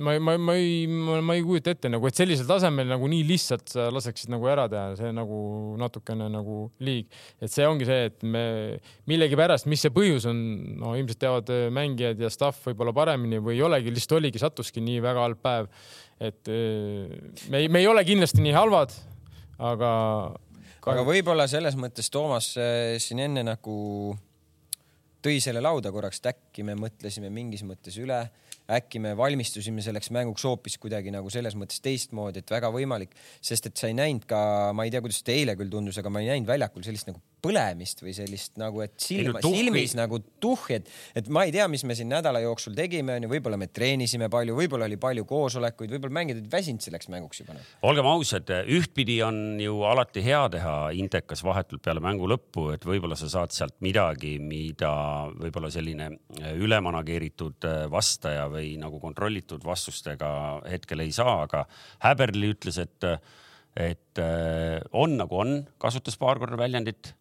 ma, 0.00 0.14
ma, 0.18 0.36
ma 0.40 0.54
ei, 0.56 0.86
ma 0.88 1.34
ei 1.36 1.42
kujuta 1.44 1.74
ette 1.74 1.90
nagu, 1.92 2.06
et 2.08 2.16
sellisel 2.16 2.48
tasemel 2.48 2.88
nagu 2.88 3.08
nii 3.12 3.26
lihtsalt 3.28 3.74
sa 3.74 3.88
laseksid 3.92 4.32
nagu 4.32 4.48
ära 4.48 4.64
teha, 4.72 4.94
see 4.96 5.10
nagu 5.12 5.40
natukene 5.80 6.30
nagu 6.32 6.62
liig. 6.80 7.10
et 7.40 7.52
see 7.52 7.66
ongi 7.68 7.88
see, 7.88 8.06
et 8.08 8.24
me 8.24 8.44
millegipärast, 9.10 9.68
mis 9.68 9.84
see 9.84 9.92
põhjus 9.92 10.30
on, 10.30 10.40
no 10.80 10.94
ilmselt 10.96 11.20
teavad 11.20 11.52
äh, 11.52 11.66
mängijad 11.76 12.24
ja 12.24 12.32
staff 12.32 12.64
võib-olla 12.70 12.96
paremini 12.96 13.42
või 13.44 13.58
ei 13.58 13.66
olegi, 13.68 13.92
lihtsalt 13.92 14.16
oligi, 14.22 14.40
sattuski 14.40 14.84
nii 14.84 15.04
väga 15.04 15.26
halb 15.26 15.42
päev. 15.44 15.68
et 16.20 16.48
äh, 16.48 17.12
me 17.52 17.64
ei, 17.64 17.68
me 17.68 17.84
ei 17.84 17.90
ole 17.90 18.06
kindlasti 18.08 18.40
nii 18.46 18.56
halvad, 18.56 18.96
aga. 19.60 19.92
aga 20.88 21.04
võib-olla 21.04 21.44
selles 21.52 21.76
mõttes 21.76 22.08
Toomas 22.08 22.54
siin 22.56 23.20
enne 23.28 23.44
nagu 23.44 23.76
tõi 25.22 25.40
selle 25.42 25.62
lauda 25.64 25.92
korraks, 25.92 26.20
et 26.22 26.32
äkki 26.34 26.64
me 26.66 26.76
mõtlesime 26.78 27.30
mingis 27.32 27.64
mõttes 27.66 27.98
üle 28.00 28.24
äkki 28.70 29.00
me 29.02 29.16
valmistusime 29.18 29.82
selleks 29.82 30.12
mänguks 30.14 30.44
hoopis 30.46 30.76
kuidagi 30.78 31.10
nagu 31.14 31.30
selles 31.32 31.56
mõttes 31.58 31.82
teistmoodi, 31.82 32.42
et 32.42 32.52
väga 32.52 32.70
võimalik, 32.74 33.16
sest 33.42 33.66
et 33.70 33.80
sa 33.80 33.90
ei 33.90 33.96
näinud 33.98 34.26
ka, 34.30 34.40
ma 34.76 34.86
ei 34.86 34.94
tea, 34.94 35.02
kuidas 35.02 35.24
teile 35.26 35.56
küll 35.58 35.72
tundus, 35.72 35.98
aga 35.98 36.12
ma 36.12 36.22
ei 36.22 36.30
näinud 36.30 36.50
väljakul 36.50 36.86
sellist 36.86 37.10
nagu 37.10 37.22
põlemist 37.42 38.04
või 38.04 38.14
sellist 38.16 38.56
nagu, 38.60 38.82
et 38.84 38.94
silma, 39.02 39.42
silmis 39.44 39.96
nagu 39.98 40.20
tuhhi, 40.40 40.78
et, 40.78 40.90
et 41.18 41.30
ma 41.32 41.44
ei 41.48 41.54
tea, 41.54 41.66
mis 41.72 41.84
me 41.88 41.96
siin 41.98 42.10
nädala 42.12 42.42
jooksul 42.44 42.76
tegime, 42.78 43.18
onju, 43.18 43.30
võib-olla 43.32 43.58
me 43.60 43.68
treenisime 43.68 44.30
palju, 44.32 44.56
võib-olla 44.56 44.88
oli 44.88 45.00
palju 45.00 45.26
koosolekuid, 45.28 45.92
võib-olla 45.96 46.18
mängijad 46.20 46.40
olid 46.40 46.52
väsinud 46.54 46.86
selleks 46.86 47.10
mänguks 47.12 47.42
juba. 47.42 47.58
Noh. 47.58 47.74
olgem 47.90 48.10
ausad, 48.10 48.54
ühtpidi 48.70 49.18
on 49.26 49.60
ju 49.60 49.82
alati 49.88 50.22
hea 50.24 50.44
teha 50.54 50.76
intekas 50.96 51.42
vahetult 51.44 51.82
peale 51.84 52.02
mängu 52.04 52.30
lõppu, 52.30 52.70
et 52.76 52.86
võib-olla 52.86 53.18
sa 53.18 53.28
saad 53.32 53.54
sealt 53.56 53.80
midagi, 53.84 54.36
mida 54.38 54.92
võib-olla 55.34 55.72
selline 55.74 56.12
ülemanageeritud 56.60 57.66
vastaja 57.90 58.46
või 58.52 58.60
või 58.60 58.76
nagu 58.80 59.00
kontrollitud 59.00 59.64
vastustega 59.64 60.60
hetkel 60.68 61.04
ei 61.04 61.12
saa, 61.14 61.42
aga 61.46 61.64
Häberli 62.04 62.52
ütles, 62.54 62.78
et, 62.82 63.08
et 63.76 64.20
äh, 64.20 64.78
on 64.92 65.16
nagu 65.20 65.40
on, 65.40 65.56
kasutas 65.80 66.18
paar 66.20 66.40
korda 66.42 66.58
väljendit 66.60 67.14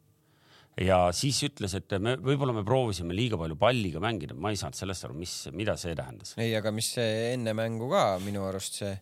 ja 0.86 1.00
siis 1.16 1.42
ütles, 1.48 1.76
et 1.78 1.96
me 2.02 2.16
võib-olla 2.24 2.56
me 2.56 2.64
proovisime 2.68 3.16
liiga 3.16 3.40
palju 3.40 3.58
palliga 3.60 4.02
mängida, 4.04 4.38
ma 4.38 4.54
ei 4.54 4.60
saanud 4.60 4.78
sellest 4.78 5.08
aru, 5.08 5.18
mis, 5.20 5.36
mida 5.56 5.76
see 5.80 5.96
tähendas. 5.98 6.36
ei, 6.40 6.54
aga 6.58 6.74
mis 6.76 6.94
see 6.98 7.34
enne 7.34 7.56
mängu 7.58 7.90
ka 7.92 8.04
minu 8.24 8.46
arust 8.48 8.80
see 8.82 8.94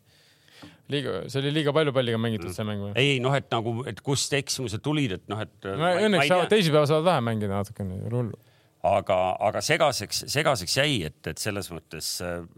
liiga, 0.94 1.20
see 1.30 1.42
oli 1.44 1.54
liiga 1.60 1.74
palju 1.76 1.94
palliga 1.96 2.20
mängitud, 2.22 2.54
see 2.56 2.68
mäng 2.68 2.88
või? 2.88 2.96
ei, 3.00 3.22
noh, 3.24 3.36
et 3.38 3.50
nagu, 3.54 3.80
et 3.90 4.02
kust 4.06 4.34
eksimused 4.38 4.84
tulid, 4.86 5.20
et 5.20 5.32
noh, 5.32 5.44
et 5.46 5.70
no,. 5.70 5.94
õnneks 6.08 6.32
saavad 6.32 6.52
teisipäeval 6.54 6.90
saavad 6.90 7.10
vähe 7.12 7.26
mängida 7.30 7.54
natukene, 7.60 8.02
ei 8.02 8.10
ole 8.10 8.22
hullu 8.24 8.44
aga, 8.88 9.22
aga 9.50 9.63
segaseks, 9.66 10.26
segaseks 10.32 10.78
jäi, 10.80 11.00
et, 11.10 11.22
et 11.30 11.42
selles 11.42 11.70
mõttes 11.74 12.12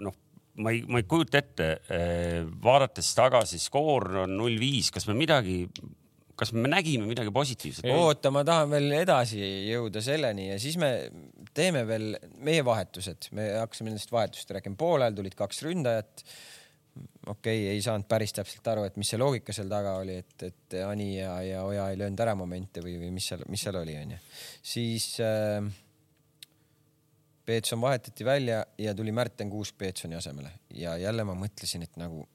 noh, 0.04 0.16
ma 0.60 0.74
ei, 0.76 0.84
ma 0.88 1.02
ei 1.02 1.08
kujuta 1.10 1.40
ette, 1.40 1.70
eh, 1.92 2.42
vaadates 2.64 3.12
tagasi, 3.18 3.60
skoor 3.62 4.26
on 4.26 4.36
null 4.40 4.60
viis, 4.62 4.92
kas 4.94 5.08
me 5.10 5.16
midagi, 5.18 5.64
kas 6.40 6.54
me 6.56 6.70
nägime 6.72 7.08
midagi 7.10 7.34
positiivset? 7.36 7.90
oota, 7.94 8.32
ma 8.34 8.46
tahan 8.48 8.72
veel 8.72 8.94
edasi 9.02 9.42
jõuda 9.70 10.04
selleni 10.04 10.50
ja 10.50 10.60
siis 10.62 10.78
me 10.82 10.94
teeme 11.56 11.84
veel 11.90 12.14
meie 12.46 12.64
vahetused, 12.66 13.32
me 13.38 13.52
hakkasime 13.60 13.92
nendest 13.92 14.14
vahetustest 14.14 14.56
rääkima, 14.58 14.80
poolel 14.80 15.18
tulid 15.18 15.36
kaks 15.40 15.64
ründajat 15.68 16.24
okei 17.28 17.60
okay,, 17.64 17.74
ei 17.74 17.82
saanud 17.84 18.08
päris 18.10 18.34
täpselt 18.36 18.68
aru, 18.72 18.86
et 18.88 18.98
mis 19.00 19.12
see 19.12 19.20
loogika 19.20 19.54
seal 19.56 19.70
taga 19.72 19.98
oli, 20.02 20.18
et, 20.24 20.48
et 20.48 20.80
Ani 20.86 21.12
ja, 21.18 21.36
ja 21.46 21.64
Oja 21.68 21.90
ei 21.92 22.00
löönud 22.00 22.24
ära 22.24 22.36
momente 22.40 22.84
või, 22.86 22.96
või 23.02 23.12
mis 23.16 23.30
seal, 23.32 23.46
mis 23.52 23.64
seal 23.66 23.80
oli, 23.82 23.96
onju. 24.00 24.20
siis 24.74 25.12
äh, 25.24 25.70
Peetson 27.50 27.82
vahetati 27.82 28.26
välja 28.26 28.64
ja 28.78 28.96
tuli 28.96 29.12
Märten 29.16 29.50
Kuusk 29.50 29.78
Peetsoni 29.78 30.16
asemele 30.16 30.52
ja 30.74 30.98
jälle 30.98 31.24
ma 31.26 31.34
mõtlesin, 31.38 31.86
et 31.86 31.96
nagu. 31.98 32.28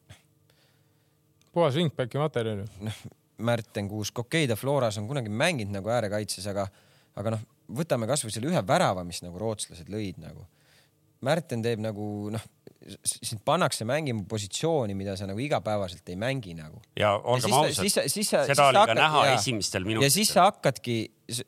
puhas 1.53 1.77
wingbacki 1.79 2.19
materjal 2.19 2.65
ju. 2.65 2.71
noh, 2.89 3.05
Märten 3.39 3.89
Kuusk, 3.91 4.19
okei 4.19 4.45
okay,, 4.45 4.51
ta 4.51 4.59
Floras 4.61 4.99
on 5.01 5.09
kunagi 5.11 5.33
mänginud 5.33 5.75
nagu 5.75 5.91
äärekaitses, 5.91 6.47
aga, 6.53 6.69
aga 7.19 7.35
noh, 7.35 7.47
võtame 7.75 8.07
kasvõi 8.11 8.35
selle 8.35 8.53
ühe 8.53 8.61
värava, 8.67 9.03
mis 9.07 9.23
nagu 9.25 9.41
rootslased 9.41 9.91
lõid 9.91 10.21
nagu. 10.23 10.45
Märten 11.25 11.65
teeb 11.65 11.81
nagu 11.83 12.07
noh, 12.35 12.45
sind 13.05 13.41
pannakse 13.49 13.87
mängima 13.89 14.23
positsiooni, 14.29 14.95
mida 14.99 15.17
sa 15.17 15.27
nagu 15.29 15.41
igapäevaselt 15.41 16.09
ei 16.13 16.19
mängi 16.21 16.55
nagu. 16.59 16.83
ja 17.01 17.15
olgem 17.17 17.57
ausad, 17.57 17.89
seda 17.97 18.69
oli 18.69 18.87
ka 18.91 18.97
näha 18.99 19.27
ja, 19.31 19.35
esimestel 19.39 19.87
minutitel. 19.89 20.07
ja 20.11 20.15
siis 20.15 20.33
sa 20.35 20.47
hakkadki, 20.51 20.99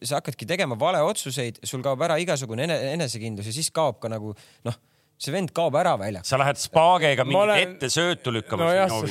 sa 0.00 0.18
hakkadki 0.18 0.48
tegema 0.48 0.78
valeotsuseid, 0.80 1.60
sul 1.64 1.84
kaob 1.84 2.02
ära 2.08 2.16
igasugune 2.22 2.66
enesekindlus 2.94 3.50
ja 3.52 3.56
siis 3.58 3.70
kaob 3.74 4.00
ka 4.00 4.12
nagu 4.12 4.32
noh 4.66 4.80
see 5.20 5.32
vend 5.32 5.52
kaob 5.56 5.76
ära 5.80 5.94
väljalt. 6.00 6.28
sa 6.28 6.40
lähed 6.40 6.60
spaagega 6.60 7.24
mingit 7.24 7.42
olen... 7.42 7.60
ette 7.64 7.92
söötu 7.92 8.32
lükkama 8.32 8.68
no. 8.68 9.02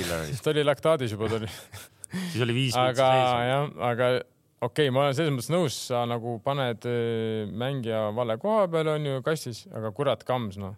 ta 0.43 0.53
oli 0.53 0.65
laktaadis 0.65 1.15
juba 1.15 1.29
tuli 1.31 1.49
siis 2.31 2.45
oli 2.45 2.55
viis 2.55 2.77
minutit 2.77 3.01
sees. 3.01 3.03
aga 3.05 3.43
jah, 3.49 3.67
aga 3.91 4.09
okei 4.15 4.87
okay,, 4.87 4.93
ma 4.93 5.05
olen 5.05 5.17
selles 5.17 5.35
mõttes 5.35 5.51
nõus, 5.53 5.77
sa 5.91 6.05
nagu 6.09 6.39
paned 6.45 6.87
äh, 6.89 7.45
mängija 7.51 8.07
vale 8.15 8.39
koha 8.41 8.65
peal 8.71 8.95
onju 8.95 9.21
kastis, 9.25 9.65
aga 9.75 9.93
kurat, 9.95 10.25
Kams 10.27 10.59
noh 10.61 10.75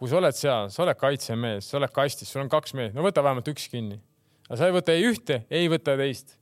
kui 0.00 0.08
sa 0.08 0.16
oled 0.16 0.32
seal, 0.32 0.70
sa 0.72 0.80
oled 0.86 0.96
kaitsemees, 0.96 1.66
sa 1.68 1.76
oled 1.76 1.92
kastis, 1.92 2.30
sul 2.32 2.40
on 2.40 2.48
kaks 2.48 2.72
meest, 2.72 2.94
no 2.96 3.04
võta 3.04 3.20
vähemalt 3.20 3.50
üks 3.52 3.66
kinni. 3.68 3.98
aga 4.48 4.56
sa 4.56 4.68
ei 4.70 4.72
võta 4.72 4.94
ei 4.96 5.02
ühte, 5.04 5.42
ei 5.52 5.68
võta 5.68 5.92
teist. 6.00 6.38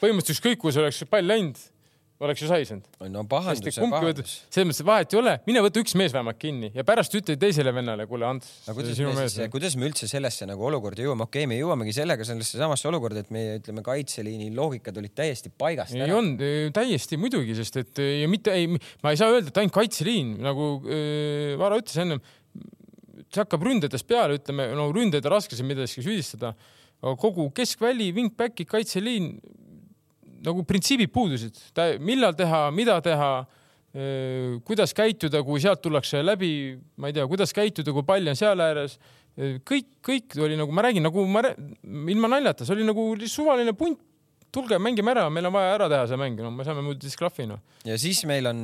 põhimõtteliselt 0.00 0.38
ükskõik, 0.38 0.62
kuhu 0.62 0.72
see 0.72 0.80
oleks 0.80 1.02
pall 1.10 1.28
läinud, 1.28 1.60
oleks 2.24 2.42
ju 2.42 2.48
saisnud. 2.48 2.84
no 3.12 3.24
pahandus 3.28 3.76
ja 3.76 3.88
pahandus. 3.90 4.34
selles 4.52 4.70
mõttes 4.70 4.86
vahet 4.88 5.12
ei 5.12 5.18
ole, 5.20 5.34
mine 5.48 5.62
võta 5.64 5.82
üks 5.82 5.96
mees 5.98 6.14
vähemalt 6.14 6.38
kinni 6.40 6.70
ja 6.74 6.84
pärast 6.86 7.14
ütle 7.18 7.36
teisele 7.40 7.74
vennale, 7.76 8.06
kuule 8.08 8.28
Ants. 8.28 8.52
aga 8.64 8.76
kuidas 8.78 9.00
me, 9.04 9.26
siis, 9.28 9.50
kuidas 9.52 9.76
me 9.76 9.90
üldse 9.90 10.08
sellesse 10.10 10.48
nagu 10.48 10.64
olukorda 10.70 11.04
jõuame, 11.04 11.26
okei 11.28 11.44
okay,, 11.44 11.50
me 11.50 11.58
jõuamegi 11.60 11.92
sellega 11.96 12.24
sellesse 12.28 12.60
samasse 12.60 12.88
olukorda, 12.88 13.24
et 13.26 13.34
meie 13.34 13.58
ütleme, 13.60 13.84
kaitseliini 13.86 14.48
loogikad 14.56 14.96
olid 15.02 15.16
täiesti 15.18 15.52
paigast 15.52 15.96
ära. 15.96 16.08
ei 16.08 16.16
olnud, 16.16 16.46
täiesti 16.76 17.20
muidugi, 17.20 17.58
sest 17.58 17.82
et 17.82 18.02
ja 18.22 18.30
mitte 18.32 18.54
ei, 18.56 18.70
ma 19.04 19.12
ei 19.12 19.20
saa 19.20 19.34
öelda, 19.34 19.52
et 19.52 19.60
ainult 19.60 19.76
kaitseliin 19.76 20.36
nagu 20.46 20.72
äh, 20.86 21.54
Vara 21.60 21.78
ütles 21.80 22.00
ennem 22.00 22.24
see 23.26 23.42
hakkab 23.42 23.64
ründadest 23.66 24.06
peale, 24.08 24.38
ütleme, 24.40 24.70
no 24.76 24.88
ründajaid 24.94 25.28
on 25.28 25.34
raske 25.36 25.58
siin 25.58 25.68
milleski 25.68 26.04
süüdistada, 26.04 26.54
aga 27.02 27.14
kogu 27.20 27.48
keskväli, 27.56 28.08
wingback'id, 28.16 28.68
kaitseliin 28.70 29.34
nagu 30.44 30.64
printsiibid 30.68 31.12
puudusid, 31.14 31.58
millal 32.04 32.36
teha, 32.38 32.66
mida 32.74 32.98
teha, 33.04 33.30
kuidas 34.66 34.92
käituda, 34.96 35.40
kui 35.46 35.62
sealt 35.62 35.80
tullakse 35.84 36.20
läbi, 36.24 36.50
ma 37.00 37.08
ei 37.08 37.16
tea, 37.16 37.24
kuidas 37.30 37.54
käituda, 37.56 37.94
kui 37.96 38.04
pall 38.06 38.32
on 38.32 38.36
seal 38.36 38.60
ääres. 38.60 38.98
kõik, 39.36 39.88
kõik 40.04 40.36
oli 40.40 40.56
nagu 40.56 40.72
ma 40.72 40.84
räägin, 40.86 41.04
nagu 41.04 41.24
ma 41.28 41.42
ilma 42.12 42.28
naljata, 42.32 42.64
see 42.64 42.76
oli 42.76 42.86
nagu 42.88 43.08
suvaline 43.28 43.72
punt 43.76 44.00
tulge, 44.56 44.78
mängime 44.80 45.12
ära, 45.12 45.26
meil 45.32 45.48
on 45.48 45.54
vaja 45.54 45.72
ära 45.74 45.88
teha 45.92 46.06
see 46.08 46.18
mäng, 46.20 46.38
no 46.40 46.50
me 46.54 46.64
saame 46.66 46.84
muidu 46.84 47.02
disklahvi 47.04 47.46
noh. 47.50 47.60
ja 47.86 47.96
siis 48.00 48.22
meil 48.28 48.48
on 48.48 48.62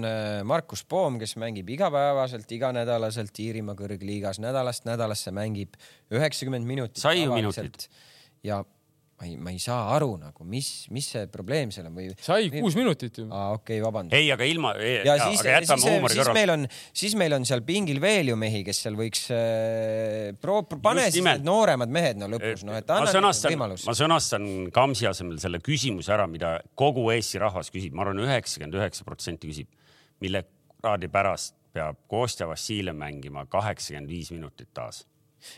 Markus 0.49 0.85
Poom, 0.89 1.19
kes 1.21 1.35
mängib 1.41 1.69
igapäevaselt, 1.75 2.49
iganädalaselt 2.57 3.41
Iirimaa 3.45 3.77
kõrgliigas 3.79 4.41
nädalast 4.43 4.87
nädalasse 4.89 5.35
mängib 5.37 5.77
üheksakümmend 6.13 6.69
minutit. 6.69 7.03
sai 7.03 7.25
ju 7.25 7.35
minutit. 7.35 7.89
ja 8.47 8.63
ma 9.23 9.29
ei, 9.29 9.37
ma 9.39 9.51
ei 9.55 9.59
saa 9.63 9.93
aru 9.95 10.17
nagu, 10.19 10.45
mis, 10.49 10.69
mis 10.91 11.07
see 11.15 11.29
probleem 11.31 11.71
seal 11.75 11.87
on 11.87 11.95
või? 11.95 12.09
sai 12.23 12.49
kuus 12.51 12.75
minutit 12.79 13.21
ju. 13.23 13.27
aa, 13.31 13.53
okei 13.55 13.79
okay,, 13.79 13.85
vabandust. 13.85 14.17
ei, 14.19 14.31
aga 14.35 14.49
ilma. 14.49 14.73
ja 14.81 15.15
siis, 15.21 15.45
siis, 15.45 16.17
siis 16.17 16.31
meil 16.35 16.55
on, 16.55 16.67
siis 16.91 17.15
meil 17.19 17.37
on 17.37 17.47
seal 17.47 17.63
pingil 17.67 18.01
veel 18.03 18.33
ju 18.33 18.39
mehi, 18.41 18.65
kes 18.67 18.83
seal 18.87 18.99
võiks 18.99 19.29
äh,, 19.35 20.33
pro-, 20.43 20.65
pane 20.73 21.07
siis 21.15 21.23
need 21.27 21.47
nooremad 21.47 21.93
mehed 21.95 22.19
no 22.19 22.31
lõpus, 22.33 22.67
noh, 22.67 22.79
et 22.79 22.91
anna 22.91 23.13
sõnastan, 23.15 23.55
võimalus. 23.55 23.87
ma 23.87 23.95
sõnastan 23.99 24.51
Kamsi 24.75 25.07
asemel 25.11 25.39
selle 25.43 25.63
küsimuse 25.63 26.15
ära, 26.15 26.27
mida 26.31 26.57
kogu 26.79 27.07
Eesti 27.15 27.43
rahvas 27.43 27.71
küsib, 27.75 27.95
ma 27.95 28.07
arvan, 28.07 28.25
üheksakümmend 28.27 28.81
üheksa 28.81 29.07
protsenti 29.07 29.53
küsib, 29.53 29.71
mille 30.23 30.45
kraadi 30.83 31.11
pärast 31.13 31.55
peab 31.73 32.03
Kostja 32.11 32.51
Vassiljev 32.51 32.99
mängima 32.99 33.47
kaheksakümmend 33.51 34.11
viis 34.11 34.35
minutit 34.35 34.75
taas 34.75 35.05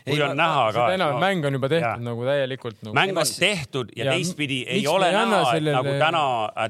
kui 0.05 0.17
ei, 0.17 0.21
on 0.25 0.37
näha 0.37 0.65
ka. 0.75 0.85
enam 0.95 1.15
no, 1.15 1.21
mäng 1.23 1.47
on 1.47 1.57
juba 1.57 1.69
tehtud 1.71 1.87
ja. 1.87 2.09
nagu 2.09 2.25
täielikult 2.27 2.81
nagu.. 2.81 2.95
mäng 2.97 3.21
on 3.21 3.31
tehtud 3.39 3.93
ja, 3.95 4.07
ja 4.07 4.15
teistpidi 4.15 4.61
ei 4.77 4.87
ole 4.89 5.11
näha, 5.13 5.41
sellele... 5.51 5.75
nagu 5.77 5.95
täna, 6.01 6.23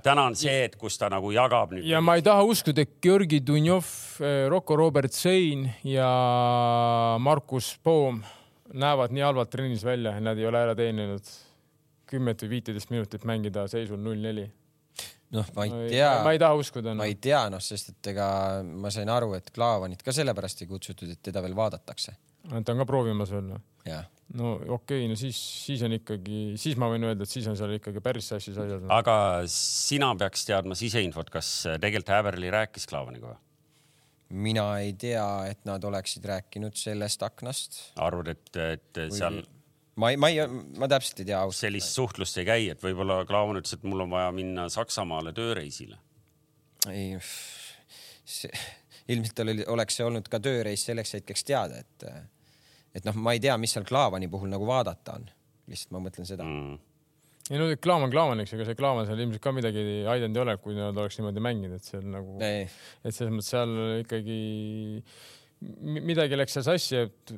täna 0.03 0.27
on 0.31 0.37
see, 0.39 0.57
et 0.67 0.75
kus 0.79 0.99
ta 1.01 1.09
nagu 1.13 1.31
jagab 1.35 1.75
nüüd. 1.75 1.87
ja 1.89 2.01
ma 2.03 2.17
ei 2.19 2.25
taha 2.25 2.43
uskuda, 2.47 2.85
et 2.85 2.97
Georgi 3.03 3.41
Dunjov, 3.45 3.91
eh, 4.19 4.45
Rocco 4.51 4.77
Robert 4.79 5.15
Sein 5.15 5.67
ja 5.87 6.09
Markus 7.19 7.75
Poom 7.83 8.21
näevad 8.73 9.13
nii 9.15 9.23
halvalt 9.25 9.51
trennis 9.53 9.85
välja, 9.85 10.17
nad 10.19 10.37
ei 10.39 10.47
ole 10.49 10.61
ära 10.67 10.75
teeninud 10.77 11.33
kümmet 12.09 12.43
või 12.45 12.57
viiteist 12.57 12.91
minutit 12.93 13.25
mängida 13.25 13.65
seisul 13.71 14.01
null 14.01 14.21
neli 14.21 14.45
noh, 15.33 15.47
ma 15.55 15.65
ei 15.65 15.89
tea. 15.89 16.11
ma 16.23 16.33
ei 16.35 16.41
taha 16.41 16.59
uskuda 16.59 16.93
no.. 16.93 17.01
ma 17.01 17.09
ei 17.09 17.17
tea, 17.21 17.45
noh, 17.51 17.63
sest 17.63 17.93
et 17.93 18.11
ega 18.13 18.27
ma 18.65 18.91
sain 18.93 19.09
aru, 19.11 19.33
et 19.37 19.51
Klaavanit 19.55 20.03
ka 20.05 20.13
sellepärast 20.15 20.63
ei 20.63 20.69
kutsutud, 20.69 21.11
et 21.11 21.21
teda 21.25 21.43
veel 21.45 21.55
vaadatakse. 21.57 22.15
Ta 22.51 22.75
on 22.75 22.83
ka 22.83 22.89
proovimas 22.89 23.33
veel 23.33 23.55
või? 23.55 23.63
jah 23.89 24.05
no 24.33 24.55
okei 24.57 25.03
okay,, 25.03 25.07
no 25.09 25.17
siis, 25.19 25.37
siis 25.65 25.83
on 25.85 25.93
ikkagi, 25.97 26.55
siis 26.59 26.77
ma 26.81 26.89
võin 26.89 27.05
öelda, 27.05 27.25
et 27.25 27.31
siis 27.31 27.45
on 27.49 27.57
seal 27.59 27.75
ikkagi 27.77 28.01
päris 28.03 28.31
sassis 28.31 28.57
asjad. 28.57 28.85
aga 28.93 29.17
sina 29.51 30.11
peaks 30.19 30.47
teadma 30.49 30.77
siseinfot, 30.77 31.29
kas 31.33 31.51
tegelikult 31.77 32.13
Häverli 32.15 32.53
rääkis 32.53 32.89
Klaavaniga 32.89 33.33
või? 33.33 33.41
mina 34.45 34.65
ei 34.81 34.95
tea, 34.97 35.25
et 35.51 35.61
nad 35.69 35.83
oleksid 35.85 36.25
rääkinud 36.25 36.77
sellest 36.79 37.23
aknast. 37.23 37.77
arvad, 38.01 38.33
et, 38.33 38.49
et 38.57 39.03
Või... 39.03 39.17
seal 39.19 39.43
ma 40.01 40.11
ei, 40.11 40.17
ma 40.19 40.31
ei, 40.31 40.41
ma 40.79 40.89
täpselt 40.91 41.21
ei 41.21 41.29
tea 41.29 41.43
sellist 41.55 41.93
suhtlust 41.95 42.41
ei 42.41 42.47
käi, 42.47 42.69
et 42.73 42.81
võib-olla 42.83 43.21
Klaavan 43.29 43.61
ütles, 43.61 43.77
et 43.77 43.85
mul 43.87 44.07
on 44.07 44.11
vaja 44.11 44.31
minna 44.35 44.67
Saksamaale 44.73 45.33
tööreisile. 45.37 45.99
ei, 46.89 47.13
ilmselt 49.13 49.43
oli, 49.45 49.61
oleks 49.71 49.99
see 49.99 50.07
olnud 50.07 50.27
ka 50.31 50.41
tööreis 50.41 50.85
selleks 50.89 51.19
hetkeks 51.19 51.45
teada, 51.47 51.83
et, 51.85 52.09
et 52.95 53.07
noh, 53.07 53.15
ma 53.19 53.35
ei 53.35 53.43
tea, 53.43 53.57
mis 53.59 53.75
seal 53.75 53.85
Klaavani 53.87 54.31
puhul 54.31 54.51
nagu 54.51 54.67
vaadata 54.67 55.19
on. 55.19 55.29
lihtsalt 55.69 55.95
ma 55.95 56.03
mõtlen 56.07 56.27
seda 56.29 56.47
mm 56.47 56.75
ei 57.53 57.61
no 57.61 57.67
Klaavan 57.77 58.09
Klaavaniks, 58.09 58.55
ega 58.55 58.65
see 58.65 58.77
Klaavan 58.77 59.05
seal 59.05 59.19
ilmselt 59.21 59.43
ka 59.43 59.51
midagi 59.53 59.81
aidanud 60.09 60.39
ei 60.39 60.41
ole, 60.41 60.55
kui 60.63 60.73
nad 60.77 60.97
oleks 60.97 61.19
niimoodi 61.19 61.43
mänginud, 61.45 61.77
et 61.77 61.97
on 61.99 62.07
nagu, 62.15 62.37
et 62.41 63.13
selles 63.13 63.33
mõttes 63.35 63.51
seal 63.53 63.75
ikkagi 64.01 64.39
midagi 66.09 66.39
läks 66.39 66.57
seal 66.57 66.65
sassi, 66.65 67.03
et 67.05 67.35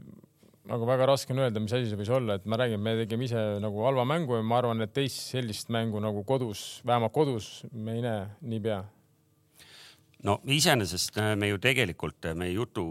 aga 0.72 0.88
väga 0.88 1.08
raske 1.12 1.36
on 1.36 1.44
öelda, 1.44 1.60
mis 1.64 1.76
asi 1.76 1.92
see 1.92 2.00
võis 2.00 2.12
olla, 2.16 2.38
et 2.40 2.48
ma 2.48 2.60
räägin, 2.60 2.82
me 2.84 2.96
tegime 3.02 3.28
ise 3.28 3.44
nagu 3.64 3.84
halva 3.84 4.08
mängu 4.08 4.40
ja 4.40 4.46
ma 4.48 4.62
arvan, 4.62 4.84
et 4.84 4.94
teist 4.96 5.34
sellist 5.34 5.72
mängu 5.76 6.00
nagu 6.04 6.24
kodus, 6.28 6.82
vähemalt 6.88 7.16
kodus 7.16 7.52
me 7.72 7.98
ei 7.98 8.04
näe 8.06 8.26
niipea. 8.48 8.82
no 10.28 10.40
iseenesest 10.44 11.20
äh, 11.20 11.34
me 11.36 11.52
ju 11.52 11.60
tegelikult, 11.64 12.20
äh, 12.26 12.36
meie 12.36 12.56
jutu 12.56 12.88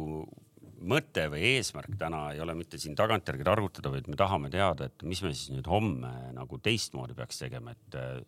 mõte 0.85 1.27
või 1.33 1.43
eesmärk 1.55 1.97
täna 1.99 2.31
ei 2.35 2.41
ole 2.43 2.55
mitte 2.59 2.79
siin 2.81 2.97
tagantjärgi 2.99 3.47
targutada, 3.47 3.93
vaid 3.95 4.09
me 4.11 4.19
tahame 4.19 4.51
teada, 4.53 4.91
et 4.91 5.07
mis 5.09 5.23
me 5.25 5.33
siis 5.33 5.53
nüüd 5.55 5.69
homme 5.71 6.11
nagu 6.37 6.59
teistmoodi 6.63 7.17
peaks 7.17 7.41
tegema, 7.45 7.73
et 7.77 7.97
äh, 7.99 8.21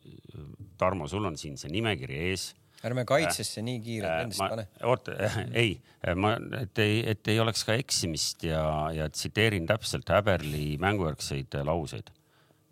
Tarmo, 0.78 1.08
sul 1.10 1.26
on 1.28 1.36
siin 1.40 1.58
see 1.60 1.70
nimekiri 1.72 2.22
ees 2.30 2.50
ärme 2.86 3.02
kaitsesse 3.08 3.60
äh, 3.60 3.66
nii 3.66 3.80
kiirelt 3.82 4.12
äh, 4.12 4.22
endast 4.26 4.44
pane. 4.44 4.66
oota 4.86 5.16
äh,, 5.18 5.38
ei, 5.52 5.72
ma, 6.16 6.34
et 6.60 6.78
ei, 6.82 7.00
et 7.10 7.30
ei 7.32 7.40
oleks 7.42 7.64
ka 7.66 7.74
eksimist 7.78 8.46
ja, 8.46 8.62
ja 8.94 9.08
tsiteerin 9.10 9.66
täpselt 9.66 10.08
Häberli 10.14 10.76
mängujärgseid 10.80 11.58
lauseid. 11.66 12.12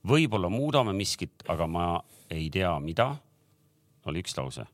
võib-olla 0.06 0.50
muudame 0.52 0.94
miskit, 0.94 1.42
aga 1.50 1.66
ma 1.66 1.88
ei 2.30 2.48
tea, 2.54 2.70
mida, 2.80 3.12
oli 4.06 4.22
üks 4.22 4.36
lause. 4.38 4.66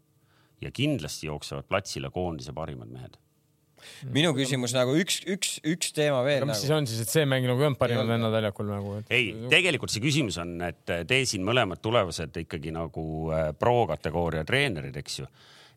ja 0.61 0.71
kindlasti 0.71 1.27
jooksevad 1.27 1.67
platsile 1.69 2.11
koondise 2.13 2.53
parimad 2.53 2.93
mehed 2.93 3.22
minu 4.15 4.33
küsimus 4.37 4.75
nagu 4.77 4.95
üks, 4.99 5.21
üks, 5.31 5.57
üks 5.69 5.93
teema 5.97 6.23
veel. 6.27 6.45
mis 6.47 6.55
nagu. 6.55 6.61
siis 6.61 6.75
on 6.75 6.89
siis, 6.91 7.03
et 7.05 7.13
see 7.13 7.25
mäng 7.29 7.47
nagu 7.49 7.63
ei 7.63 7.71
olnud 7.71 7.81
parimad 7.81 8.11
vennad 8.11 8.35
väljakul 8.35 8.69
nagu 8.71 8.99
et...? 9.01 9.15
ei, 9.15 9.33
tegelikult 9.53 9.93
see 9.93 10.03
küsimus 10.05 10.39
on, 10.43 10.57
et 10.67 10.83
te 11.09 11.23
siin 11.29 11.45
mõlemad 11.47 11.83
tulevased 11.83 12.43
ikkagi 12.45 12.75
nagu 12.75 13.07
äh, 13.33 13.49
pro-kategooria 13.59 14.45
treenerid, 14.49 14.99
eks 15.03 15.23
ju 15.23 15.29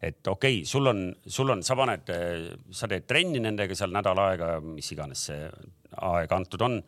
et 0.05 0.27
okei 0.27 0.59
okay,, 0.59 0.67
sul 0.69 0.91
on, 0.91 1.07
sul 1.25 1.53
on, 1.53 1.63
sa 1.65 1.77
paned, 1.79 2.11
äh, 2.13 2.51
sa 2.75 2.89
teed 2.91 3.07
trenni 3.09 3.41
nendega 3.43 3.77
seal 3.77 3.93
nädal 3.95 4.21
aega, 4.25 4.57
mis 4.63 4.91
iganes 4.95 5.27
see 5.29 5.49
aeg 5.95 6.35
antud 6.35 6.65
on. 6.65 6.81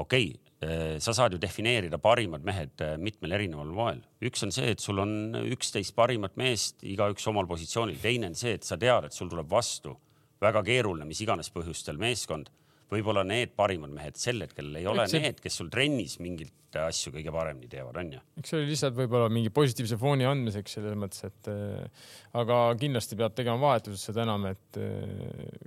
okei 0.00 0.30
okay,, 0.30 0.68
äh, 0.68 0.98
sa 1.02 1.14
saad 1.16 1.34
ju 1.34 1.40
defineerida 1.42 1.98
parimad 2.02 2.44
mehed 2.46 2.84
mitmel 3.02 3.38
erineval 3.38 3.72
moel. 3.74 4.04
üks 4.22 4.46
on 4.46 4.54
see, 4.54 4.74
et 4.74 4.84
sul 4.84 5.02
on 5.02 5.42
üksteist 5.46 5.96
parimat 5.96 6.36
meest, 6.40 6.84
igaüks 6.84 7.26
omal 7.32 7.48
positsioonil. 7.50 7.98
teine 8.02 8.30
on 8.30 8.38
see, 8.38 8.54
et 8.58 8.68
sa 8.68 8.78
tead, 8.80 9.10
et 9.10 9.16
sul 9.16 9.32
tuleb 9.32 9.50
vastu 9.50 9.96
väga 10.40 10.62
keeruline, 10.66 11.06
mis 11.08 11.20
iganes 11.24 11.50
põhjustel 11.52 12.00
meeskond, 12.00 12.50
võib-olla 12.90 13.22
need 13.26 13.52
parimad 13.58 13.92
mehed 13.94 14.18
sel 14.18 14.42
hetkel 14.44 14.72
ei 14.78 14.88
ole 14.90 15.06
see... 15.10 15.22
need, 15.22 15.38
kes 15.42 15.60
sul 15.60 15.70
trennis 15.72 16.16
mingeid 16.22 16.78
asju 16.80 17.12
kõige 17.14 17.32
paremini 17.34 17.70
teevad, 17.70 17.98
onju. 17.98 18.20
eks 18.40 18.52
see 18.52 18.58
oli 18.60 18.70
lihtsalt 18.70 18.96
võib-olla 18.98 19.30
mingi 19.32 19.50
positiivse 19.54 19.98
fooni 20.00 20.26
andmiseks 20.28 20.76
selles 20.78 20.96
mõttes, 20.98 21.24
et 21.26 21.50
äh, 21.50 22.10
aga 22.38 22.60
kindlasti 22.80 23.18
peab 23.18 23.34
tegema 23.38 23.58
vahetuses 23.62 24.04
seda 24.10 24.24
enam, 24.26 24.46
et 24.50 24.78
äh, 24.78 25.64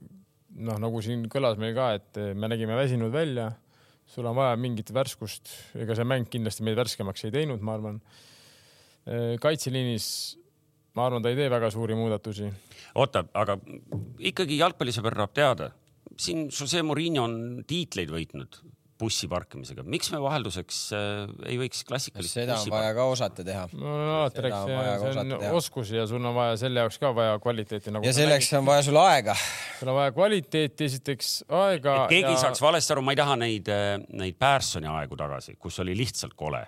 noh, 0.64 0.80
nagu 0.84 1.04
siin 1.04 1.28
kõlas 1.32 1.60
meil 1.60 1.76
ka, 1.78 1.90
et 2.00 2.22
äh, 2.22 2.32
me 2.36 2.52
nägime 2.52 2.78
väsinud 2.80 3.12
välja, 3.14 3.50
sul 4.10 4.28
on 4.30 4.38
vaja 4.38 4.56
mingit 4.60 4.92
värskust, 4.96 5.52
ega 5.80 5.96
see 5.98 6.08
mäng 6.08 6.30
kindlasti 6.32 6.64
meid 6.68 6.80
värskemaks 6.80 7.28
ei 7.28 7.36
teinud, 7.36 7.64
ma 7.64 7.78
arvan. 7.78 8.00
kaitseliinis 9.44 10.06
ma 10.94 11.08
arvan, 11.08 11.24
ta 11.24 11.32
ei 11.32 11.40
tee 11.40 11.50
väga 11.52 11.72
suuri 11.74 11.98
muudatusi. 11.98 12.52
oota, 12.96 13.26
aga 13.34 13.58
ikkagi 14.20 14.60
jalgpallisõber 14.62 15.18
tahab 15.18 15.34
teada, 15.34 15.72
siin 16.18 16.48
Jose 16.52 16.84
Murillo 16.86 17.26
on 17.26 17.36
tiitleid 17.68 18.14
võitnud 18.14 18.62
bussi 19.04 19.28
parkimisega, 19.28 19.84
miks 19.90 20.12
me 20.14 20.20
vahelduseks 20.22 20.78
äh, 20.96 21.32
ei 21.50 21.58
võiks 21.60 21.82
klassikalist 21.88 22.38
seda 22.38 22.56
on 22.62 22.70
vaja 22.72 22.92
ka 22.96 23.08
osata 23.10 23.46
teha. 23.46 23.64
no 23.74 23.96
alati 24.20 24.44
rääkis, 24.46 24.68
see 24.70 25.24
on 25.24 25.58
oskus 25.58 25.92
ja 25.96 26.06
sul 26.10 26.22
on 26.22 26.36
vaja 26.38 26.60
selle 26.62 26.84
jaoks 26.84 27.00
ka 27.02 27.12
vaja 27.16 27.40
kvaliteeti 27.44 27.94
nagu. 27.94 28.06
ja 28.08 28.14
selleks 28.16 28.52
nägid. 28.52 28.60
on 28.62 28.70
vaja 28.70 28.86
sul 28.86 29.00
aega. 29.02 29.36
sul 29.80 29.92
on 29.92 29.98
vaja 29.98 30.14
kvaliteeti, 30.16 30.88
esiteks 30.92 31.34
aega. 31.50 31.98
keegi 32.12 32.30
ja... 32.30 32.38
saaks 32.46 32.62
valesti 32.64 32.96
aru, 32.96 33.04
ma 33.08 33.16
ei 33.16 33.20
taha 33.24 33.40
neid, 33.44 33.74
äh, 33.74 33.98
neid 34.22 34.40
Pärsoni 34.40 34.90
aegu 34.94 35.20
tagasi, 35.20 35.58
kus 35.60 35.82
oli 35.84 35.98
lihtsalt 35.98 36.38
kole 36.38 36.64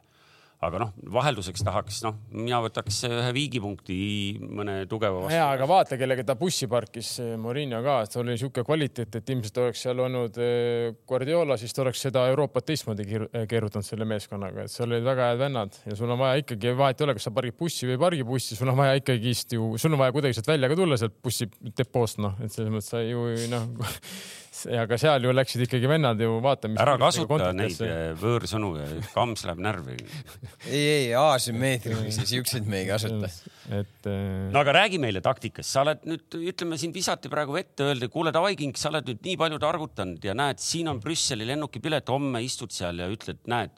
aga 0.68 0.82
noh, 0.82 0.92
vahelduseks 1.16 1.64
tahaks, 1.66 2.02
noh, 2.06 2.18
mina 2.34 2.60
võtaks 2.64 3.02
ühe 3.08 3.32
viigipunkti 3.36 3.98
mõne 4.42 4.78
tugeva 4.92 5.24
vastu. 5.24 5.36
ja, 5.38 5.48
aga 5.54 5.68
vaata, 5.70 6.00
kellega 6.00 6.26
ta 6.28 6.38
bussi 6.40 6.70
parkis, 6.72 7.16
Morinho 7.42 7.82
ka, 7.86 7.98
et 8.06 8.18
oli 8.22 8.34
niisugune 8.34 8.66
kvaliteet, 8.68 9.20
et 9.20 9.34
ilmselt 9.36 9.60
oleks 9.64 9.86
seal 9.86 10.02
olnud 10.06 10.40
eh, 10.42 10.94
Guardiola, 11.08 11.58
siis 11.62 11.76
ta 11.76 11.84
oleks 11.86 12.06
seda 12.08 12.26
Euroopat 12.32 12.70
teistmoodi 12.72 13.08
keerutanud 13.08 13.88
selle 13.88 14.08
meeskonnaga, 14.10 14.66
et 14.66 14.74
seal 14.74 14.90
olid 14.92 15.06
väga 15.06 15.32
head 15.32 15.44
vennad 15.44 15.82
ja 15.86 15.98
sul 15.98 16.12
on 16.12 16.22
vaja 16.22 16.42
ikkagi, 16.44 16.74
vahet 16.78 17.02
ei 17.02 17.10
ole, 17.10 17.18
kas 17.18 17.30
sa 17.30 17.36
pargid 17.36 17.58
bussi 17.60 17.90
või 17.90 17.98
ei 17.98 18.04
pargi 18.06 18.26
bussi, 18.28 18.58
sul 18.58 18.72
on 18.74 18.80
vaja 18.80 18.98
ikkagist 19.02 19.58
ju, 19.58 19.74
sul 19.82 19.96
on 19.96 20.02
vaja 20.02 20.16
kuidagi 20.16 20.38
sealt 20.38 20.54
välja 20.54 20.72
ka 20.72 20.80
tulla 20.80 21.00
sealt 21.02 21.20
bussi 21.24 21.50
depoost, 21.78 22.22
noh, 22.24 22.38
et 22.44 22.54
selles 22.54 22.74
mõttes 22.74 22.92
sa 22.94 23.04
ju 23.06 23.30
noh 23.52 23.70
aga 24.66 24.98
seal 25.00 25.26
ju 25.26 25.34
läksid 25.36 25.66
ikkagi 25.66 25.90
vennad 25.90 26.22
ju 26.22 26.38
vaatama. 26.44 26.80
ära 26.82 26.96
kasuta 27.02 27.52
neid 27.56 27.82
eh, 27.86 28.12
võõrsõnu 28.20 28.72
ja 28.80 28.88
kams 29.14 29.46
läheb 29.48 29.62
närvi 29.66 29.98
ei, 29.98 30.82
ei 30.82 31.10
asümmeetrilisi 31.20 32.26
siukseid 32.34 32.70
me 32.70 32.82
ei 32.84 32.90
kasuta. 32.90 33.30
et 33.76 34.10
äh.... 34.10 34.48
no 34.54 34.62
aga 34.62 34.78
räägi 34.80 35.02
meile 35.02 35.22
taktikast, 35.26 35.70
sa 35.70 35.84
oled 35.86 36.06
nüüd, 36.10 36.40
ütleme 36.54 36.80
siin 36.82 36.94
visati 36.96 37.32
praegu 37.32 37.56
vette, 37.58 37.86
öeldi, 37.86 38.10
kuule 38.14 38.34
davai 38.36 38.56
King, 38.60 38.78
sa 38.80 38.92
oled 38.94 39.12
nüüd 39.12 39.22
nii 39.26 39.36
palju 39.42 39.62
targutanud 39.62 40.26
ja 40.26 40.38
näed, 40.38 40.62
siin 40.64 40.90
on 40.92 41.02
Brüsseli 41.04 41.48
lennukipilet, 41.50 42.10
homme 42.14 42.42
istud 42.46 42.74
seal 42.76 43.04
ja 43.04 43.10
ütled, 43.12 43.44
näed, 43.52 43.76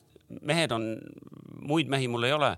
mehed 0.48 0.74
on, 0.76 0.94
muid 1.68 1.92
mehi 1.92 2.10
mul 2.12 2.28
ei 2.30 2.36
ole 2.38 2.54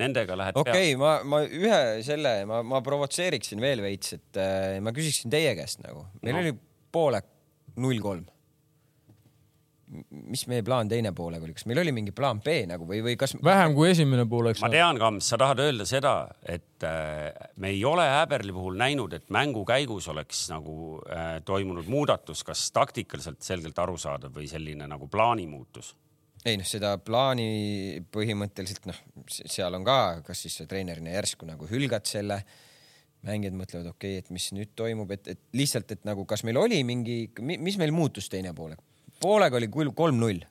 nendega 0.00 0.36
lähed 0.38 0.56
okei 0.58 0.94
okay,, 0.94 0.96
ma, 0.98 1.12
ma 1.28 1.42
ühe 1.44 1.82
selle, 2.06 2.40
ma, 2.50 2.62
ma 2.66 2.80
provotseeriksin 2.84 3.62
veel 3.62 3.82
veits, 3.84 4.16
et 4.16 4.40
äh, 4.42 4.80
ma 4.82 4.94
küsiksin 4.94 5.30
teie 5.32 5.54
käest 5.58 5.84
nagu, 5.84 6.08
meil 6.24 6.38
no. 6.38 6.42
oli 6.42 6.56
poolek 6.94 7.33
null 7.80 8.00
kolm. 8.02 8.24
mis 10.10 10.46
meie 10.50 10.64
plaan 10.64 10.88
teine 10.90 11.12
poolega 11.14 11.44
oli, 11.44 11.52
kas 11.54 11.66
meil 11.70 11.78
oli 11.82 11.92
mingi 11.94 12.10
plaan 12.16 12.40
B 12.42 12.64
nagu 12.66 12.86
või, 12.88 13.02
või 13.04 13.18
kas? 13.20 13.36
vähem 13.44 13.74
kui 13.76 13.90
esimene 13.92 14.24
pool, 14.26 14.48
eks. 14.50 14.62
ma 14.64 14.70
tean, 14.72 14.98
Kams, 14.98 15.28
sa 15.28 15.38
tahad 15.38 15.60
öelda 15.62 15.86
seda, 15.86 16.14
et 16.42 16.86
äh, 16.88 17.28
me 17.62 17.70
ei 17.70 17.84
ole 17.86 18.06
Häberli 18.08 18.54
puhul 18.56 18.78
näinud, 18.80 19.12
et 19.14 19.28
mängu 19.34 19.62
käigus 19.68 20.08
oleks 20.10 20.46
nagu 20.50 20.96
äh, 21.04 21.36
toimunud 21.46 21.86
muudatus, 21.92 22.42
kas 22.48 22.64
taktikaliselt 22.74 23.44
selgelt 23.44 23.78
arusaadav 23.78 24.34
või 24.34 24.48
selline 24.50 24.88
nagu 24.90 25.10
plaani 25.12 25.46
muutus 25.50 25.92
ei 26.44 26.58
noh, 26.60 26.68
seda 26.68 26.94
plaani 27.00 28.04
põhimõtteliselt 28.12 28.88
noh, 28.88 28.98
seal 29.28 29.74
on 29.78 29.84
ka, 29.86 29.98
kas 30.26 30.44
siis 30.44 30.60
treenerina 30.68 31.14
järsku 31.16 31.48
nagu 31.48 31.68
hülgad 31.70 32.04
selle, 32.08 32.42
mängijad 33.24 33.56
mõtlevad, 33.58 33.92
okei 33.94 34.18
okay,, 34.18 34.24
et 34.24 34.32
mis 34.34 34.50
nüüd 34.56 34.72
toimub, 34.78 35.12
et, 35.16 35.34
et 35.34 35.40
lihtsalt, 35.56 35.92
et 35.96 36.02
nagu, 36.08 36.26
kas 36.28 36.44
meil 36.46 36.60
oli 36.60 36.82
mingi, 36.86 37.18
mis 37.40 37.78
meil 37.80 37.94
muutus 37.94 38.30
teine 38.32 38.54
poolek? 38.56 38.82
poolega 39.22 39.56
oli 39.56 39.70
kolm-null 39.70 40.42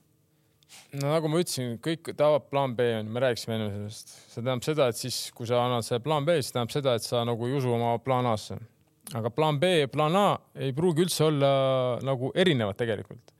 no 0.97 1.09
nagu 1.11 1.29
ma 1.29 1.41
ütlesin, 1.41 1.77
kõik 1.83 2.13
tahavad 2.13 2.47
plaan 2.49 2.75
B 2.77 2.87
on, 2.99 3.09
me 3.13 3.23
rääkisime 3.23 3.57
enne 3.57 3.69
sellest, 3.73 4.13
see 4.31 4.39
tähendab 4.41 4.65
seda, 4.65 4.89
et 4.89 4.99
siis, 4.99 5.19
kui 5.35 5.49
sa 5.49 5.61
annad 5.65 5.85
selle 5.85 6.03
plaan 6.05 6.25
B, 6.27 6.37
siis 6.39 6.53
tähendab 6.55 6.73
seda, 6.73 6.95
et 6.97 7.05
sa 7.05 7.23
nagu 7.27 7.49
ei 7.49 7.57
usu 7.57 7.73
oma 7.73 7.95
plaan 8.03 8.29
A-sse. 8.31 8.57
aga 9.13 9.29
plaan 9.35 9.59
B 9.61 9.69
ja 9.83 9.91
plaan 9.91 10.17
A 10.17 10.27
ei 10.55 10.73
pruugi 10.73 11.05
üldse 11.05 11.27
olla 11.27 11.53
nagu 12.05 12.31
erinevad 12.35 12.79
tegelikult 12.79 13.33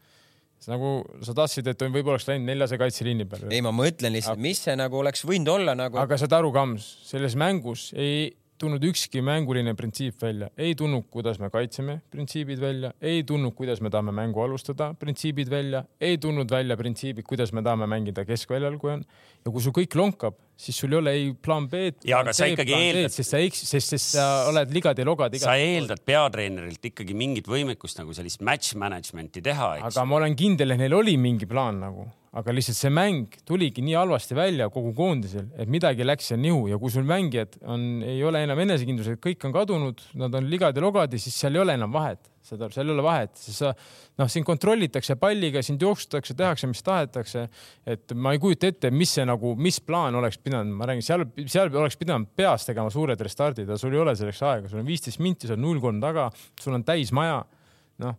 nagu 0.71 1.01
sa 1.25 1.33
tahtsid, 1.35 1.67
et 1.67 1.81
võib-olla 1.83 2.15
oleks 2.15 2.27
läinud 2.29 2.47
neljase 2.47 2.77
kaitseliini 2.79 3.25
peale. 3.27 3.49
ei, 3.51 3.59
ma 3.65 3.73
mõtlen 3.75 4.13
lihtsalt, 4.15 4.39
mis 4.39 4.61
see 4.63 4.75
nagu 4.79 4.95
oleks 5.01 5.25
võinud 5.27 5.51
olla 5.51 5.75
nagu. 5.75 5.99
aga 5.99 6.19
saad 6.19 6.35
aru, 6.37 6.53
Kams, 6.55 6.85
selles 7.09 7.35
mängus 7.39 7.89
ei 7.99 8.29
tulnud 8.63 8.85
ükski 8.87 9.21
mänguline 9.25 9.73
printsiip 9.77 10.21
välja, 10.23 10.49
ei 10.57 10.75
tulnud, 10.79 11.05
kuidas 11.11 11.39
me 11.41 11.49
kaitseme, 11.53 11.99
printsiibid 12.13 12.61
välja, 12.61 12.93
ei 13.03 13.23
tulnud, 13.27 13.55
kuidas 13.57 13.81
me 13.83 13.91
tahame 13.93 14.13
mängu 14.15 14.43
alustada, 14.43 14.93
printsiibid 14.99 15.51
välja, 15.51 15.83
ei 16.01 16.17
tulnud 16.21 16.51
välja 16.51 16.77
printsiibid, 16.79 17.27
kuidas 17.27 17.53
me 17.53 17.63
tahame 17.65 17.89
mängida 17.91 18.25
keskväljal, 18.27 18.79
kui 18.81 18.95
on. 18.95 19.05
ja 19.43 19.51
kui 19.51 19.63
sul 19.63 19.75
kõik 19.75 19.97
lonkab, 19.99 20.39
siis 20.55 20.79
sul 20.79 20.95
ei 20.95 20.99
ole 21.01 21.15
ei 21.17 21.29
plaan 21.35 21.67
B-d. 21.69 22.07
ja 22.07 22.21
aga 22.23 22.33
sa 22.35 22.47
ikkagi 22.47 22.75
eeldad. 22.77 23.13
sest 23.13 23.35
sa 23.35 23.43
eks-, 23.43 23.65
sest, 23.67 23.95
sest 23.95 24.15
sa 24.15 24.27
oled 24.51 24.71
ligad-logad. 24.75 25.35
sa 25.43 25.57
eeldad 25.59 26.03
peatreenerilt 26.07 26.91
ikkagi 26.93 27.17
mingit 27.17 27.49
võimekust 27.51 27.99
nagu 27.99 28.15
sellist 28.15 28.45
match 28.45 28.77
management'i 28.79 29.43
teha, 29.43 29.77
eks. 29.81 29.91
aga 29.91 30.07
ma 30.07 30.21
olen 30.21 30.37
kindel, 30.39 30.75
et 30.75 30.85
neil 30.85 31.01
oli 31.01 31.17
mingi 31.19 31.49
plaan 31.49 31.83
nagu 31.83 32.07
aga 32.33 32.53
lihtsalt 32.55 32.77
see 32.79 32.89
mäng 32.89 33.35
tuligi 33.45 33.83
nii 33.85 33.93
halvasti 33.93 34.33
välja 34.37 34.65
kogu 34.73 34.89
koondisel, 34.97 35.45
et 35.59 35.69
midagi 35.69 36.05
läks 36.05 36.31
seal 36.31 36.39
nihu. 36.41 36.65
Ja 36.71 36.79
kui 36.81 36.89
sul 36.93 37.05
mängijad 37.05 37.59
on, 37.69 38.01
ei 38.01 38.23
ole 38.25 38.41
enam 38.47 38.61
enesekindlused, 38.63 39.19
kõik 39.21 39.45
on 39.45 39.53
kadunud, 39.53 40.01
nad 40.17 40.33
on 40.39 40.47
ligad-logad 40.49 41.13
ja 41.13 41.21
siis 41.21 41.37
seal 41.37 41.59
ei 41.59 41.61
ole 41.61 41.75
enam 41.77 41.93
vahet, 41.93 42.31
aru, 42.57 42.71
seal 42.73 42.89
ei 42.89 42.95
ole 42.95 43.05
vahet, 43.05 43.37
sest 43.37 43.61
sa 43.61 43.71
noh, 44.17 44.31
sind 44.33 44.49
kontrollitakse 44.49 45.17
palliga, 45.21 45.61
sind 45.65 45.85
jooksutakse, 45.85 46.33
tehakse, 46.39 46.71
mis 46.73 46.81
tahetakse. 46.85 47.45
et 47.85 48.17
ma 48.17 48.33
ei 48.33 48.41
kujuta 48.41 48.73
ette, 48.73 48.89
mis 48.89 49.13
see 49.13 49.29
nagu, 49.29 49.53
mis 49.53 49.77
plaan 49.85 50.17
oleks 50.17 50.41
pidanud, 50.41 50.73
ma 50.73 50.89
räägin, 50.89 51.05
seal, 51.05 51.29
seal 51.45 51.69
oleks 51.69 52.01
pidanud 52.01 52.33
peas 52.33 52.65
tegema 52.65 52.89
suured 52.93 53.21
restardid, 53.21 53.69
aga 53.69 53.77
sul 53.77 53.93
ei 53.93 54.01
ole 54.01 54.17
selleks 54.17 54.41
aega, 54.49 54.73
sul 54.73 54.81
on 54.81 54.89
viisteist 54.89 55.21
minti, 55.21 55.45
sa 55.45 55.53
oled 55.53 55.67
null 55.67 55.85
kolm 55.85 56.01
taga, 56.01 56.31
sul 56.61 56.73
on 56.73 56.85
täis 56.87 57.13
maja. 57.13 57.43
noh 58.01 58.17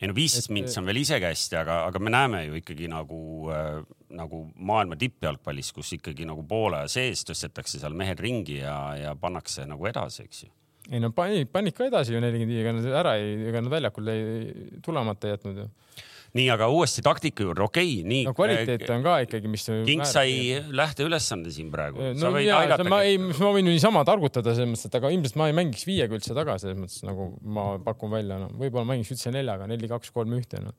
ei 0.00 0.08
no 0.08 0.16
viisteist 0.16 0.52
mints 0.54 0.78
on 0.80 0.86
veel 0.88 1.02
isekästi, 1.02 1.58
aga, 1.60 1.82
aga 1.90 2.00
me 2.02 2.12
näeme 2.12 2.44
ju 2.46 2.56
ikkagi 2.60 2.88
nagu 2.90 3.18
äh,, 3.52 3.82
nagu 4.16 4.44
maailma 4.56 4.96
tippjalgpallis, 5.00 5.72
kus 5.76 5.92
ikkagi 5.98 6.26
nagu 6.28 6.44
poole 6.48 6.82
sees 6.92 7.24
tõstetakse 7.28 7.82
seal 7.82 7.96
mehed 7.96 8.22
ringi 8.22 8.60
ja, 8.62 8.76
ja 8.98 9.14
pannakse 9.18 9.66
nagu 9.68 9.86
edasi, 9.90 10.24
eks 10.26 10.44
ju. 10.46 10.52
ei 10.90 11.02
no 11.02 11.12
panid, 11.14 11.50
panid 11.52 11.76
ka 11.76 11.86
edasi 11.90 12.16
ju 12.16 12.22
nelikümmend 12.22 12.54
viis, 12.54 12.64
ega 12.64 12.76
nad 12.76 13.00
ära 13.04 13.16
ei, 13.20 13.36
ega 13.50 13.62
nad 13.64 13.74
väljakul 13.76 14.12
ei 14.14 14.80
tulemata 14.84 15.34
jätnud 15.34 15.64
ju 15.64 15.68
nii, 16.38 16.46
aga 16.54 16.68
uuesti 16.70 17.02
taktika 17.04 17.44
juurde, 17.44 17.64
okei 17.66 17.90
okay,, 17.90 18.06
nii. 18.10 18.22
no 18.28 18.34
kvaliteet 18.38 18.86
on 18.94 19.04
ka 19.06 19.16
ikkagi, 19.26 19.50
mis. 19.50 19.66
King 19.88 20.04
sai 20.08 20.60
lähteülesande 20.80 21.52
siin 21.54 21.70
praegu. 21.74 22.12
no 22.20 22.32
võid 22.36 22.46
jaa, 22.46 22.62
aidata. 22.66 22.86
ma 22.90 23.02
ei, 23.06 23.18
ma 23.18 23.52
võin 23.56 23.70
ju 23.70 23.74
niisama 23.74 24.04
targutada 24.08 24.54
selles 24.54 24.72
mõttes, 24.72 24.86
et 24.90 24.98
aga 25.00 25.12
ilmselt 25.14 25.38
ma 25.40 25.50
ei 25.50 25.56
mängiks 25.60 25.86
viiega 25.88 26.16
üldse 26.16 26.36
taga, 26.36 26.56
selles 26.62 26.78
mõttes 26.78 27.02
nagu 27.06 27.32
ma 27.42 27.72
pakun 27.84 28.14
välja, 28.14 28.40
no 28.42 28.50
võib-olla 28.54 28.86
mängiks 28.92 29.14
üldse 29.16 29.34
neljaga, 29.34 29.68
neli, 29.70 29.90
kaks, 29.90 30.14
kolm, 30.14 30.36
ühte, 30.38 30.62
noh. 30.64 30.76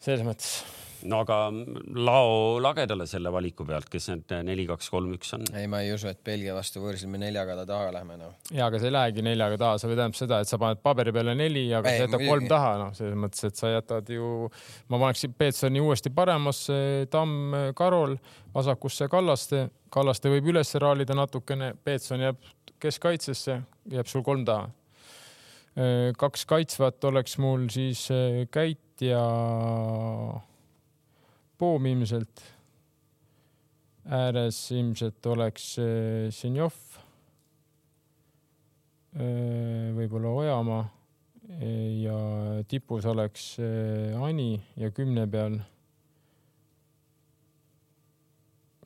selles 0.00 0.24
mõttes 0.26 0.60
no 1.08 1.20
aga 1.24 1.36
lao 1.96 2.58
lagedale 2.62 3.06
selle 3.08 3.32
valiku 3.32 3.64
pealt, 3.68 3.88
kes 3.92 4.08
need 4.12 4.34
neli, 4.46 4.66
kaks, 4.68 4.90
kolm, 4.92 5.12
üks 5.16 5.34
on? 5.36 5.46
ei, 5.56 5.68
ma 5.70 5.82
ei 5.84 5.92
usu, 5.94 6.10
et 6.10 6.20
Belgia 6.26 6.54
vastu 6.56 6.82
võõrsil 6.82 7.10
me 7.12 7.20
neljaga 7.22 7.56
taha 7.68 7.90
lähme 7.96 8.18
noh. 8.20 8.34
ja, 8.50 8.66
aga 8.66 8.80
sa 8.80 8.88
ei 8.88 8.94
lähegi 8.94 9.24
neljaga 9.26 9.60
taha, 9.60 9.78
see 9.80 9.92
tähendab 9.92 10.18
seda, 10.18 10.40
et 10.42 10.50
sa 10.50 10.60
paned 10.60 10.82
paberi 10.84 11.14
peale 11.16 11.36
neli, 11.38 11.66
aga 11.76 11.92
ei, 11.92 12.02
sa 12.02 12.08
jätad 12.08 12.26
kolm 12.26 12.48
taha, 12.50 12.72
noh, 12.84 12.94
selles 12.96 13.20
mõttes, 13.24 13.46
et 13.48 13.60
sa 13.60 13.72
jätad 13.74 14.12
ju, 14.14 14.50
ma 14.92 15.02
paneksin 15.04 15.36
Peetsoni 15.38 15.84
uuesti 15.84 16.12
paremasse, 16.14 16.80
Tamm, 17.12 17.56
Karol, 17.78 18.16
vasakusse 18.54 19.08
Kallaste, 19.12 19.68
Kallaste 19.92 20.32
võib 20.32 20.52
üles 20.52 20.74
raalida 20.82 21.16
natukene, 21.18 21.72
Peetson 21.84 22.26
jääb 22.26 22.52
keskkaitsesse, 22.80 23.60
jääb 23.92 24.10
sul 24.10 24.26
kolm 24.26 24.44
taha 24.48 24.70
kaks 26.18 26.42
kaitsvat 26.50 27.04
oleks 27.08 27.38
mul 27.38 27.68
siis 27.70 28.08
Käit 28.50 29.04
ja 29.04 29.22
Poom 31.60 31.86
ilmselt. 31.90 32.40
ääres 34.10 34.58
ilmselt 34.72 35.26
oleks 35.28 35.74
Ženjov. 36.32 36.78
Äh, 39.20 39.90
võib-olla 39.96 40.32
Ojamaa 40.40 40.86
ja 42.00 42.16
tipus 42.70 43.04
oleks 43.10 43.58
äh, 43.58 44.16
Ani 44.22 44.62
ja 44.78 44.90
kümne 44.94 45.26
peal. 45.30 45.58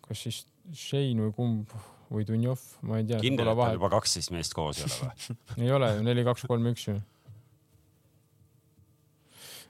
kas 0.04 0.20
siis 0.26 0.42
Šein 0.72 1.20
või 1.20 1.32
kumb 1.36 1.70
või 2.12 2.26
Dunjov, 2.28 2.60
ma 2.84 2.98
ei 3.00 3.06
tea. 3.08 3.18
kindel, 3.20 3.48
et 3.48 3.58
on 3.58 3.72
juba 3.76 3.88
kaksteist 3.92 4.32
meest 4.32 4.54
koos 4.56 4.80
ei 4.80 4.84
ole 4.84 4.98
või? 5.00 5.36
ei 5.64 5.72
ole 5.72 5.88
neli, 6.04 6.24
kaks, 6.26 6.44
kolm, 6.48 6.66
üks 6.72 6.88
ju 6.88 6.98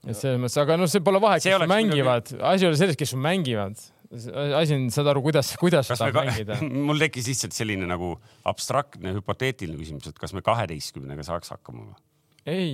et 0.05 0.19
selles 0.19 0.41
mõttes, 0.41 0.57
aga 0.63 0.79
noh, 0.81 0.91
see 0.91 1.05
pole 1.05 1.21
vahet, 1.23 1.45
kes 1.45 1.67
mängivad, 1.71 2.33
asi 2.39 2.67
ei 2.67 2.71
ole 2.71 2.81
selles, 2.81 2.99
kes 3.01 3.15
mängivad. 3.19 3.85
asi 4.61 4.77
on, 4.77 4.89
saad 4.95 5.09
aru, 5.11 5.25
kuidas, 5.25 5.55
kuidas 5.61 5.89
sa 5.91 5.99
tahad 5.99 6.21
mängida. 6.21 6.59
mul 6.89 7.01
tekkis 7.03 7.31
lihtsalt 7.33 7.57
selline 7.57 7.89
nagu 7.91 8.15
abstraktne 8.51 9.17
hüpoteetiline 9.17 9.81
küsimus, 9.81 10.11
et 10.11 10.21
kas 10.21 10.37
me 10.37 10.45
kaheteistkümnega 10.47 11.27
saaks 11.27 11.57
hakkama 11.57 11.89
või? 11.89 11.99
ei 12.45 12.69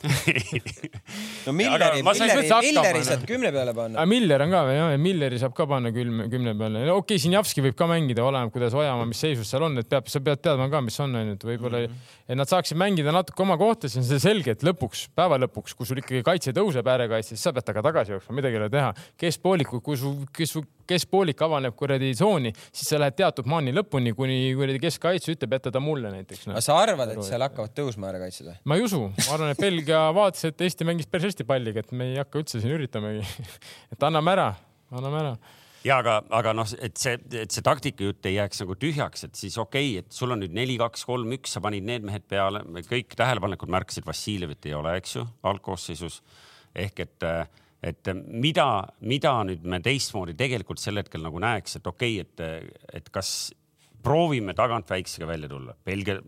no 1.46 1.52
Milleri, 1.52 2.00
Milleri, 2.02 2.48
Milleri 2.64 3.02
saad 3.04 3.24
kümne 3.28 3.50
peale 3.52 3.74
panna. 3.76 4.04
Miller 4.08 4.44
on 4.44 4.54
ka 4.54 4.62
või 4.68 4.76
jah, 4.76 4.94
Milleri 5.00 5.40
saab 5.42 5.54
ka 5.56 5.66
panna 5.68 5.92
külm, 5.94 6.22
kümne 6.32 6.54
peale. 6.58 6.84
okei 6.86 6.96
okay,, 7.02 7.22
Sinjavski 7.22 7.64
võib 7.64 7.76
ka 7.76 7.88
mängida, 7.90 8.24
oleneb, 8.24 8.52
kuidas 8.54 8.76
Ojamaa, 8.76 9.08
mis 9.10 9.20
seisus 9.20 9.50
seal 9.52 9.66
on, 9.68 9.76
et 9.82 9.90
peab, 9.90 10.08
sa 10.12 10.22
pead 10.24 10.42
teadma 10.46 10.70
ka, 10.72 10.82
mis 10.86 10.96
on, 11.04 11.18
onju, 11.20 11.36
et 11.36 11.46
võib-olla 11.50 11.82
mm, 11.84 11.92
-hmm. 11.92 12.18
et 12.32 12.40
nad 12.40 12.52
saaksid 12.52 12.80
mängida 12.80 13.14
natuke 13.14 13.44
oma 13.44 13.58
kohta, 13.60 13.90
siis 13.90 14.00
on 14.00 14.08
see 14.08 14.22
selge, 14.22 14.56
et 14.56 14.64
lõpuks, 14.66 15.08
päeva 15.16 15.40
lõpuks, 15.44 15.76
kui 15.76 15.88
sul 15.88 16.00
ikkagi 16.00 16.24
kaitse 16.26 16.56
tõuseb, 16.56 16.88
äärekaitse, 16.94 17.34
siis 17.34 17.44
sa 17.44 17.52
pead 17.52 17.68
temaga 17.68 17.88
tagasi 17.90 18.16
jooksma, 18.16 18.38
midagi 18.40 18.56
ei 18.56 18.64
ole 18.64 18.70
teha. 18.72 18.94
keskpoolikud, 19.20 19.84
kui 19.84 20.00
su, 20.00 20.16
kes 20.32 20.56
su 20.56 20.64
keskpoolik 20.90 21.40
avaneb 21.46 21.76
kuradi 21.78 22.12
tsooni, 22.16 22.52
siis 22.70 22.90
sa 22.92 23.00
lähed 23.00 23.16
teatud 23.20 23.48
maani 23.50 23.74
lõpuni, 23.76 24.14
kuni 24.16 24.40
kuradi 24.58 24.82
keskkaitse 24.82 25.36
ütleb, 25.36 25.56
jäta 25.58 25.72
ta 25.74 25.82
mulle 25.84 26.12
näiteks 26.14 26.48
no.. 26.48 26.56
aga 26.56 26.64
sa 26.64 26.78
arvad, 26.82 27.14
et 27.14 27.22
seal 27.26 27.46
hakkavad 27.46 27.74
tõusma 27.76 28.10
äärekaitsed 28.10 28.50
või? 28.50 28.58
ma 28.64 28.78
ei 28.78 28.84
usu, 28.86 29.06
ma 29.14 29.30
arvan, 29.36 29.54
et 29.54 29.62
Belgia 29.62 30.02
vaatas, 30.18 30.48
et 30.50 30.66
Eesti 30.66 30.88
mängis 30.88 31.08
päris 31.10 31.30
hästi 31.30 31.46
palliga, 31.48 31.84
et 31.84 31.94
me 31.96 32.12
ei 32.12 32.20
hakka 32.20 32.42
üldse 32.42 32.60
siin 32.60 32.76
üritamegi. 32.76 33.24
Et 33.94 34.04
anname 34.06 34.32
ära, 34.32 34.50
anname 34.94 35.18
ära. 35.20 35.32
Ja 35.84 35.96
aga, 36.02 36.18
aga 36.36 36.52
noh, 36.52 36.68
et 36.84 37.00
see, 37.00 37.14
et 37.40 37.54
see 37.54 37.64
taktika 37.64 38.04
jutt 38.04 38.26
ei 38.28 38.34
jääks 38.34 38.60
nagu 38.60 38.74
tühjaks, 38.76 39.24
et 39.24 39.38
siis 39.38 39.56
okei 39.58 39.94
okay,, 39.94 40.02
et 40.04 40.12
sul 40.12 40.34
on 40.34 40.42
nüüd 40.42 40.52
neli, 40.56 40.76
kaks, 40.80 41.06
kolm, 41.08 41.32
üks, 41.38 41.54
sa 41.56 41.62
panid 41.64 41.86
need 41.88 42.04
mehed 42.04 42.26
peale, 42.28 42.60
kõik 42.84 43.16
tähelepanelikud 43.16 43.72
märkasid, 43.72 44.04
Vassiljevit 44.04 44.68
ei 44.68 44.76
ole, 44.76 44.92
eks 45.00 45.16
ju, 45.16 45.24
algkoosseisus. 45.48 46.20
Ehk 46.76 47.00
et, 47.06 47.24
et 47.82 48.10
mida, 48.14 48.66
mida 49.00 49.38
nüüd 49.48 49.64
me 49.64 49.80
teistmoodi 49.84 50.36
tegelikult 50.38 50.82
sel 50.82 51.00
hetkel 51.00 51.24
nagu 51.24 51.40
näeks, 51.40 51.78
et 51.80 51.86
okei 51.88 52.20
okay,, 52.20 52.60
et, 52.60 52.80
et 53.00 53.12
kas 53.12 53.52
proovime 54.04 54.54
tagant 54.56 54.88
väiksega 54.90 55.28
välja 55.28 55.48
tulla, 55.48 55.76
Belgia 55.84 56.20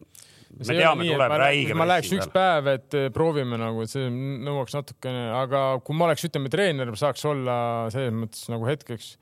me 0.53 0.77
teame, 0.77 1.07
tuleb 1.09 1.35
räige. 1.41 1.77
ma 1.77 1.87
läheks 1.89 2.13
üks 2.17 2.31
päev, 2.33 2.69
et 2.75 2.97
eh, 2.99 3.09
proovime 3.15 3.59
nagu, 3.61 3.85
et 3.85 3.93
see 3.93 4.09
nõuaks 4.13 4.77
natukene, 4.77 5.27
aga 5.39 5.65
kui 5.85 5.97
ma 5.97 6.09
oleks, 6.09 6.27
ütleme, 6.29 6.53
treener, 6.53 6.93
saaks 6.99 7.25
olla 7.29 7.57
selles 7.95 8.15
mõttes 8.17 8.49
nagu 8.53 8.69
hetkeks, 8.69 9.15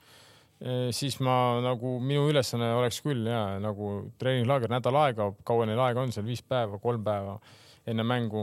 siis 0.93 1.15
ma 1.25 1.35
nagu 1.65 1.95
minu 2.05 2.27
ülesanne 2.29 2.67
oleks 2.77 2.99
küll 3.01 3.25
ja 3.31 3.57
nagu 3.63 3.95
treeninglaager 4.21 4.69
nädal 4.69 4.99
aega, 5.07 5.31
kaua 5.47 5.65
neil 5.71 5.81
aega 5.81 6.03
on 6.03 6.13
seal, 6.13 6.27
viis 6.29 6.43
päeva, 6.45 6.77
kolm 6.83 7.07
päeva 7.07 7.39
enne 7.89 8.05
mängu 8.05 8.43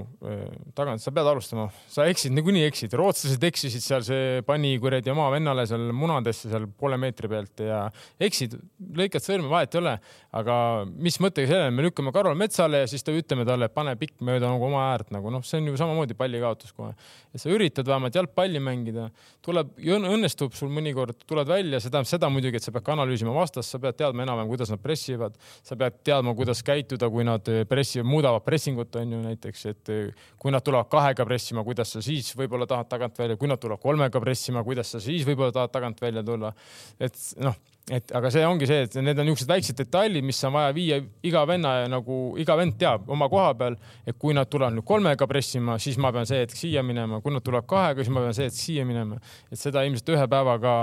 tagant, 0.76 1.02
sa 1.02 1.12
pead 1.14 1.28
alustama, 1.30 1.68
sa 1.92 2.08
eksid, 2.10 2.34
niikuinii 2.34 2.64
eksid, 2.68 2.94
rootslased 2.98 3.44
eksisid 3.46 3.84
seal, 3.84 4.04
see 4.06 4.42
pani 4.48 4.74
kuradi 4.82 5.12
oma 5.14 5.28
vennale 5.34 5.68
seal 5.70 5.92
munadesse 5.94 6.50
seal 6.50 6.66
poole 6.80 6.98
meetri 7.02 7.30
pealt 7.30 7.62
ja 7.62 7.84
eksid, 8.28 8.56
lõikad 8.98 9.24
sõrme, 9.24 9.50
vahet 9.52 9.78
ei 9.78 9.82
ole. 9.84 9.94
aga 10.38 10.56
mis 10.86 11.20
mõttega 11.24 11.50
sellele, 11.50 11.74
me 11.74 11.86
lükkame 11.86 12.12
Karol 12.14 12.38
metsale 12.38 12.84
ja 12.84 12.90
siis 12.90 13.06
ta 13.06 13.14
ütleme 13.16 13.46
talle, 13.48 13.70
pane 13.74 13.96
pikk 13.98 14.26
mööda 14.26 14.50
nagu 14.50 14.68
oma 14.68 14.88
äärt 14.92 15.14
nagu 15.14 15.32
noh, 15.34 15.46
see 15.46 15.62
on 15.62 15.70
ju 15.70 15.78
samamoodi 15.80 16.18
pallikaotus 16.18 16.74
kohe. 16.78 16.94
ja 17.34 17.42
sa 17.42 17.54
üritad 17.54 17.88
vähemalt 17.88 18.18
jalgpalli 18.18 18.62
mängida, 18.64 19.08
tuleb, 19.46 19.78
õnnestub 19.78 20.58
sul 20.58 20.74
mõnikord, 20.74 21.22
tuled 21.30 21.50
välja, 21.50 21.80
see 21.80 21.94
tähendab 21.94 22.10
seda 22.10 22.30
muidugi, 22.34 22.58
et 22.58 22.66
sa 22.66 22.74
pead 22.74 22.86
ka 22.86 22.98
analüüsima 22.98 23.34
vastast, 23.38 23.70
sa 23.70 23.82
pead 23.82 23.98
teadma 24.02 24.26
enam-vähem, 24.26 24.50
kuidas 24.52 24.74
nad 24.74 24.82
pressivad, 24.82 25.38
sa 25.66 25.78
pead 25.80 26.02
teadma, 26.06 26.36
kuidas 26.38 26.64
käituda, 26.66 27.10
kui 27.14 27.26
nad 27.28 27.50
pressivad, 27.70 28.10
muudavad 28.10 28.46
pressingut, 28.46 28.96
onju 29.02 29.24
näiteks, 29.28 29.66
et 29.72 29.94
kui 30.40 30.54
nad 30.54 30.66
tulevad 30.66 30.90
kahega 30.92 31.26
pressima, 31.28 31.64
kuidas 31.68 31.96
sa 31.96 32.04
siis 32.06 32.34
võib-olla 32.38 32.68
tahad 32.70 32.90
tagant 32.92 33.20
välja, 33.20 33.38
kui 33.38 33.52
nad 33.52 33.62
tulevad 33.62 33.84
kolmega 33.84 34.22
pressima, 34.24 34.66
kuidas 34.68 34.96
sa 34.96 35.04
siis 35.04 35.26
võib-olla 35.28 35.56
tahad 35.56 35.74
tagant 35.76 36.02
välja 36.02 36.24
tulla. 36.26 36.54
et 37.00 37.18
noh 37.44 37.58
et 37.88 38.12
aga 38.20 38.30
see 38.34 38.44
ongi 38.44 38.68
see, 38.68 38.84
et 38.84 38.96
need 39.00 39.20
on 39.22 39.28
niisugused 39.30 39.48
väiksed 39.50 39.78
detailid, 39.80 40.26
mis 40.28 40.40
on 40.48 40.56
vaja 40.58 40.74
viia 40.76 40.98
iga 41.28 41.44
venna 41.48 41.72
nagu 41.92 42.18
iga 42.42 42.58
vend 42.60 42.76
teab 42.80 43.08
oma 43.14 43.30
koha 43.32 43.54
peal, 43.60 43.78
et 44.04 44.18
kui 44.20 44.36
nad 44.36 44.50
tulevad 44.52 44.76
nüüd 44.76 44.88
kolmega 44.88 45.28
pressima, 45.30 45.78
siis 45.80 46.00
ma 46.04 46.12
pean 46.16 46.28
see 46.28 46.42
hetk 46.44 46.60
siia 46.60 46.84
minema, 46.84 47.22
kui 47.24 47.36
nad 47.36 47.46
tulevad 47.46 47.70
kahega, 47.70 48.04
siis 48.04 48.14
ma 48.14 48.26
pean 48.26 48.36
see 48.36 48.50
hetk 48.50 48.60
siia 48.60 48.86
minema. 48.88 49.22
et 49.48 49.60
seda 49.62 49.86
ilmselt 49.88 50.16
ühe 50.18 50.28
päevaga 50.36 50.78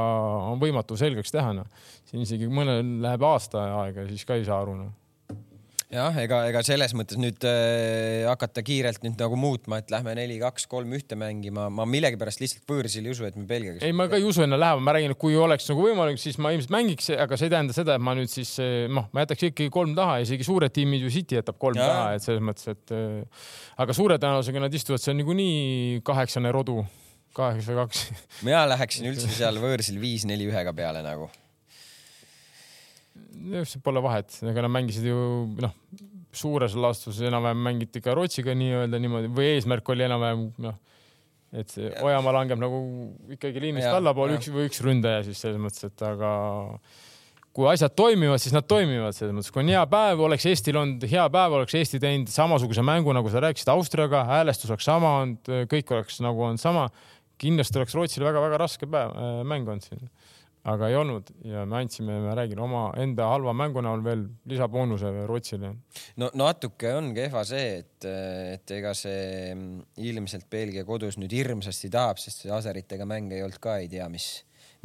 on 0.48 0.60
võimatu 0.62 0.96
selgeks 1.00 1.36
teha, 1.36 1.52
noh. 1.60 1.88
siin 2.08 2.24
isegi 2.24 2.48
mõnel 2.48 2.80
läheb 3.04 3.28
aasta 3.28 3.68
aega, 3.84 4.08
siis 4.08 4.24
ka 4.24 4.40
ei 4.40 4.48
saa 4.48 4.62
aru, 4.64 4.78
noh 4.80 5.03
jah, 5.92 6.16
ega, 6.22 6.40
ega 6.48 6.62
selles 6.66 6.94
mõttes 6.96 7.18
nüüd 7.20 7.44
äh, 7.48 8.24
hakata 8.28 8.62
kiirelt 8.64 9.02
nüüd 9.04 9.20
nagu 9.20 9.36
muutma, 9.38 9.80
et 9.82 9.92
lähme 9.92 10.14
neli, 10.16 10.38
kaks, 10.40 10.66
kolm, 10.70 10.94
ühte 10.96 11.18
mängima, 11.18 11.66
ma 11.72 11.86
millegipärast 11.88 12.42
lihtsalt 12.42 12.64
võõrsil 12.70 13.06
ei 13.06 13.14
usu, 13.14 13.26
et 13.28 13.36
me 13.38 13.44
Belgiaga. 13.48 13.82
ei, 13.84 13.94
ma 13.96 14.08
ka 14.10 14.18
ei 14.20 14.26
usu 14.26 14.44
enne 14.46 14.58
lähema, 14.60 14.82
ma 14.84 14.96
räägin, 14.96 15.14
et 15.14 15.20
kui 15.20 15.36
oleks 15.38 15.68
nagu 15.70 15.84
võimalik, 15.86 16.20
siis 16.22 16.40
ma 16.42 16.54
ilmselt 16.54 16.74
mängiks, 16.74 17.10
aga 17.26 17.38
see 17.38 17.50
ei 17.50 17.54
tähenda 17.54 17.76
seda, 17.76 17.98
et 17.98 18.06
ma 18.06 18.16
nüüd 18.18 18.32
siis 18.32 18.56
äh, 18.64 18.74
noh, 18.90 19.08
ma 19.14 19.26
jätaks 19.26 19.48
ikkagi 19.50 19.72
kolm 19.74 19.94
taha, 19.98 20.18
isegi 20.24 20.46
suured 20.46 20.74
tiimid 20.74 21.04
ju 21.04 21.12
City 21.14 21.40
jätab 21.40 21.60
kolm 21.62 21.80
ja. 21.80 21.88
taha, 21.92 22.10
et 22.18 22.26
selles 22.26 22.44
mõttes, 22.44 22.68
et 22.72 22.96
äh, 22.96 23.46
aga 23.84 23.96
suure 23.96 24.18
tõenäosusega 24.22 24.66
nad 24.66 24.80
istuvad 24.80 25.04
seal 25.04 25.18
niikuinii 25.20 26.02
kaheksane 26.06 26.52
rodu, 26.54 26.80
kaheksa 27.36 27.78
kaks. 27.84 28.04
mina 28.46 28.64
läheksin 28.72 29.10
üldse 29.12 29.30
seal 29.40 29.60
võõrsil 29.62 30.00
viis-neli 30.02 30.50
ühega 30.50 30.74
peale 30.76 31.04
nagu 31.04 31.30
Pole 33.84 34.02
vahet, 34.04 34.34
ega 34.42 34.64
nad 34.64 34.72
mängisid 34.72 35.06
ju 35.08 35.20
noh, 35.60 35.74
suures 36.34 36.74
laastuses 36.78 37.28
enam-vähem 37.28 37.62
mängiti 37.68 38.02
ka 38.04 38.14
Rootsiga 38.16 38.54
nii-öelda 38.58 39.00
niimoodi 39.02 39.30
või 39.34 39.52
eesmärk 39.54 39.88
oli 39.94 40.06
enam-vähem 40.06 40.44
noh, 40.64 40.76
et 41.54 41.70
see 41.70 41.90
Ojamaa 42.02 42.34
langeb 42.40 42.60
nagu 42.62 42.80
ikkagi 43.36 43.62
liinist 43.62 43.90
allapoole 43.90 44.38
üks 44.40 44.50
või 44.54 44.68
üks 44.68 44.82
ründaja 44.84 45.24
siis 45.28 45.42
selles 45.44 45.60
mõttes, 45.62 45.86
et 45.86 46.06
aga 46.06 46.32
kui 47.54 47.68
asjad 47.70 47.94
toimivad, 47.94 48.42
siis 48.42 48.54
nad 48.56 48.66
toimivad 48.66 49.14
selles 49.14 49.34
mõttes, 49.36 49.54
kui 49.54 49.62
on 49.62 49.70
hea 49.70 49.82
päev, 49.90 50.22
oleks 50.26 50.46
Eestil 50.50 50.78
olnud 50.80 51.04
hea 51.10 51.26
päev, 51.30 51.54
oleks 51.60 51.76
Eesti 51.78 52.00
teinud 52.02 52.32
samasuguse 52.32 52.82
mängu, 52.86 53.14
nagu 53.14 53.30
sa 53.30 53.42
rääkisid 53.44 53.70
Austriaga, 53.70 54.24
häälestus 54.26 54.72
oleks 54.74 54.88
sama 54.90 55.12
olnud, 55.20 55.52
kõik 55.70 55.92
oleks 55.94 56.18
nagu 56.24 56.48
olnud 56.48 56.62
sama. 56.62 56.88
kindlasti 57.38 57.78
oleks 57.78 57.94
Rootsil 57.94 58.22
väga-väga 58.22 58.58
raske 58.62 58.86
päev, 58.86 59.10
äh, 59.18 59.40
mäng 59.46 59.66
olnud 59.68 59.82
siin 59.82 60.08
aga 60.70 60.88
ei 60.88 60.96
olnud 60.96 61.28
ja 61.44 61.64
me 61.68 61.80
andsime, 61.82 62.16
ma 62.24 62.34
räägin, 62.38 62.60
omaenda 62.64 63.26
halva 63.28 63.52
mängu 63.56 63.82
näol 63.84 64.04
veel 64.04 64.24
lisaboonuse 64.48 65.10
Rootsile. 65.28 65.74
no 66.20 66.30
natuke 66.40 66.94
on 66.96 67.12
kehva 67.16 67.44
see, 67.48 67.82
et, 67.82 68.08
et 68.54 68.74
ega 68.78 68.94
see 68.96 69.52
ilmselt 70.08 70.48
Belgia 70.52 70.86
kodus 70.88 71.18
nüüd 71.20 71.34
hirmsasti 71.36 71.92
tahab, 71.92 72.20
sest 72.22 72.44
see 72.44 72.54
aseritega 72.54 73.08
mäng 73.08 73.32
ei 73.34 73.44
olnud 73.44 73.60
ka 73.62 73.76
ei 73.82 73.90
tea 73.92 74.08
mis, 74.12 74.30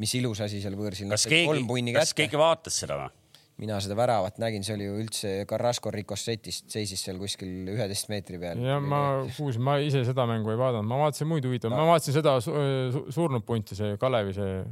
mis 0.02 0.18
ilus 0.20 0.44
asi 0.46 0.60
seal 0.64 0.76
võõrsil. 0.80 1.12
kas 1.12 1.30
keegi, 1.32 1.96
kas 1.96 2.16
keegi 2.18 2.40
vaatas 2.40 2.84
seda 2.84 3.00
või? 3.06 3.19
Mina 3.60 3.80
seda 3.84 3.96
väravat 4.00 4.40
nägin, 4.40 4.64
see 4.64 4.76
oli 4.78 4.88
ju 4.88 5.00
üldse 5.02 5.32
Carrasco 5.50 5.92
Ricossetist 5.92 6.70
seisis 6.72 7.02
seal 7.04 7.20
kuskil 7.20 7.68
üheteist 7.74 8.08
meetri 8.12 8.40
peal. 8.42 8.62
ja 8.64 8.78
ma 8.80 9.02
kuulsin, 9.36 9.64
ma 9.66 9.78
ise 9.84 10.06
seda 10.08 10.26
mängu 10.30 10.54
ei 10.54 10.60
vaadanud, 10.60 10.88
ma 10.88 11.02
vaatasin 11.04 11.28
muid 11.30 11.48
huvitavaid 11.48 11.76
no., 11.76 11.82
ma 11.84 11.94
vaatasin 11.94 12.16
seda 12.16 12.38
su 12.44 12.56
su 12.94 13.04
surnud 13.16 13.44
punti, 13.48 13.76
see 13.78 13.98
Kalevi, 14.00 14.36
see, 14.38 14.64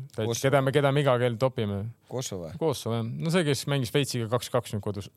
keda 0.42 0.64
me, 0.64 0.74
keda 0.76 0.94
me 0.96 1.04
iga 1.04 1.18
kell 1.20 1.36
topime. 1.42 1.82
Kosovo? 2.12 2.54
Kosovo 2.60 3.02
jah, 3.02 3.06
no 3.08 3.34
see, 3.34 3.44
kes 3.48 3.66
mängis 3.72 3.92
Šveitsiga 3.92 4.30
kaks-kaks 4.32 4.76
nüüd 4.76 4.86
kodus. 4.86 5.12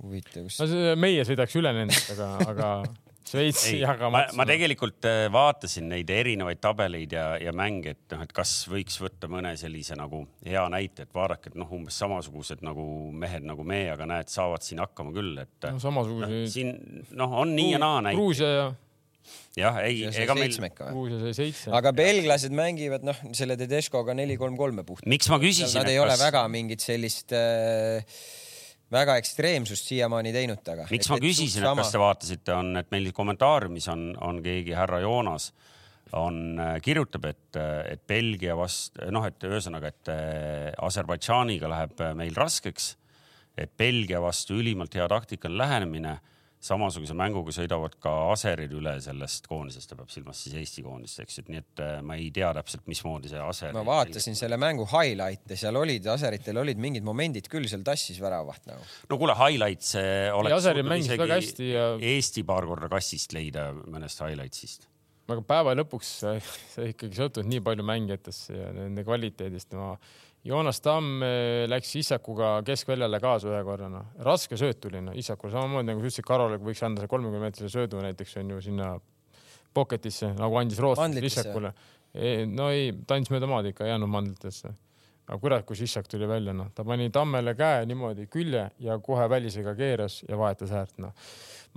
huvitav, 0.00 0.48
kus. 0.48 0.60
no 0.62 0.96
meie 1.00 1.28
sõidaks 1.28 1.60
üle 1.60 1.74
nendest, 1.76 2.14
aga, 2.16 2.32
aga 2.48 2.72
Šveitsi 3.30 3.76
jagamaks. 3.82 4.34
ma 4.38 4.46
tegelikult 4.48 5.06
äh, 5.06 5.26
vaatasin 5.32 5.90
neid 5.92 6.10
erinevaid 6.10 6.60
tabeleid 6.62 7.12
ja, 7.14 7.26
ja 7.38 7.52
mänge, 7.56 7.94
et 7.94 8.14
noh, 8.14 8.24
et 8.24 8.32
kas 8.34 8.54
võiks 8.70 8.96
võtta 9.02 9.28
mõne 9.30 9.52
sellise 9.60 9.98
nagu 9.98 10.24
hea 10.46 10.64
näite, 10.72 11.06
et 11.06 11.14
vaadake, 11.14 11.52
et 11.52 11.58
noh, 11.60 11.70
umbes 11.76 11.98
samasugused 12.00 12.64
nagu 12.66 12.84
mehed 13.12 13.46
nagu 13.46 13.66
me, 13.66 13.84
aga 13.92 14.08
näed, 14.08 14.32
saavad 14.32 14.64
siin 14.66 14.82
hakkama 14.82 15.14
küll, 15.16 15.36
et 15.44 15.68
no,. 15.68 15.78
samasuguseid 15.82 16.36
no,. 16.36 16.52
siin 16.56 16.72
noh, 17.20 17.36
on 17.44 17.54
nii 17.56 17.74
ja 17.74 17.82
naa 17.82 18.00
näiteid. 18.08 18.22
Gruusia 18.22 18.52
ja 18.54 18.70
jah, 19.58 19.80
ei, 19.84 20.04
ega 20.22 20.34
meil. 20.38 20.52
Gruusia 20.80 21.20
sai 21.22 21.34
seitse. 21.36 21.70
aga 21.76 21.92
belglased 21.96 22.54
mängivad 22.56 23.04
noh, 23.06 23.24
selle 23.36 23.56
Tedescoga 23.60 24.14
neli-kolm-kolme 24.18 24.84
puht. 24.86 25.04
miks 25.10 25.30
ma 25.30 25.40
küsisin? 25.42 25.82
Nad 25.82 25.92
ei 25.92 25.98
kas... 26.00 26.06
ole 26.06 26.18
väga 26.24 26.44
mingit 26.52 26.84
sellist 26.84 27.36
äh, 27.36 28.00
väga 28.92 29.16
ekstreemsust 29.20 29.90
siiamaani 29.92 30.32
teinud 30.34 30.62
taga. 30.66 30.86
miks 30.90 31.06
et, 31.06 31.12
ma 31.12 31.18
küsisin, 31.22 31.64
et 31.64 31.82
kas 31.82 31.92
te 31.94 32.00
vaatasite, 32.02 32.54
on, 32.54 32.72
et 32.80 32.90
meil 32.94 33.10
kommentaariumis 33.16 33.90
on, 33.92 34.08
on 34.26 34.40
keegi 34.44 34.74
härra 34.76 35.02
Joonas 35.04 35.50
on, 36.18 36.58
äh, 36.58 36.78
kirjutab, 36.82 37.28
et, 37.30 37.60
et 37.90 38.02
Belgia 38.08 38.56
vast-, 38.58 38.98
noh, 39.14 39.26
et 39.26 39.46
ühesõnaga, 39.46 39.92
et 39.92 40.10
äh, 40.10 40.72
Aserbaidžaaniga 40.88 41.70
läheb 41.70 42.02
meil 42.18 42.34
raskeks, 42.38 42.94
et 43.58 43.72
Belgia 43.78 44.20
vastu 44.22 44.58
ülimalt 44.58 44.94
hea 44.96 45.06
taktikaline 45.10 45.60
lähenemine 45.60 46.18
samasuguse 46.60 47.14
mänguga 47.16 47.54
sõidavad 47.56 47.94
ka 48.02 48.12
aserid 48.34 48.72
üle 48.76 48.92
sellest 49.00 49.46
koondisest, 49.48 49.88
ta 49.90 49.96
peab 49.96 50.12
silmas 50.12 50.42
siis 50.44 50.58
Eesti 50.60 50.84
koondist, 50.84 51.22
eks 51.22 51.40
ju, 51.40 51.46
nii 51.48 51.60
et 51.62 51.82
äh, 51.84 51.94
ma 52.04 52.18
ei 52.20 52.28
tea 52.36 52.50
täpselt, 52.58 52.84
mismoodi 52.90 53.32
see 53.32 53.40
aser. 53.40 53.72
ma 53.76 53.84
vaatasin 53.86 54.36
selle 54.38 54.58
mängu 54.60 54.84
highlight'e, 54.90 55.56
seal 55.60 55.80
olid, 55.80 56.06
aseritel 56.12 56.60
olid 56.60 56.80
mingid 56.82 57.06
momendid 57.06 57.48
küll, 57.52 57.68
seal 57.70 57.84
tassis 57.86 58.20
väravat 58.20 58.68
nagu. 58.68 58.86
no 59.10 59.20
kuule, 59.20 59.36
highlights 59.40 59.96
oleks. 60.36 60.58
aserid 60.60 60.88
mängisid 60.88 61.16
väga 61.16 61.40
hästi 61.40 61.72
ja. 61.72 61.90
Eesti 62.12 62.44
paar 62.48 62.68
korda 62.68 62.92
kassist 62.92 63.36
leida 63.36 63.70
mõnest 63.80 64.20
highlights'ist 64.24 64.90
aga 65.30 65.44
päeva 65.46 65.74
lõpuks 65.78 66.10
sa 66.74 66.86
ikkagi 66.88 67.16
sõltud 67.18 67.48
nii 67.48 67.62
palju 67.64 67.86
mängijatest 67.86 68.52
ja 68.52 68.72
nende 68.76 69.04
kvaliteedist, 69.06 69.72
ma 69.78 69.94
Joonas 70.44 70.80
Tamm 70.80 71.20
eh, 71.22 71.66
läks 71.68 71.92
Issakuga 72.00 72.54
keskväljale 72.64 73.20
kaasa 73.20 73.50
ühe 73.50 73.60
korra, 73.64 73.90
noh. 73.92 74.12
raske 74.24 74.56
sööt 74.56 74.78
tuli, 74.80 75.02
noh, 75.04 75.16
Issakule 75.20 75.52
samamoodi 75.52 75.90
nagu 75.90 76.00
sa 76.00 76.08
ütlesid, 76.08 76.26
Karole 76.28 76.56
võiks 76.64 76.80
anda 76.86 77.02
see 77.04 77.10
kolmekümne 77.12 77.42
meetrise 77.44 77.68
söödu 77.74 78.00
näiteks 78.00 78.38
on 78.40 78.54
ju 78.54 78.60
sinna 78.64 78.94
pocket'isse, 79.76 80.32
nagu 80.38 80.56
andis 80.56 80.80
Rootsi 80.80 81.26
Issakule. 81.28 81.74
no 82.54 82.70
ei, 82.72 82.94
ta 83.06 83.18
andis 83.18 83.32
mööda 83.34 83.50
maad 83.50 83.68
ikka, 83.68 83.84
ei 83.84 83.92
andnud 83.98 84.10
mandlitesse. 84.14 84.72
aga 85.28 85.38
kurat, 85.44 85.66
kus 85.68 85.84
Issak 85.84 86.08
tuli 86.08 86.26
välja, 86.26 86.56
noh, 86.56 86.72
ta 86.74 86.88
pani 86.88 87.10
Tammele 87.12 87.52
käe 87.54 87.84
niimoodi 87.86 88.24
külje 88.32 88.64
ja 88.80 88.98
kohe 88.98 89.28
välisega 89.30 89.76
keeras 89.76 90.22
ja 90.24 90.40
vahetas 90.40 90.72
äärt, 90.72 90.96
noh. 91.04 91.12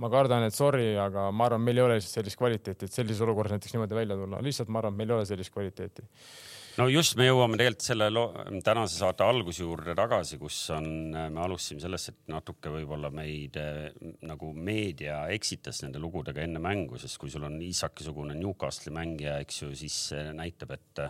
ma 0.00 0.08
kardan, 0.10 0.48
et 0.48 0.56
sorry, 0.56 0.94
aga 0.96 1.28
ma 1.30 1.50
arvan, 1.50 1.68
meil 1.68 1.78
ei 1.78 1.84
ole 1.84 2.00
lihtsalt 2.00 2.22
sellist 2.22 2.40
kvaliteeti, 2.40 2.88
et 2.88 2.96
sellises 2.96 3.20
olukorras 3.28 3.58
näiteks 3.58 3.76
niimoodi 3.76 4.00
välja 4.00 4.16
tulla, 4.24 4.40
lihtsalt 4.42 4.72
ma 4.72 4.80
arvan, 4.80 4.96
et 4.96 5.04
meil 5.04 5.12
ei 5.12 5.20
ole 5.20 5.28
sellist 5.28 5.52
kvaliteeti 5.52 6.08
no 6.80 6.86
just, 6.90 7.14
me 7.18 7.28
jõuame 7.28 7.58
tegelikult 7.58 7.86
selle 7.86 8.08
tänase 8.66 8.98
saate 8.98 9.26
alguse 9.26 9.62
juurde 9.62 9.94
tagasi, 9.96 10.38
kus 10.40 10.58
on, 10.74 10.88
me 11.14 11.42
alustasime 11.44 11.82
sellest, 11.82 12.10
et 12.12 12.32
natuke 12.32 12.72
võib-olla 12.72 13.10
meid 13.14 13.58
eh, 13.60 13.92
nagu 14.26 14.50
meedia 14.56 15.24
eksitas 15.34 15.84
nende 15.84 16.02
lugudega 16.02 16.42
enne 16.44 16.62
mängu, 16.62 16.98
sest 17.00 17.20
kui 17.20 17.32
sul 17.32 17.46
on 17.46 17.60
Isaki-sugune 17.62 18.36
Newcastle'i 18.38 18.94
mängija, 18.94 19.38
eks 19.44 19.62
ju, 19.62 19.70
siis 19.78 20.00
see 20.10 20.26
näitab, 20.36 20.74
et, 20.76 21.04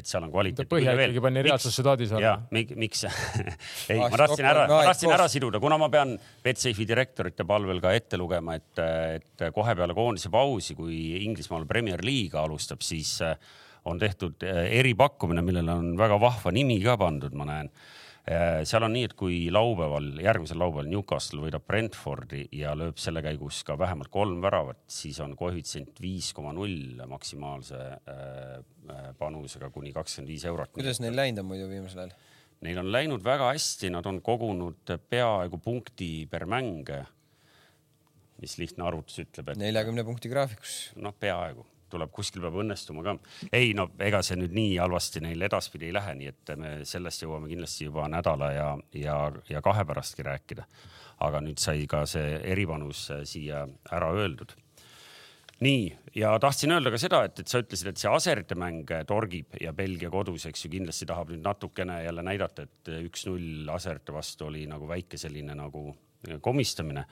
et 0.00 0.08
seal 0.08 0.24
on 0.24 0.32
kvaliteet. 0.32 0.70
põhja 0.70 0.96
ikkagi 0.96 1.24
pani 1.28 1.44
reaalsusse 1.48 1.84
taadis 1.86 2.16
alla. 2.16 2.24
jah, 2.24 2.44
miks 2.80 3.04
ei, 3.92 4.00
ma 4.00 4.12
tahtsin 4.16 4.50
ära, 4.50 4.66
ma 4.70 4.82
tahtsin 4.88 5.16
ära 5.16 5.28
siduda, 5.32 5.60
kuna 5.62 5.80
ma 5.80 5.90
pean 5.92 6.16
Betsafe'i 6.44 6.88
direktorite 6.88 7.44
palvel 7.48 7.82
ka 7.84 7.92
ette 7.96 8.20
lugema, 8.20 8.56
et, 8.60 8.84
et 9.20 9.48
kohe 9.56 9.76
peale 9.76 9.96
koondise 9.96 10.32
pausi, 10.32 10.78
kui 10.78 11.24
Inglismaal 11.26 11.68
Premier 11.68 12.00
League 12.06 12.38
alustab, 12.40 12.80
siis 12.84 13.18
on 13.84 13.98
tehtud 13.98 14.42
äh, 14.44 14.66
eripakkumine, 14.80 15.42
millele 15.44 15.72
on 15.72 15.96
väga 15.98 16.20
vahva 16.20 16.52
nimi 16.54 16.78
ka 16.84 16.96
pandud, 17.00 17.34
ma 17.36 17.46
näen. 17.48 17.70
Äh, 18.30 18.60
seal 18.68 18.84
on 18.84 18.92
nii, 18.94 19.06
et 19.08 19.14
kui 19.18 19.38
laupäeval, 19.52 20.10
järgmisel 20.20 20.60
laupäeval 20.60 20.90
Newcastle 20.90 21.40
võidab 21.42 21.64
Brentfordi 21.66 22.42
ja 22.58 22.74
lööb 22.76 23.00
selle 23.00 23.22
käigus 23.24 23.62
ka 23.66 23.78
vähemalt 23.80 24.12
kolm 24.12 24.42
väravat, 24.44 24.82
siis 24.92 25.18
on 25.24 25.32
koefitsient 25.38 26.02
viis 26.02 26.32
koma 26.36 26.52
null 26.56 27.00
maksimaalse 27.08 27.80
äh, 27.80 28.58
panusega 29.18 29.70
kuni 29.72 29.94
kakskümmend 29.96 30.34
viis 30.34 30.44
eurot. 30.50 30.74
kuidas 30.76 31.00
neil 31.00 31.16
läinud 31.16 31.42
on 31.42 31.50
muidu 31.54 31.70
viimasel 31.70 32.04
ajal? 32.04 32.14
Neil 32.60 32.82
on 32.82 32.92
läinud 32.92 33.24
väga 33.24 33.54
hästi, 33.54 33.88
nad 33.94 34.04
on 34.04 34.20
kogunud 34.20 34.92
peaaegu 35.08 35.58
punkti 35.64 36.28
per 36.30 36.44
mäng. 36.44 36.92
mis 38.40 38.56
lihtne 38.56 38.84
arvutus 38.84 39.18
ütleb, 39.20 39.48
et. 39.48 39.58
neljakümne 39.60 40.04
punkti 40.04 40.28
graafikus. 40.28 40.92
noh, 41.00 41.16
peaaegu 41.16 41.64
tuleb, 41.90 42.12
kuskil 42.14 42.44
peab 42.44 42.56
õnnestuma 42.62 43.04
ka. 43.06 43.16
ei 43.52 43.74
no 43.76 43.90
ega 44.00 44.22
see 44.26 44.38
nüüd 44.40 44.54
nii 44.56 44.78
halvasti 44.78 45.22
neil 45.24 45.48
edaspidi 45.48 45.90
ei 45.90 45.96
lähe, 45.96 46.14
nii 46.18 46.32
et 46.32 46.54
me 46.60 46.72
sellest 46.88 47.24
jõuame 47.26 47.50
kindlasti 47.50 47.88
juba 47.88 48.08
nädala 48.12 48.52
ja, 48.54 48.70
ja, 48.96 49.20
ja 49.50 49.62
kahe 49.64 49.84
pärastki 49.84 50.26
rääkida. 50.26 50.66
aga 51.20 51.40
nüüd 51.44 51.60
sai 51.60 51.86
ka 51.86 52.06
see 52.08 52.40
erivanus 52.52 53.10
äh, 53.12 53.24
siia 53.28 53.66
ära 53.92 54.12
öeldud 54.16 54.56
nii, 55.60 55.96
ja 56.16 56.32
tahtsin 56.40 56.72
öelda 56.72 56.92
ka 56.92 56.98
seda, 57.00 57.22
et, 57.28 57.42
et 57.42 57.50
sa 57.50 57.60
ütlesid, 57.60 57.90
et 57.90 58.00
see 58.00 58.10
aserite 58.10 58.56
mäng 58.58 58.88
torgib 59.08 59.58
ja 59.60 59.74
Belgia 59.76 60.10
kodus, 60.12 60.46
eks 60.48 60.64
ju, 60.64 60.70
kindlasti 60.72 61.08
tahab 61.08 61.32
nüüd 61.32 61.44
natukene 61.44 62.00
jälle 62.04 62.24
näidata, 62.24 62.64
et 62.64 62.92
üks-null 63.04 63.68
aserite 63.74 64.14
vastu 64.16 64.48
oli 64.48 64.64
nagu 64.70 64.88
väike 64.88 65.20
selline 65.20 65.56
nagu 65.58 65.90
komistamine 66.40 67.04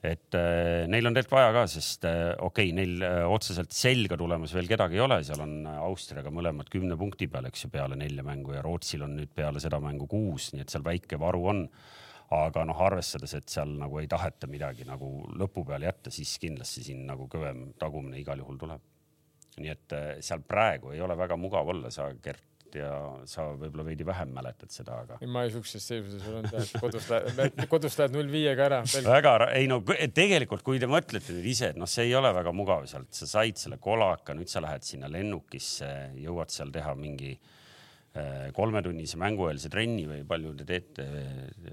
et 0.00 0.36
äh, 0.36 0.86
neil 0.88 1.04
on 1.04 1.12
tegelikult 1.16 1.36
vaja 1.36 1.52
ka, 1.52 1.62
sest 1.68 2.06
äh, 2.08 2.30
okei 2.40 2.70
okay,, 2.70 2.76
neil 2.76 3.04
äh, 3.04 3.24
otseselt 3.28 3.74
selga 3.76 4.16
tulemas 4.20 4.54
veel 4.56 4.68
kedagi 4.70 4.96
ei 4.96 5.02
ole, 5.04 5.18
seal 5.26 5.42
on 5.44 5.66
Austriaga 5.74 6.32
mõlemad 6.32 6.70
kümne 6.72 6.96
punkti 7.00 7.28
peal, 7.28 7.50
eks 7.50 7.66
ju, 7.66 7.72
peale 7.74 7.98
nelja 8.00 8.24
mängu 8.24 8.56
ja 8.56 8.64
Rootsil 8.64 9.04
on 9.04 9.18
nüüd 9.18 9.34
peale 9.36 9.60
seda 9.60 9.80
mängu 9.84 10.08
kuus, 10.08 10.50
nii 10.54 10.64
et 10.64 10.72
seal 10.72 10.86
väike 10.86 11.20
varu 11.20 11.44
on. 11.52 11.66
aga 12.30 12.62
noh, 12.62 12.78
arvestades, 12.86 13.32
et 13.34 13.48
seal 13.50 13.72
nagu 13.74 13.98
ei 13.98 14.06
taheta 14.06 14.46
midagi 14.46 14.84
nagu 14.86 15.08
lõpu 15.34 15.64
peale 15.66 15.88
jätta, 15.88 16.12
siis 16.14 16.36
kindlasti 16.38 16.84
siin 16.86 17.00
nagu 17.08 17.26
kõvem 17.28 17.72
tagumine 17.78 18.20
igal 18.20 18.38
juhul 18.38 18.58
tuleb. 18.58 18.84
nii 19.60 19.72
et 19.72 19.96
seal 20.22 20.44
praegu 20.46 20.94
ei 20.94 21.00
ole 21.02 21.16
väga 21.18 21.36
mugav 21.36 21.68
olla, 21.74 21.90
sa 21.90 22.06
Gert 22.22 22.49
ja 22.78 22.90
sa 23.28 23.46
võib-olla 23.58 23.84
veidi 23.86 24.06
vähem 24.06 24.32
mäletad 24.34 24.72
seda, 24.74 25.00
aga. 25.04 25.18
ma 25.30 25.44
ei 25.46 25.52
siukses 25.54 25.86
seisus 25.90 26.26
olnud 26.30 26.50
jah, 26.54 26.64
et 26.66 26.82
kodus 26.82 27.08
lähed, 27.10 27.62
kodus 27.70 27.98
lähed 28.00 28.16
null 28.16 28.32
viiega 28.32 28.66
ära. 28.68 28.80
väga, 29.06 29.36
ei 29.58 29.68
no 29.70 29.80
tegelikult, 29.84 30.64
kui 30.66 30.82
te 30.82 30.88
mõtlete 30.90 31.36
nüüd 31.36 31.48
ise, 31.52 31.72
et 31.74 31.80
noh, 31.80 31.90
see 31.90 32.08
ei 32.08 32.16
ole 32.18 32.32
väga 32.36 32.54
mugav 32.56 32.88
sealt, 32.90 33.12
sa 33.16 33.28
said 33.30 33.60
selle 33.60 33.80
kolaka, 33.82 34.36
nüüd 34.36 34.50
sa 34.52 34.62
lähed 34.64 34.86
sinna 34.86 35.10
lennukisse, 35.12 35.90
jõuad 36.20 36.52
seal 36.54 36.74
teha 36.74 36.96
mingi 36.98 37.32
äh, 37.36 38.50
kolmetunnise 38.56 39.20
mängueelse 39.20 39.72
trenni 39.72 40.06
või 40.10 40.26
palju 40.28 40.56
te 40.60 40.68
teete, 40.74 41.08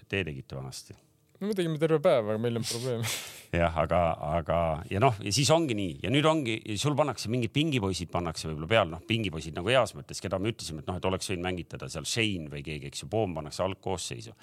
te 0.07 0.23
tegite 0.23 0.57
vanasti 0.59 0.97
me 1.41 1.57
tegime 1.57 1.79
terve 1.81 1.99
päev, 2.03 2.29
aga 2.31 2.41
meil 2.41 2.59
on 2.59 2.65
probleem. 2.67 3.03
jah, 3.61 3.75
aga, 3.83 4.01
aga 4.39 4.59
ja 4.91 5.01
noh, 5.03 5.17
ja 5.23 5.33
siis 5.33 5.51
ongi 5.53 5.77
nii. 5.77 5.97
Ja 6.05 6.13
nüüd 6.13 6.27
ongi, 6.29 6.57
sul 6.81 6.97
pannakse 6.97 7.31
mingid 7.33 7.53
pingipoisid 7.55 8.11
pannakse 8.13 8.49
võib-olla 8.49 8.71
peale, 8.71 8.91
noh, 8.95 9.03
pingipoisid 9.07 9.57
nagu 9.57 9.71
heas 9.73 9.93
mõttes, 9.97 10.21
keda 10.23 10.39
me 10.41 10.53
ütlesime, 10.53 10.83
et 10.83 10.89
noh, 10.89 10.97
et 10.99 11.09
oleks 11.11 11.29
võinud 11.31 11.45
mängitada 11.45 11.91
seal 11.91 12.07
Shane 12.09 12.49
või 12.53 12.63
keegi, 12.65 12.91
eks 12.91 13.05
ju, 13.05 13.11
Poom 13.11 13.37
pannakse 13.37 13.63
algkoosseisu 13.65 14.33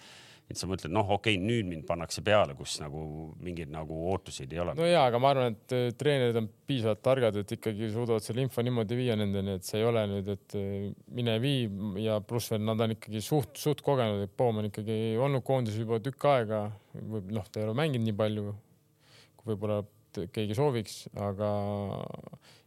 et 0.45 0.61
sa 0.61 0.69
mõtled, 0.69 0.93
noh, 0.93 1.09
okei 1.17 1.39
okay,, 1.39 1.41
nüüd 1.41 1.69
mind 1.71 1.87
pannakse 1.89 2.21
peale, 2.25 2.53
kus 2.59 2.77
nagu 2.83 3.01
mingeid 3.43 3.71
nagu 3.73 3.97
ootuseid 4.13 4.53
ei 4.53 4.61
ole. 4.61 4.75
no 4.77 4.89
ja, 4.89 5.07
aga 5.09 5.21
ma 5.23 5.31
arvan, 5.33 5.57
et 5.57 5.75
äh, 5.77 5.87
treenerid 5.97 6.37
on 6.41 6.49
piisavalt 6.69 7.01
targad, 7.05 7.39
et 7.41 7.55
ikkagi 7.57 7.89
suudavad 7.95 8.25
selle 8.25 8.45
info 8.45 8.65
niimoodi 8.65 8.99
viia 8.99 9.17
nendeni, 9.17 9.57
et 9.59 9.65
see 9.65 9.81
ei 9.81 9.89
ole 9.89 10.05
nüüd, 10.11 10.29
et 10.37 10.57
äh, 10.61 10.91
mine 11.17 11.39
vii 11.41 12.05
ja 12.05 12.19
pluss 12.29 12.53
veel 12.53 12.65
nad 12.67 12.85
on 12.85 12.93
ikkagi 12.97 13.25
suht, 13.25 13.57
suht 13.61 13.81
kogenud, 13.87 14.27
et 14.27 14.37
Poom 14.37 14.61
on 14.61 14.69
ikkagi 14.69 14.99
olnud 15.23 15.45
koondises 15.47 15.81
juba 15.81 16.01
tükk 16.05 16.29
aega, 16.35 16.67
noh, 17.01 17.49
ta 17.49 17.63
ei 17.63 17.69
ole 17.69 17.77
mänginud 17.81 18.11
nii 18.11 18.19
palju, 18.21 18.55
kui 19.41 19.55
võib-olla 19.55 19.81
keegi 20.35 20.55
sooviks, 20.55 21.07
aga 21.19 21.49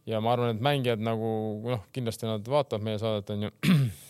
ja 0.08 0.20
ma 0.24 0.34
arvan, 0.34 0.56
et 0.56 0.64
mängijad 0.64 1.00
nagu 1.04 1.30
noh, 1.62 1.86
kindlasti 1.94 2.28
nad 2.28 2.44
vaatavad 2.48 2.84
meie 2.84 3.00
saadet 3.00 3.32
onju 3.36 3.54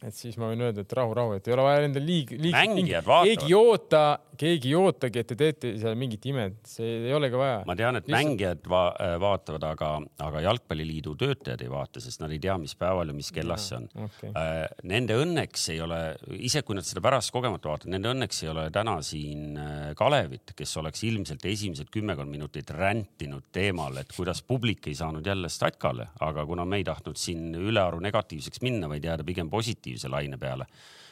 et 0.00 0.16
siis 0.16 0.36
ma 0.40 0.48
võin 0.48 0.62
öelda, 0.64 0.84
et 0.84 0.92
rahu, 0.96 1.12
rahu, 1.16 1.36
et 1.36 1.48
ei 1.48 1.54
ole 1.54 1.64
vaja 1.66 1.84
endale 1.84 2.06
liig-, 2.06 2.32
liig-. 2.40 2.56
mängijad 2.56 3.04
vaatavad. 3.04 3.28
keegi 3.28 3.50
ei 3.50 3.56
oota, 3.58 4.04
keegi 4.40 4.70
ei 4.70 4.76
ootagi, 4.78 5.20
et 5.20 5.28
te 5.28 5.36
teete 5.38 5.72
seal 5.80 5.96
mingit 6.00 6.24
imet, 6.30 6.56
see 6.68 6.88
ei 7.10 7.14
olegi 7.16 7.36
vaja. 7.36 7.58
ma 7.68 7.76
tean, 7.76 7.98
et 8.00 8.08
Lihtsalt... 8.08 8.30
mängijad 8.30 8.70
va 8.72 8.82
äh, 8.94 9.14
vaatavad, 9.20 9.66
aga, 9.68 9.90
aga 10.24 10.44
Jalgpalliliidu 10.46 11.14
töötajad 11.20 11.64
ei 11.64 11.72
vaata, 11.72 12.02
sest 12.02 12.24
nad 12.24 12.32
ei 12.32 12.40
tea, 12.42 12.56
mis 12.62 12.74
päeval 12.80 13.12
ja 13.12 13.16
mis 13.16 13.28
kellas 13.34 13.66
see 13.70 13.80
on 13.80 13.88
okay.. 14.06 14.32
Äh, 14.32 14.62
nende 14.88 15.18
õnneks 15.20 15.66
ei 15.74 15.82
ole, 15.84 16.00
isegi 16.38 16.70
kui 16.70 16.78
nad 16.78 16.88
seda 16.88 17.04
pärast 17.04 17.34
kogemata 17.34 17.72
vaatavad, 17.72 17.92
nende 17.92 18.12
õnneks 18.14 18.40
ei 18.46 18.52
ole 18.54 18.66
täna 18.72 18.96
siin 19.04 19.60
äh, 19.60 19.90
Kalevit, 19.98 20.54
kes 20.56 20.74
oleks 20.80 21.04
ilmselt 21.10 21.44
esimesed 21.50 21.92
kümmekond 21.92 22.32
minutit 22.32 22.72
räntinud 22.72 23.50
teemal, 23.52 24.00
et 24.00 24.16
kuidas 24.16 24.40
publik 24.46 24.88
ei 24.88 24.96
saanud 24.96 25.26
jälle 25.26 25.52
statkale, 25.52 26.08
aga 26.24 26.46
kuna 26.48 26.64
me 26.64 26.80
ei 26.80 26.88
tahtnud 26.88 27.20
siin 27.20 27.52
ülearu 27.58 28.00
negatiivseks 28.00 28.64
minna, 28.64 28.88
vaid 28.88 29.04
jääda 29.04 29.26
pigem 29.26 29.52
positiivseks 29.52 29.89
positiivse 29.90 30.10
laine 30.12 30.38
peale, 30.38 30.66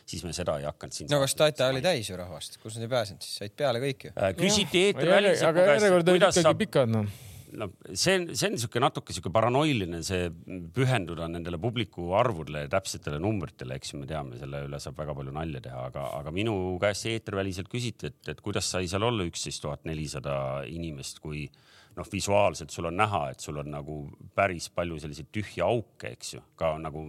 siis 0.08 0.24
me 0.24 0.34
seda 0.36 0.58
ei 0.58 0.66
hakanud 0.68 0.94
siin. 0.94 1.08
no 1.10 1.20
aga 1.20 1.30
Stata 1.30 1.70
oli 1.72 1.82
täis 1.84 2.10
ju 2.10 2.18
rahvast, 2.18 2.60
kus 2.62 2.78
nad 2.78 2.86
ei 2.86 2.92
pääsenud, 2.92 3.24
siis 3.24 3.40
said 3.42 3.56
peale 3.56 3.82
kõik 3.82 4.08
ju 4.08 4.12
äh,. 4.16 4.34
küsiti 4.38 4.88
eetriväliselt. 4.88 5.48
aga 5.50 5.72
järjekord 5.74 6.12
olid 6.14 6.22
ikkagi 6.22 6.46
saab... 6.46 6.60
pikad 6.60 6.94
noh 6.94 7.16
no 7.48 7.70
see 7.96 8.14
on, 8.18 8.26
see 8.36 8.48
on 8.48 8.52
niisugune 8.52 8.84
natuke 8.84 9.14
sihuke 9.16 9.30
paranoiline, 9.32 10.02
see 10.04 10.26
pühenduda 10.76 11.28
nendele 11.32 11.56
publiku 11.60 12.10
arvudele 12.18 12.66
ja 12.66 12.72
täpsetele 12.74 13.20
numbritele, 13.24 13.78
eks 13.78 13.94
ju, 13.94 14.02
me 14.02 14.08
teame, 14.10 14.36
selle 14.40 14.66
üle 14.66 14.80
saab 14.84 14.98
väga 15.00 15.14
palju 15.16 15.32
nalja 15.32 15.62
teha, 15.64 15.86
aga, 15.88 16.04
aga 16.18 16.34
minu 16.36 16.52
käest 16.82 17.08
eetriväliselt 17.08 17.70
küsiti, 17.72 18.12
et, 18.12 18.20
et 18.34 18.44
kuidas 18.44 18.68
sai 18.68 18.90
seal 18.90 19.06
olla 19.08 19.24
üksteist 19.28 19.64
tuhat 19.64 19.88
nelisada 19.88 20.36
inimest, 20.68 21.22
kui 21.24 21.46
noh, 21.98 22.08
visuaalselt 22.12 22.72
sul 22.74 22.88
on 22.88 22.96
näha, 22.96 23.28
et 23.32 23.44
sul 23.44 23.58
on 23.60 23.70
nagu 23.74 24.00
päris 24.34 24.70
palju 24.74 24.98
selliseid 25.02 25.30
tühje 25.34 25.64
auke, 25.66 26.14
eks 26.14 26.34
ju, 26.36 26.42
ka 26.58 26.76
nagu 26.82 27.08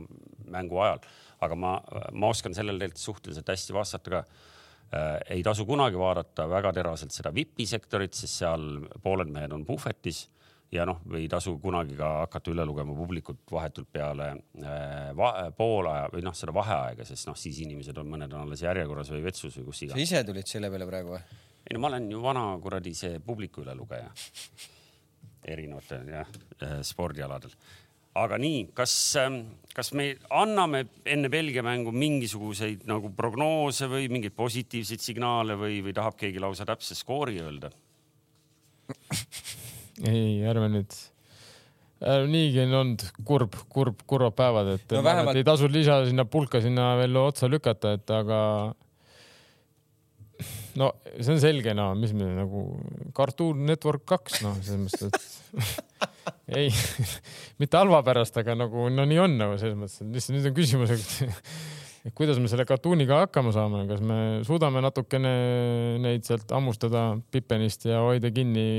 mängu 0.49 0.81
ajal 0.83 1.03
aga 1.45 1.55
ma, 1.55 1.75
ma 2.13 2.31
oskan 2.33 2.55
sellele 2.55 2.79
tegelikult 2.81 3.03
suhteliselt 3.03 3.53
hästi 3.53 3.75
vastata 3.75 4.11
ka 4.15 4.23
äh,. 4.23 5.37
ei 5.37 5.43
tasu 5.45 5.65
kunagi 5.69 5.99
vaadata 5.99 6.47
väga 6.49 6.73
teraselt 6.75 7.15
seda 7.15 7.31
VIP-i 7.35 7.67
sektorit, 7.69 8.17
sest 8.17 8.41
seal 8.41 8.67
pooled 9.03 9.31
mehed 9.31 9.53
on 9.55 9.65
puhvetis 9.65 10.25
ja 10.73 10.85
noh, 10.85 11.01
ei 11.17 11.27
tasu 11.31 11.55
kunagi 11.61 11.97
ka 11.97 12.09
hakata 12.23 12.51
üle 12.53 12.65
lugema 12.67 12.95
publikut 12.97 13.41
vahetult 13.51 13.89
peale 13.93 14.31
äh, 14.33 15.11
va, 15.17 15.31
poolaja 15.57 16.09
või 16.13 16.25
noh, 16.25 16.35
seda 16.37 16.53
vaheaega, 16.55 17.07
sest 17.07 17.29
noh, 17.29 17.37
siis 17.39 17.61
inimesed 17.65 17.97
on, 18.01 18.09
mõned 18.11 18.33
on 18.33 18.47
alles 18.47 18.65
järjekorras 18.65 19.13
või 19.15 19.23
vetsus 19.29 19.57
või 19.59 19.69
kus 19.69 19.85
iganes. 19.85 20.01
sa 20.01 20.19
ise 20.19 20.25
tulid 20.27 20.49
selle 20.49 20.73
peale 20.73 20.89
praegu 20.89 21.15
või? 21.15 21.23
ei 21.69 21.77
no 21.77 21.83
ma 21.83 21.93
olen 21.93 22.11
ju 22.11 22.21
vana 22.23 22.43
kuradi 22.61 22.93
see 22.97 23.23
publiku 23.23 23.63
ülelugeja 23.63 24.11
erinevatel 25.49 26.09
jah 26.13 26.27
äh, 26.61 26.79
spordialadel 26.85 27.53
aga 28.17 28.39
nii, 28.41 28.63
kas, 28.77 28.93
ähm, 29.21 29.41
kas 29.75 29.91
me 29.97 30.11
anname 30.33 30.85
enne 31.07 31.29
Belgia 31.31 31.63
mängu 31.65 31.93
mingisuguseid 31.95 32.87
nagu 32.89 33.11
prognoose 33.15 33.89
või 33.91 34.09
mingeid 34.11 34.35
positiivseid 34.37 35.03
signaale 35.03 35.57
või, 35.59 35.79
või 35.85 35.93
tahab 35.95 36.17
keegi 36.19 36.41
lausa 36.41 36.67
täpse 36.67 36.97
skoori 36.97 37.39
öelda? 37.43 37.71
ei, 40.09 40.41
ärme 40.49 40.71
nüüd 40.73 40.95
äh,. 42.01 42.25
niigi 42.29 42.63
on 42.65 42.77
olnud 42.81 43.05
kurb, 43.27 43.57
kurb, 43.69 44.03
kurvad 44.09 44.35
päevad, 44.37 44.73
et 44.79 44.97
no, 44.97 45.03
vähemalt... 45.05 45.37
ei 45.37 45.47
tasu 45.47 45.69
lisa 45.71 46.01
sinna 46.09 46.25
pulka 46.25 46.63
sinna 46.65 46.95
veel 46.99 47.21
otsa 47.21 47.49
lükata, 47.51 47.93
et 47.99 48.15
aga 48.15 48.39
no 50.79 50.93
see 51.17 51.33
on 51.35 51.41
selge, 51.43 51.73
no 51.77 51.91
mis 51.99 52.13
me 52.15 52.29
nagu 52.37 52.63
Cartoon 53.15 53.65
Network 53.67 54.05
kaks, 54.09 54.39
noh, 54.45 54.57
selles 54.63 54.81
mõttes, 54.85 55.27
et 55.49 55.99
ei 56.61 56.71
mitte 57.61 57.79
halva 57.79 58.01
pärast, 58.05 58.37
aga 58.41 58.55
nagu 58.57 58.87
no 58.93 59.05
nii 59.09 59.21
on 59.25 59.37
nagu 59.41 59.59
selles 59.61 59.77
mõttes, 59.79 59.99
et 60.03 60.15
lihtsalt 60.15 60.37
nüüd 60.37 60.49
on 60.51 60.57
küsimus, 60.57 60.95
et 60.95 62.11
kuidas 62.17 62.39
me 62.41 62.49
selle 62.51 62.65
kartuuniga 62.69 63.23
hakkama 63.25 63.53
saame, 63.55 63.83
kas 63.89 64.01
me 64.05 64.19
suudame 64.47 64.83
natukene 64.85 65.33
neid 66.01 66.27
sealt 66.27 66.51
hammustada 66.55 67.11
Pipenist 67.31 67.85
ja 67.89 68.01
hoida 68.05 68.31
kinni 68.33 68.69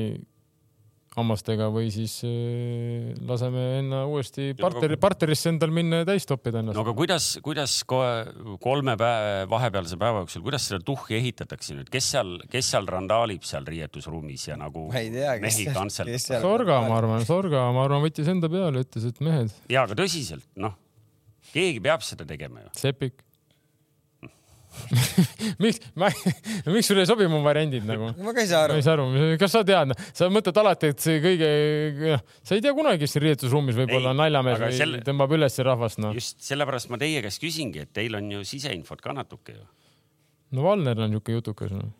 hammastega 1.17 1.67
või 1.75 1.89
siis 1.91 2.21
äh, 2.27 3.11
laseme 3.27 3.63
enne 3.81 4.03
uuesti 4.07 4.53
partneri, 4.59 4.99
partnerisse 5.01 5.51
endal 5.51 5.73
minna 5.75 6.03
ja 6.03 6.07
täis 6.13 6.27
toppida 6.29 6.63
ennast. 6.63 6.79
no 6.79 6.85
aga 6.85 6.95
kuidas, 6.97 7.33
kuidas 7.43 7.81
kohe 7.91 8.53
kolme 8.63 8.95
päeva, 9.01 9.49
vahepealse 9.51 9.99
päeva 10.01 10.23
jooksul, 10.23 10.45
kuidas 10.47 10.69
seda 10.71 10.79
tuhhi 10.87 11.19
ehitatakse 11.19 11.75
nüüd, 11.79 11.91
kes 11.91 12.13
seal, 12.15 12.37
kes 12.53 12.71
seal 12.77 12.87
randaalib 12.91 13.47
seal 13.47 13.67
riietusruumis 13.67 14.47
ja 14.53 14.59
nagu 14.61 14.87
tea, 14.95 15.35
mehi 15.43 15.67
kantseldab? 15.75 16.45
Sorga, 16.45 16.79
ma 16.87 17.01
arvan, 17.01 17.27
Sorga, 17.27 17.65
ma 17.75 17.89
arvan, 17.89 18.05
võttis 18.07 18.31
enda 18.31 18.51
peale, 18.53 18.85
ütles, 18.87 19.09
et 19.11 19.19
mehed. 19.25 19.51
ja, 19.73 19.83
aga 19.89 19.99
tõsiselt, 19.99 20.47
noh, 20.63 20.79
keegi 21.51 21.83
peab 21.83 22.07
seda 22.07 22.29
tegema 22.29 22.63
ju. 22.63 22.71
Sepik 22.79 23.19
miks, 25.63 25.81
ma, 25.99 26.11
miks 26.71 26.91
sulle 26.91 27.05
ei 27.05 27.11
sobi 27.11 27.29
mu 27.31 27.43
variandid 27.45 27.87
nagu? 27.89 28.11
ma 28.23 28.35
ka 28.37 28.45
ei 28.45 28.51
saa 28.51 28.65
aru. 28.67 28.77
ma 28.77 28.81
ei 28.81 28.87
saa 28.87 28.97
aru, 28.97 29.07
kas 29.41 29.55
sa 29.57 29.63
tead, 29.67 29.95
sa 30.17 30.31
mõtled 30.33 30.61
alati, 30.63 30.93
et 30.95 31.05
see 31.05 31.23
kõige, 31.25 31.51
noh, 32.01 32.25
sa 32.47 32.59
ei 32.59 32.65
tea 32.65 32.75
kunagi, 32.77 33.03
kes 33.05 33.17
siin 33.17 33.27
riietusruumis 33.27 33.79
võib-olla 33.83 34.15
naljamees 34.17 34.61
või 34.65 34.79
selle... 34.79 35.05
tõmbab 35.07 35.37
üles 35.39 35.61
rahvast, 35.67 36.03
noh. 36.03 36.17
just 36.17 36.43
sellepärast 36.47 36.93
ma 36.93 37.01
teie 37.03 37.23
käest 37.25 37.43
küsingi, 37.43 37.87
et 37.87 37.95
teil 37.97 38.19
on 38.19 38.31
ju 38.39 38.45
siseinfot 38.47 39.03
ka 39.05 39.17
natuke 39.17 39.59
ju. 39.59 39.65
no 40.57 40.67
Valner 40.67 40.99
on 41.07 41.15
niisugune 41.15 41.41
jutukas, 41.41 41.75
noh 41.75 41.91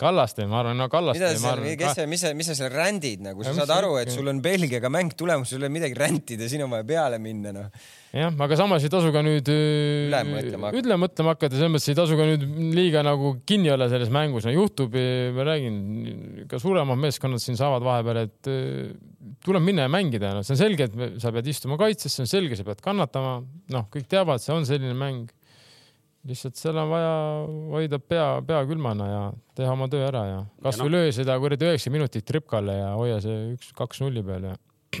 Kallaste, 0.00 0.46
ma 0.50 0.60
arvan, 0.60 0.78
no 0.78 0.88
Kallaste. 0.90 1.20
mida 1.20 1.38
sa, 1.38 1.54
kes 1.78 1.96
sa, 1.98 2.06
mis 2.10 2.22
sa, 2.24 2.32
mis 2.34 2.48
sa 2.50 2.56
seal 2.58 2.72
rändid 2.74 3.22
nagu, 3.22 3.44
sa 3.46 3.54
saad 3.54 3.70
aru, 3.76 3.92
et 4.00 4.10
sul 4.10 4.26
on 4.30 4.40
Belgiaga 4.42 4.90
mäng 4.92 5.14
tulemas, 5.18 5.50
sul 5.50 5.60
ei 5.60 5.68
ole 5.68 5.72
midagi 5.76 5.96
rändida, 5.98 6.48
siin 6.50 6.64
on 6.66 6.72
vaja 6.74 6.86
peale 6.88 7.20
minna, 7.22 7.52
noh. 7.54 7.68
jah, 8.16 8.34
aga 8.46 8.58
samas 8.58 8.86
ei 8.86 8.92
tasu 8.92 9.12
ka 9.14 9.22
nüüd 9.26 9.50
äh, 9.52 10.08
üle 10.08 10.22
mõtlema, 10.26 10.74
üle 10.80 10.98
mõtlema 11.04 11.36
hakata, 11.36 11.54
selles 11.54 11.74
mõttes 11.76 11.90
ei 11.92 11.98
tasu 12.00 12.18
ka 12.18 12.26
nüüd 12.32 12.46
liiga 12.74 13.04
nagu 13.06 13.36
kinni 13.46 13.70
olla 13.70 13.86
selles 13.92 14.10
mängus, 14.14 14.48
no 14.48 14.54
juhtub, 14.56 14.98
ma 15.36 15.46
räägin, 15.52 15.80
ka 16.50 16.58
suuremad 16.62 16.98
meeskonnad 17.06 17.42
siin 17.42 17.58
saavad 17.60 17.86
vahepeal, 17.86 18.24
et 18.26 18.50
äh, 18.50 18.94
tuleb 19.46 19.64
minna 19.70 19.86
ja 19.86 19.92
mängida, 19.92 20.34
noh, 20.34 20.46
see 20.46 20.56
on 20.58 20.64
selge, 20.64 20.90
et 20.90 21.20
sa 21.22 21.30
pead 21.34 21.54
istuma 21.54 21.78
kaitses, 21.80 22.10
see 22.16 22.26
on 22.26 22.32
selge, 22.34 22.58
sa 22.58 22.66
pead 22.66 22.82
kannatama, 22.84 23.38
noh, 23.70 23.86
kõik 23.94 24.10
teavad, 24.10 24.42
see 24.42 24.56
on 24.56 24.66
selline 24.66 24.98
mäng 24.98 25.30
lihtsalt 26.28 26.58
seal 26.60 26.76
on 26.76 26.90
vaja 26.90 27.12
hoida 27.72 27.98
pea, 28.02 28.26
pea 28.46 28.60
külmana 28.68 29.06
ja 29.08 29.22
teha 29.56 29.72
oma 29.72 29.88
töö 29.92 30.02
ära 30.04 30.24
ja 30.28 30.40
kasvõi 30.64 30.90
no. 30.90 30.98
löö 30.98 31.12
seda 31.16 31.36
kuradi 31.40 31.68
üheksa 31.70 31.92
minutit 31.92 32.26
tripkale 32.28 32.74
ja 32.76 32.90
hoia 32.98 33.20
see 33.24 33.54
üks-kaks 33.54 34.02
nulli 34.04 34.22
peal 34.26 34.50
ja. 34.50 34.56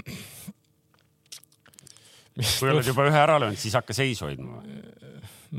kui 2.40 2.72
oled 2.72 2.86
juba 2.88 3.08
ühe 3.10 3.20
ära 3.20 3.36
löönud, 3.42 3.60
siis 3.60 3.76
hakka 3.76 3.96
seisu 3.96 4.30
hoidma. 4.30 4.62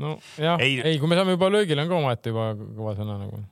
no 0.02 0.16
jah, 0.40 0.58
ei, 0.58 0.80
ei, 0.80 0.98
kui 0.98 1.10
me 1.10 1.18
saame 1.18 1.36
juba 1.36 1.52
löögile, 1.52 1.84
on 1.84 1.92
ka 1.92 2.00
omaette 2.00 2.34
juba 2.34 2.50
kõva 2.58 2.96
sõna 2.98 3.20
nagu 3.22 3.42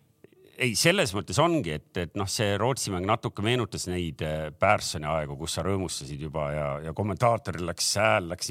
ei, 0.61 0.75
selles 0.79 1.13
mõttes 1.17 1.39
ongi, 1.43 1.75
et, 1.79 1.91
et 2.01 2.17
noh, 2.19 2.29
see 2.31 2.55
Rootsi 2.61 2.93
mäng 2.93 3.07
natuke 3.09 3.45
meenutas 3.45 3.87
neid 3.91 4.23
äh, 4.27 4.49
Pärssoni 4.61 5.09
aegu, 5.09 5.37
kus 5.41 5.57
sa 5.57 5.65
rõõmustasid 5.67 6.21
juba 6.27 6.47
ja, 6.55 6.67
ja 6.87 6.95
kommentaatoril 6.97 7.65
läks 7.71 7.93
hääl 8.01 8.31
läks 8.31 8.51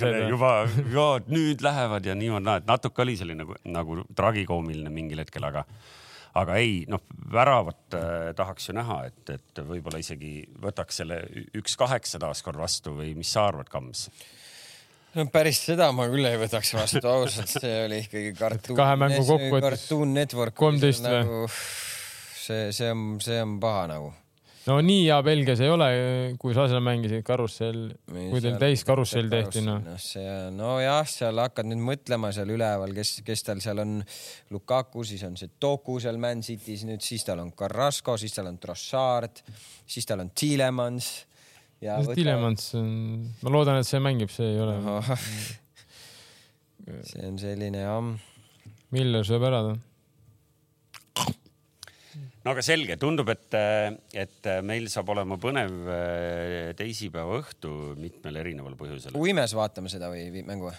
sees. 0.00 0.28
juba, 0.30 0.52
ja 0.94 1.06
nüüd 1.30 1.64
lähevad 1.66 2.06
ja 2.06 2.16
niimoodi, 2.18 2.56
et 2.62 2.68
natuke 2.70 3.04
oli 3.04 3.16
selline 3.20 3.44
nagu, 3.44 3.56
nagu 3.68 4.02
tragikoomiline 4.16 4.92
mingil 4.94 5.22
hetkel, 5.24 5.46
aga, 5.50 5.64
aga 6.40 6.58
ei, 6.62 6.84
noh, 6.90 7.02
väravat 7.32 7.98
äh, 7.98 8.18
tahaks 8.38 8.70
ju 8.70 8.76
näha, 8.78 9.02
et, 9.10 9.36
et 9.36 9.64
võib-olla 9.66 10.02
isegi 10.02 10.44
võtaks 10.62 11.02
selle 11.02 11.22
üks 11.58 11.78
kaheksa 11.80 12.22
taaskord 12.22 12.60
vastu 12.60 12.94
või 13.00 13.14
mis 13.18 13.32
sa 13.34 13.48
arvad, 13.50 13.72
Kams? 13.72 14.08
No 15.16 15.26
päris 15.32 15.60
seda 15.66 15.90
ma 15.96 16.06
küll 16.10 16.28
ei 16.28 16.38
võtaks 16.40 16.72
vastu 16.76 17.02
ausalt, 17.10 17.50
see 17.50 17.76
oli 17.86 18.00
ikkagi 18.04 18.32
kartuun. 18.38 18.78
kahe 18.78 18.96
mängu 19.00 19.22
kokkuvõttes. 19.26 19.68
kartuun 19.68 20.16
network. 20.16 20.56
kolmteist 20.58 21.06
või 21.06 21.14
nagu,? 21.18 21.44
see, 22.40 22.72
see 22.76 22.90
on, 22.94 23.06
see 23.22 23.38
on 23.42 23.56
paha 23.62 23.86
nagu. 23.90 24.12
no 24.68 24.76
nii 24.86 25.02
hea 25.08 25.16
Belgias 25.26 25.62
ei 25.64 25.72
ole, 25.72 25.88
kui 26.38 26.54
sa 26.54 26.68
seal 26.70 26.84
mängisid 26.86 27.24
karussell, 27.26 27.88
kui 28.10 28.42
teil 28.44 28.58
täis 28.62 28.84
karussell 28.86 29.30
tehti 29.32 29.64
noh. 29.66 29.80
noh, 29.82 29.98
see 30.02 30.36
nojah, 30.54 31.02
seal 31.10 31.42
hakkad 31.42 31.70
nüüd 31.72 31.82
mõtlema 31.88 32.30
seal 32.36 32.52
üleval, 32.54 32.94
kes, 32.96 33.16
kes 33.26 33.46
tal 33.48 33.64
seal 33.64 33.82
on. 33.82 33.98
Lukaku, 34.54 35.02
siis 35.06 35.24
on 35.26 35.34
see 35.38 35.50
Doku 35.62 35.98
seal 36.02 36.18
Man 36.22 36.44
City's 36.46 36.86
nüüd, 36.86 37.02
siis 37.02 37.26
tal 37.26 37.42
on 37.42 37.50
Carrasco, 37.56 38.14
siis 38.20 38.34
tal 38.36 38.50
on 38.52 38.62
Trossard, 38.62 39.42
siis 39.90 40.06
tal 40.06 40.22
on 40.22 40.30
Tielemans 40.34 41.10
Võta... 41.80 42.12
Tillemans, 42.12 42.64
ma 43.40 43.52
loodan, 43.54 43.78
et 43.80 43.88
see 43.88 44.00
mängib, 44.04 44.28
see 44.32 44.50
ei 44.52 44.58
ole 44.60 44.74
no.. 44.84 44.98
see 47.08 47.24
on 47.24 47.38
selline 47.40 47.86
jah. 47.86 48.10
Miller 48.92 49.24
sööb 49.24 49.46
ära 49.48 49.62
ta. 49.64 49.72
no 52.44 52.52
aga 52.52 52.64
selge, 52.66 52.98
tundub, 53.00 53.32
et, 53.32 53.56
et 54.12 54.50
meil 54.66 54.90
saab 54.92 55.14
olema 55.14 55.40
põnev 55.40 55.88
eh, 55.94 56.68
teisipäeva 56.76 57.40
õhtu 57.40 57.72
mitmel 57.96 58.42
erineval 58.42 58.76
põhjusel. 58.76 59.16
uimes 59.16 59.56
vaatame 59.56 59.92
seda 59.92 60.12
või 60.12 60.44
mängu 60.44 60.68
või? 60.68 60.76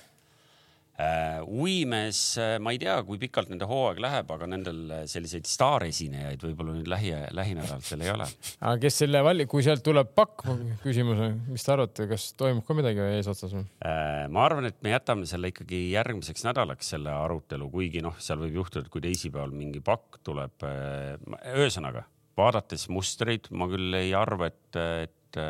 Äh, 1.02 1.42
uimes, 1.48 2.38
äh, 2.38 2.58
ma 2.62 2.74
ei 2.76 2.80
tea, 2.82 2.94
kui 3.08 3.18
pikalt 3.22 3.50
nende 3.50 3.66
hooaeg 3.66 3.98
läheb, 4.04 4.32
aga 4.36 4.48
nendel 4.50 4.80
äh, 4.92 5.04
selliseid 5.10 5.48
staaresinejaid 5.50 6.44
võib-olla 6.46 6.76
nüüd 6.76 6.90
lähi, 6.92 7.14
lähinädalatel 7.34 8.04
ei 8.06 8.12
ole. 8.12 8.28
aga 8.60 8.76
kes 8.84 9.00
selle 9.02 9.22
vali-, 9.26 9.48
kui 9.50 9.64
sealt 9.66 9.82
tuleb 9.86 10.12
pakk, 10.18 10.44
küsimus 10.84 11.22
on, 11.26 11.40
mis 11.50 11.66
te 11.66 11.72
arvate, 11.74 12.06
kas 12.12 12.28
toimub 12.38 12.68
ka 12.68 12.76
midagi 12.78 13.02
eesotsas 13.18 13.56
või? 13.56 13.64
ma 14.36 14.44
arvan, 14.46 14.68
et 14.70 14.78
me 14.86 14.94
jätame 14.94 15.30
selle 15.30 15.50
ikkagi 15.50 15.80
järgmiseks 15.96 16.46
nädalaks, 16.46 16.92
selle 16.94 17.14
arutelu, 17.16 17.70
kuigi 17.72 18.04
noh, 18.06 18.20
seal 18.22 18.44
võib 18.44 18.60
juhtuda, 18.60 18.86
et 18.86 18.94
kui 18.94 19.02
teisipäeval 19.06 19.56
mingi 19.56 19.82
pakk 19.86 20.20
tuleb. 20.28 20.68
ühesõnaga, 21.56 22.04
vaadates 22.38 22.86
mustreid, 22.94 23.50
ma 23.58 23.70
küll 23.72 23.98
ei 23.98 24.14
arva, 24.18 24.52
et, 24.52 24.82
et 25.08 25.42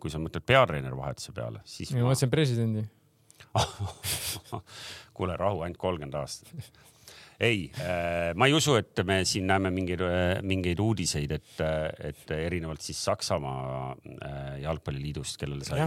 kui 0.00 0.14
sa 0.14 0.22
mõtled 0.22 0.46
peatreeneri 0.46 0.96
vahetuse 0.96 1.36
peale, 1.36 1.60
siis. 1.68 1.92
ma 1.92 2.06
mõtlesin 2.08 2.32
presidendi 2.32 2.86
kuule, 5.16 5.36
rahu, 5.40 5.64
ainult 5.66 5.80
kolmkümmend 5.80 6.16
aastat. 6.20 6.52
ei, 7.40 7.66
äh, 7.80 8.30
ma 8.36 8.48
ei 8.50 8.54
usu, 8.56 8.76
et 8.80 9.02
me 9.06 9.22
siin 9.28 9.48
näeme 9.50 9.72
mingeid, 9.74 10.04
äh, 10.06 10.38
mingeid 10.46 10.80
uudiseid, 10.82 11.36
et, 11.38 11.66
et 12.12 12.32
erinevalt 12.36 12.84
siis 12.84 13.02
Saksamaa 13.08 13.92
äh, 13.92 14.56
jalgpalliliidust, 14.64 15.40
kellele 15.40 15.68
sai 15.68 15.86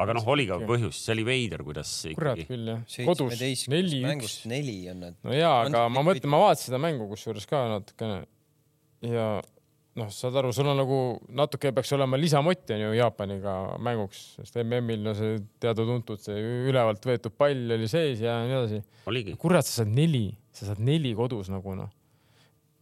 aga 0.00 0.14
noh, 0.16 0.26
oli 0.32 0.46
ka 0.48 0.58
põhjus, 0.64 1.00
see 1.04 1.14
oli 1.16 1.24
veider, 1.26 1.62
kuidas 1.66 1.90
ikkagi. 2.08 2.16
kurat 2.18 2.42
küll 2.48 2.70
jah, 2.70 2.84
kodus 3.08 3.42
neli-üks. 3.72 4.36
neli 4.50 4.76
on 4.92 5.02
nad. 5.06 5.18
no 5.26 5.34
ja, 5.36 5.52
aga 5.66 5.84
ma 5.92 6.04
mõtlen, 6.06 6.30
ma 6.32 6.40
vaatasin 6.46 6.70
seda 6.70 6.80
mängu 6.82 7.08
kusjuures 7.10 7.48
ka 7.50 7.64
natukene 7.74 8.22
ja 9.04 9.26
noh, 10.00 10.08
saad 10.12 10.36
aru, 10.40 10.52
sul 10.56 10.68
on 10.72 10.78
nagu 10.80 10.98
natuke 11.36 11.72
peaks 11.76 11.92
olema 11.96 12.18
lisamott 12.20 12.70
on 12.72 12.80
ju 12.80 12.92
Jaapaniga 12.96 13.56
mänguks, 13.82 14.22
sest 14.38 14.56
MM-il 14.62 15.02
no 15.04 15.14
see 15.16 15.40
teada-tuntud 15.62 16.22
see 16.22 16.38
ülevalt 16.70 17.04
võetud 17.08 17.34
pall 17.36 17.76
oli 17.76 17.88
sees 17.90 18.22
ja 18.24 18.38
nii 18.46 18.56
edasi. 18.58 19.36
kurat, 19.42 19.68
sa 19.68 19.82
saad 19.82 19.92
neli, 19.92 20.30
sa 20.56 20.70
saad 20.70 20.80
neli 20.84 21.12
kodus 21.18 21.52
nagu 21.52 21.76
noh, 21.78 21.90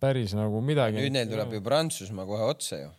päris 0.03 0.37
nagu 0.39 0.63
midagi. 0.65 1.01
nüüd 1.03 1.17
neil 1.17 1.33
tuleb 1.33 1.59
ju 1.59 1.65
Prantsusmaa 1.67 2.29
kohe 2.29 2.47
otsa 2.53 2.83
ju. 2.85 2.93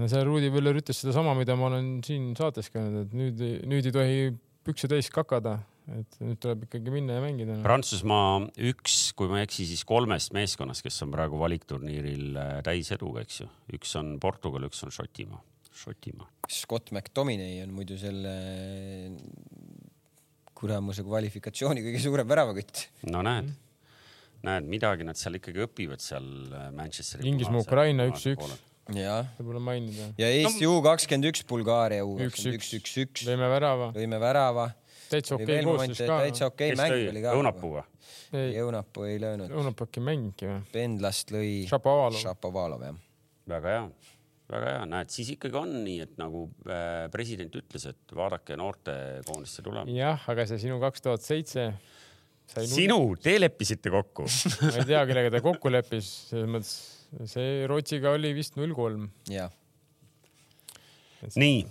no 0.00 0.08
see 0.08 0.24
Rudi 0.24 0.52
Völler 0.52 0.80
ütles 0.80 1.04
sedasama, 1.04 1.36
mida 1.36 1.58
ma 1.58 1.68
olen 1.68 1.98
siin 2.06 2.32
saates 2.38 2.72
ka 2.72 2.80
öelnud, 2.80 3.10
et 3.10 3.18
nüüd, 3.18 3.44
nüüd 3.68 3.90
ei 3.90 3.96
tohi 3.98 4.24
pükse 4.64 4.88
täis 4.88 5.12
kakada 5.12 5.58
et 5.90 6.18
nüüd 6.22 6.38
tuleb 6.42 6.66
ikkagi 6.68 6.92
minna 6.94 7.16
ja 7.18 7.22
mängida 7.24 7.56
no.. 7.56 7.62
Prantsusmaa 7.64 8.42
üks, 8.70 8.98
kui 9.18 9.30
ma 9.30 9.40
ei 9.40 9.48
eksi, 9.48 9.66
siis 9.72 9.82
kolmest 9.88 10.34
meeskonnast, 10.36 10.84
kes 10.86 11.00
on 11.06 11.14
praegu 11.14 11.40
valikturniiril 11.40 12.38
äh, 12.38 12.52
täiseduga, 12.66 13.24
eks 13.26 13.40
ju. 13.42 13.48
üks 13.78 13.96
on 13.98 14.14
Portugal, 14.22 14.68
üks 14.68 14.82
on 14.86 14.94
Šotimaa, 14.94 15.42
Šotimaa. 15.82 16.28
Scott 16.52 16.94
McTominay 16.94 17.62
on 17.64 17.74
muidu 17.74 17.98
selle 18.00 18.36
kuramuse 20.58 21.02
kvalifikatsiooni 21.06 21.82
kõige 21.82 22.02
suurem 22.04 22.28
väravakütt. 22.30 22.86
no 23.10 23.24
näed 23.26 23.48
mm., 23.48 23.56
näed, 24.46 24.68
midagi 24.70 25.06
nad 25.06 25.18
seal 25.18 25.38
ikkagi 25.38 25.64
õpivad 25.66 26.02
seal 26.02 26.28
äh, 26.50 26.68
Manchesteri. 26.76 27.26
Inglismaa, 27.30 27.64
Ukraina 27.66 28.06
üks-üks 28.10 28.54
jah. 28.94 29.26
võib-olla 29.38 29.62
mainida. 29.62 30.12
ja 30.18 30.30
Eesti 30.30 30.66
U 30.70 30.78
kakskümmend 30.84 31.30
üks, 31.30 31.42
Bulgaaria 31.48 32.06
U 32.06 32.14
kakskümmend 32.18 32.58
üks, 32.60 32.70
üks, 32.78 32.94
üks. 33.02 33.26
lõime 33.26 33.50
värava. 33.50 33.90
lõime 33.98 34.22
värava 34.22 34.68
täitsa 35.12 35.36
okei 35.36 35.60
okay 35.60 35.66
koosseis 35.66 36.00
ka. 36.02 36.18
täitsa 36.26 36.48
okei 36.50 36.72
okay 36.72 36.80
mäng 36.80 37.10
oli 37.12 37.24
ka. 37.24 37.34
Õunapuu 37.38 37.72
või? 37.76 38.46
Õunapuu 38.62 39.06
ei 39.08 39.20
löönud. 39.22 39.52
Õunapuu 39.52 39.88
äkki 39.88 40.02
mängibki 40.04 40.48
või? 40.48 40.60
Pendlast 40.72 41.32
lõi. 41.34 41.50
Šapovalov. 41.70 42.20
Šapovalov 42.22 42.86
jah. 42.86 42.98
väga 43.52 43.74
hea, 43.74 43.82
väga 44.52 44.70
hea, 44.70 44.84
näed, 44.92 45.12
siis 45.14 45.32
ikkagi 45.34 45.58
on 45.60 45.74
nii, 45.84 45.98
et 46.06 46.14
nagu 46.20 46.46
äh, 46.66 47.08
president 47.14 47.54
ütles, 47.58 47.88
et 47.90 48.16
vaadake 48.16 48.56
noortekoondisse 48.60 49.64
tulema. 49.66 49.90
jah, 49.92 50.28
aga 50.32 50.46
see 50.50 50.62
sinu 50.66 50.78
kaks 50.82 51.04
tuhat 51.04 51.26
seitse 51.26 51.72
sinu, 52.68 52.98
te 53.22 53.36
leppisite 53.40 53.92
kokku 53.92 54.26
ma 54.62 54.74
ei 54.76 54.88
tea, 54.88 55.04
kellega 55.08 55.32
ta 55.34 55.42
kokku 55.44 55.72
leppis, 55.72 56.10
selles 56.30 56.50
mõttes 56.50 56.74
see 57.32 57.66
Rootsiga 57.68 58.14
oli 58.16 58.32
vist 58.36 58.56
null 58.60 58.74
kolm. 58.76 59.08
jah. 59.30 59.52
nii 61.34 61.64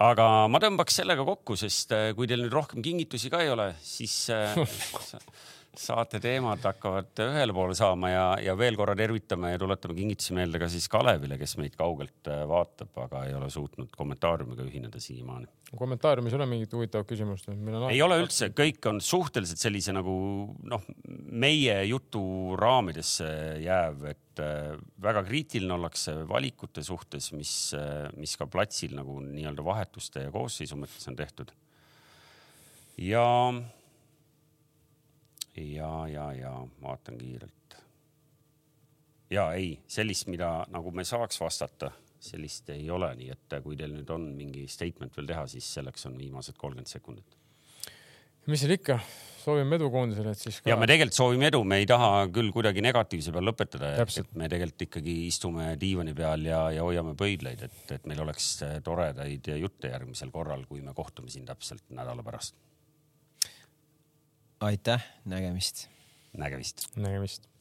aga 0.00 0.28
ma 0.48 0.60
tõmbaks 0.62 1.00
sellega 1.02 1.24
kokku, 1.26 1.56
sest 1.60 1.92
äh, 1.96 2.10
kui 2.16 2.28
teil 2.30 2.44
nüüd 2.44 2.54
rohkem 2.54 2.84
kingitusi 2.84 3.30
ka 3.32 3.42
ei 3.44 3.52
ole, 3.52 3.72
siis 3.84 4.14
äh, 4.32 4.56
saate 5.78 6.18
teemad 6.20 6.60
hakkavad 6.66 7.20
ühele 7.24 7.54
poole 7.56 7.74
saama 7.76 8.10
ja, 8.10 8.24
ja 8.44 8.52
veel 8.58 8.76
korra 8.76 8.92
tervitame 8.96 9.54
ja 9.54 9.60
tuletame 9.60 9.96
kingitusi 9.96 10.34
meelde 10.36 10.60
ka 10.60 10.68
siis 10.68 10.84
Kalevile, 10.92 11.38
kes 11.40 11.56
meid 11.60 11.78
kaugelt 11.78 12.28
äh, 12.28 12.42
vaatab, 12.48 12.92
aga 13.06 13.22
ei 13.28 13.32
ole 13.38 13.48
suutnud 13.52 13.94
kommentaariumiga 13.96 14.66
ühineda 14.66 15.00
siiamaani. 15.00 15.48
kommentaariumis 15.78 16.34
ei 16.34 16.40
ole 16.40 16.50
mingit 16.50 16.76
huvitavat 16.76 17.08
küsimust? 17.08 17.48
ei 17.88 18.02
ole 18.04 18.20
üldse, 18.20 18.50
kõik 18.52 18.90
on 18.90 19.00
suhteliselt 19.00 19.64
sellise 19.64 19.96
nagu 19.96 20.14
noh, 20.60 20.86
meie 21.32 21.80
jutu 21.88 22.22
raamidesse 22.60 23.32
jääv, 23.64 24.08
et 24.12 24.44
äh, 24.44 24.76
väga 25.00 25.24
kriitiline 25.24 25.78
ollakse 25.80 26.18
valikute 26.28 26.84
suhtes, 26.84 27.32
mis, 27.32 27.54
äh, 27.78 28.10
mis 28.20 28.36
ka 28.36 28.44
platsil 28.44 28.92
nagu 29.00 29.22
nii-öelda 29.24 29.64
vahetuste 29.64 30.28
ja 30.28 30.34
koosseisu 30.36 30.76
mõttes 30.84 31.08
on 31.08 31.16
tehtud. 31.16 31.56
ja 33.00 33.24
ja, 35.56 36.08
ja, 36.08 36.32
ja 36.32 36.52
vaatan 36.82 37.18
kiirelt. 37.18 37.76
ja 39.30 39.52
ei, 39.52 39.80
sellist, 39.88 40.28
mida 40.28 40.62
nagu 40.72 40.90
me 40.90 41.04
saaks 41.04 41.40
vastata, 41.40 41.90
sellist 42.22 42.70
ei 42.70 42.90
ole, 42.90 43.10
nii 43.18 43.32
et 43.34 43.58
kui 43.64 43.76
teil 43.76 43.94
nüüd 43.96 44.10
on 44.12 44.26
mingi 44.36 44.66
statement 44.70 45.16
veel 45.16 45.28
teha, 45.32 45.46
siis 45.50 45.68
selleks 45.78 46.06
on 46.08 46.18
viimased 46.18 46.58
kolmkümmend 46.58 46.88
sekundit. 46.88 47.36
mis 48.46 48.60
seal 48.64 48.74
ikka, 48.76 48.98
soovime 49.42 49.76
edu 49.76 49.90
koondisele, 49.92 50.32
et 50.32 50.40
siis 50.40 50.60
ka.... 50.60 50.70
ja 50.70 50.76
me 50.80 50.88
tegelikult 50.88 51.16
soovime 51.16 51.48
edu, 51.52 51.62
me 51.68 51.80
ei 51.82 51.88
taha 51.88 52.26
küll 52.32 52.52
kuidagi 52.54 52.84
negatiivse 52.84 53.32
peal 53.32 53.48
lõpetada. 53.50 53.94
me 54.40 54.48
tegelikult 54.52 54.88
ikkagi 54.88 55.16
istume 55.28 55.72
diivani 55.80 56.16
peal 56.16 56.48
ja, 56.48 56.64
ja 56.78 56.84
hoiame 56.88 57.16
pöidlaid, 57.18 57.64
et, 57.68 57.96
et 57.98 58.10
meil 58.10 58.24
oleks 58.24 58.54
toredaid 58.84 59.52
jutte 59.60 59.92
järgmisel 59.92 60.32
korral, 60.32 60.64
kui 60.68 60.80
me 60.80 60.94
kohtume 60.96 61.32
siin 61.32 61.48
täpselt 61.48 61.88
nädala 61.92 62.24
pärast 62.24 62.56
aitäh, 64.62 65.02
nägemist. 65.24 65.88
nägemist. 66.32 66.96
nägemist 66.96 67.51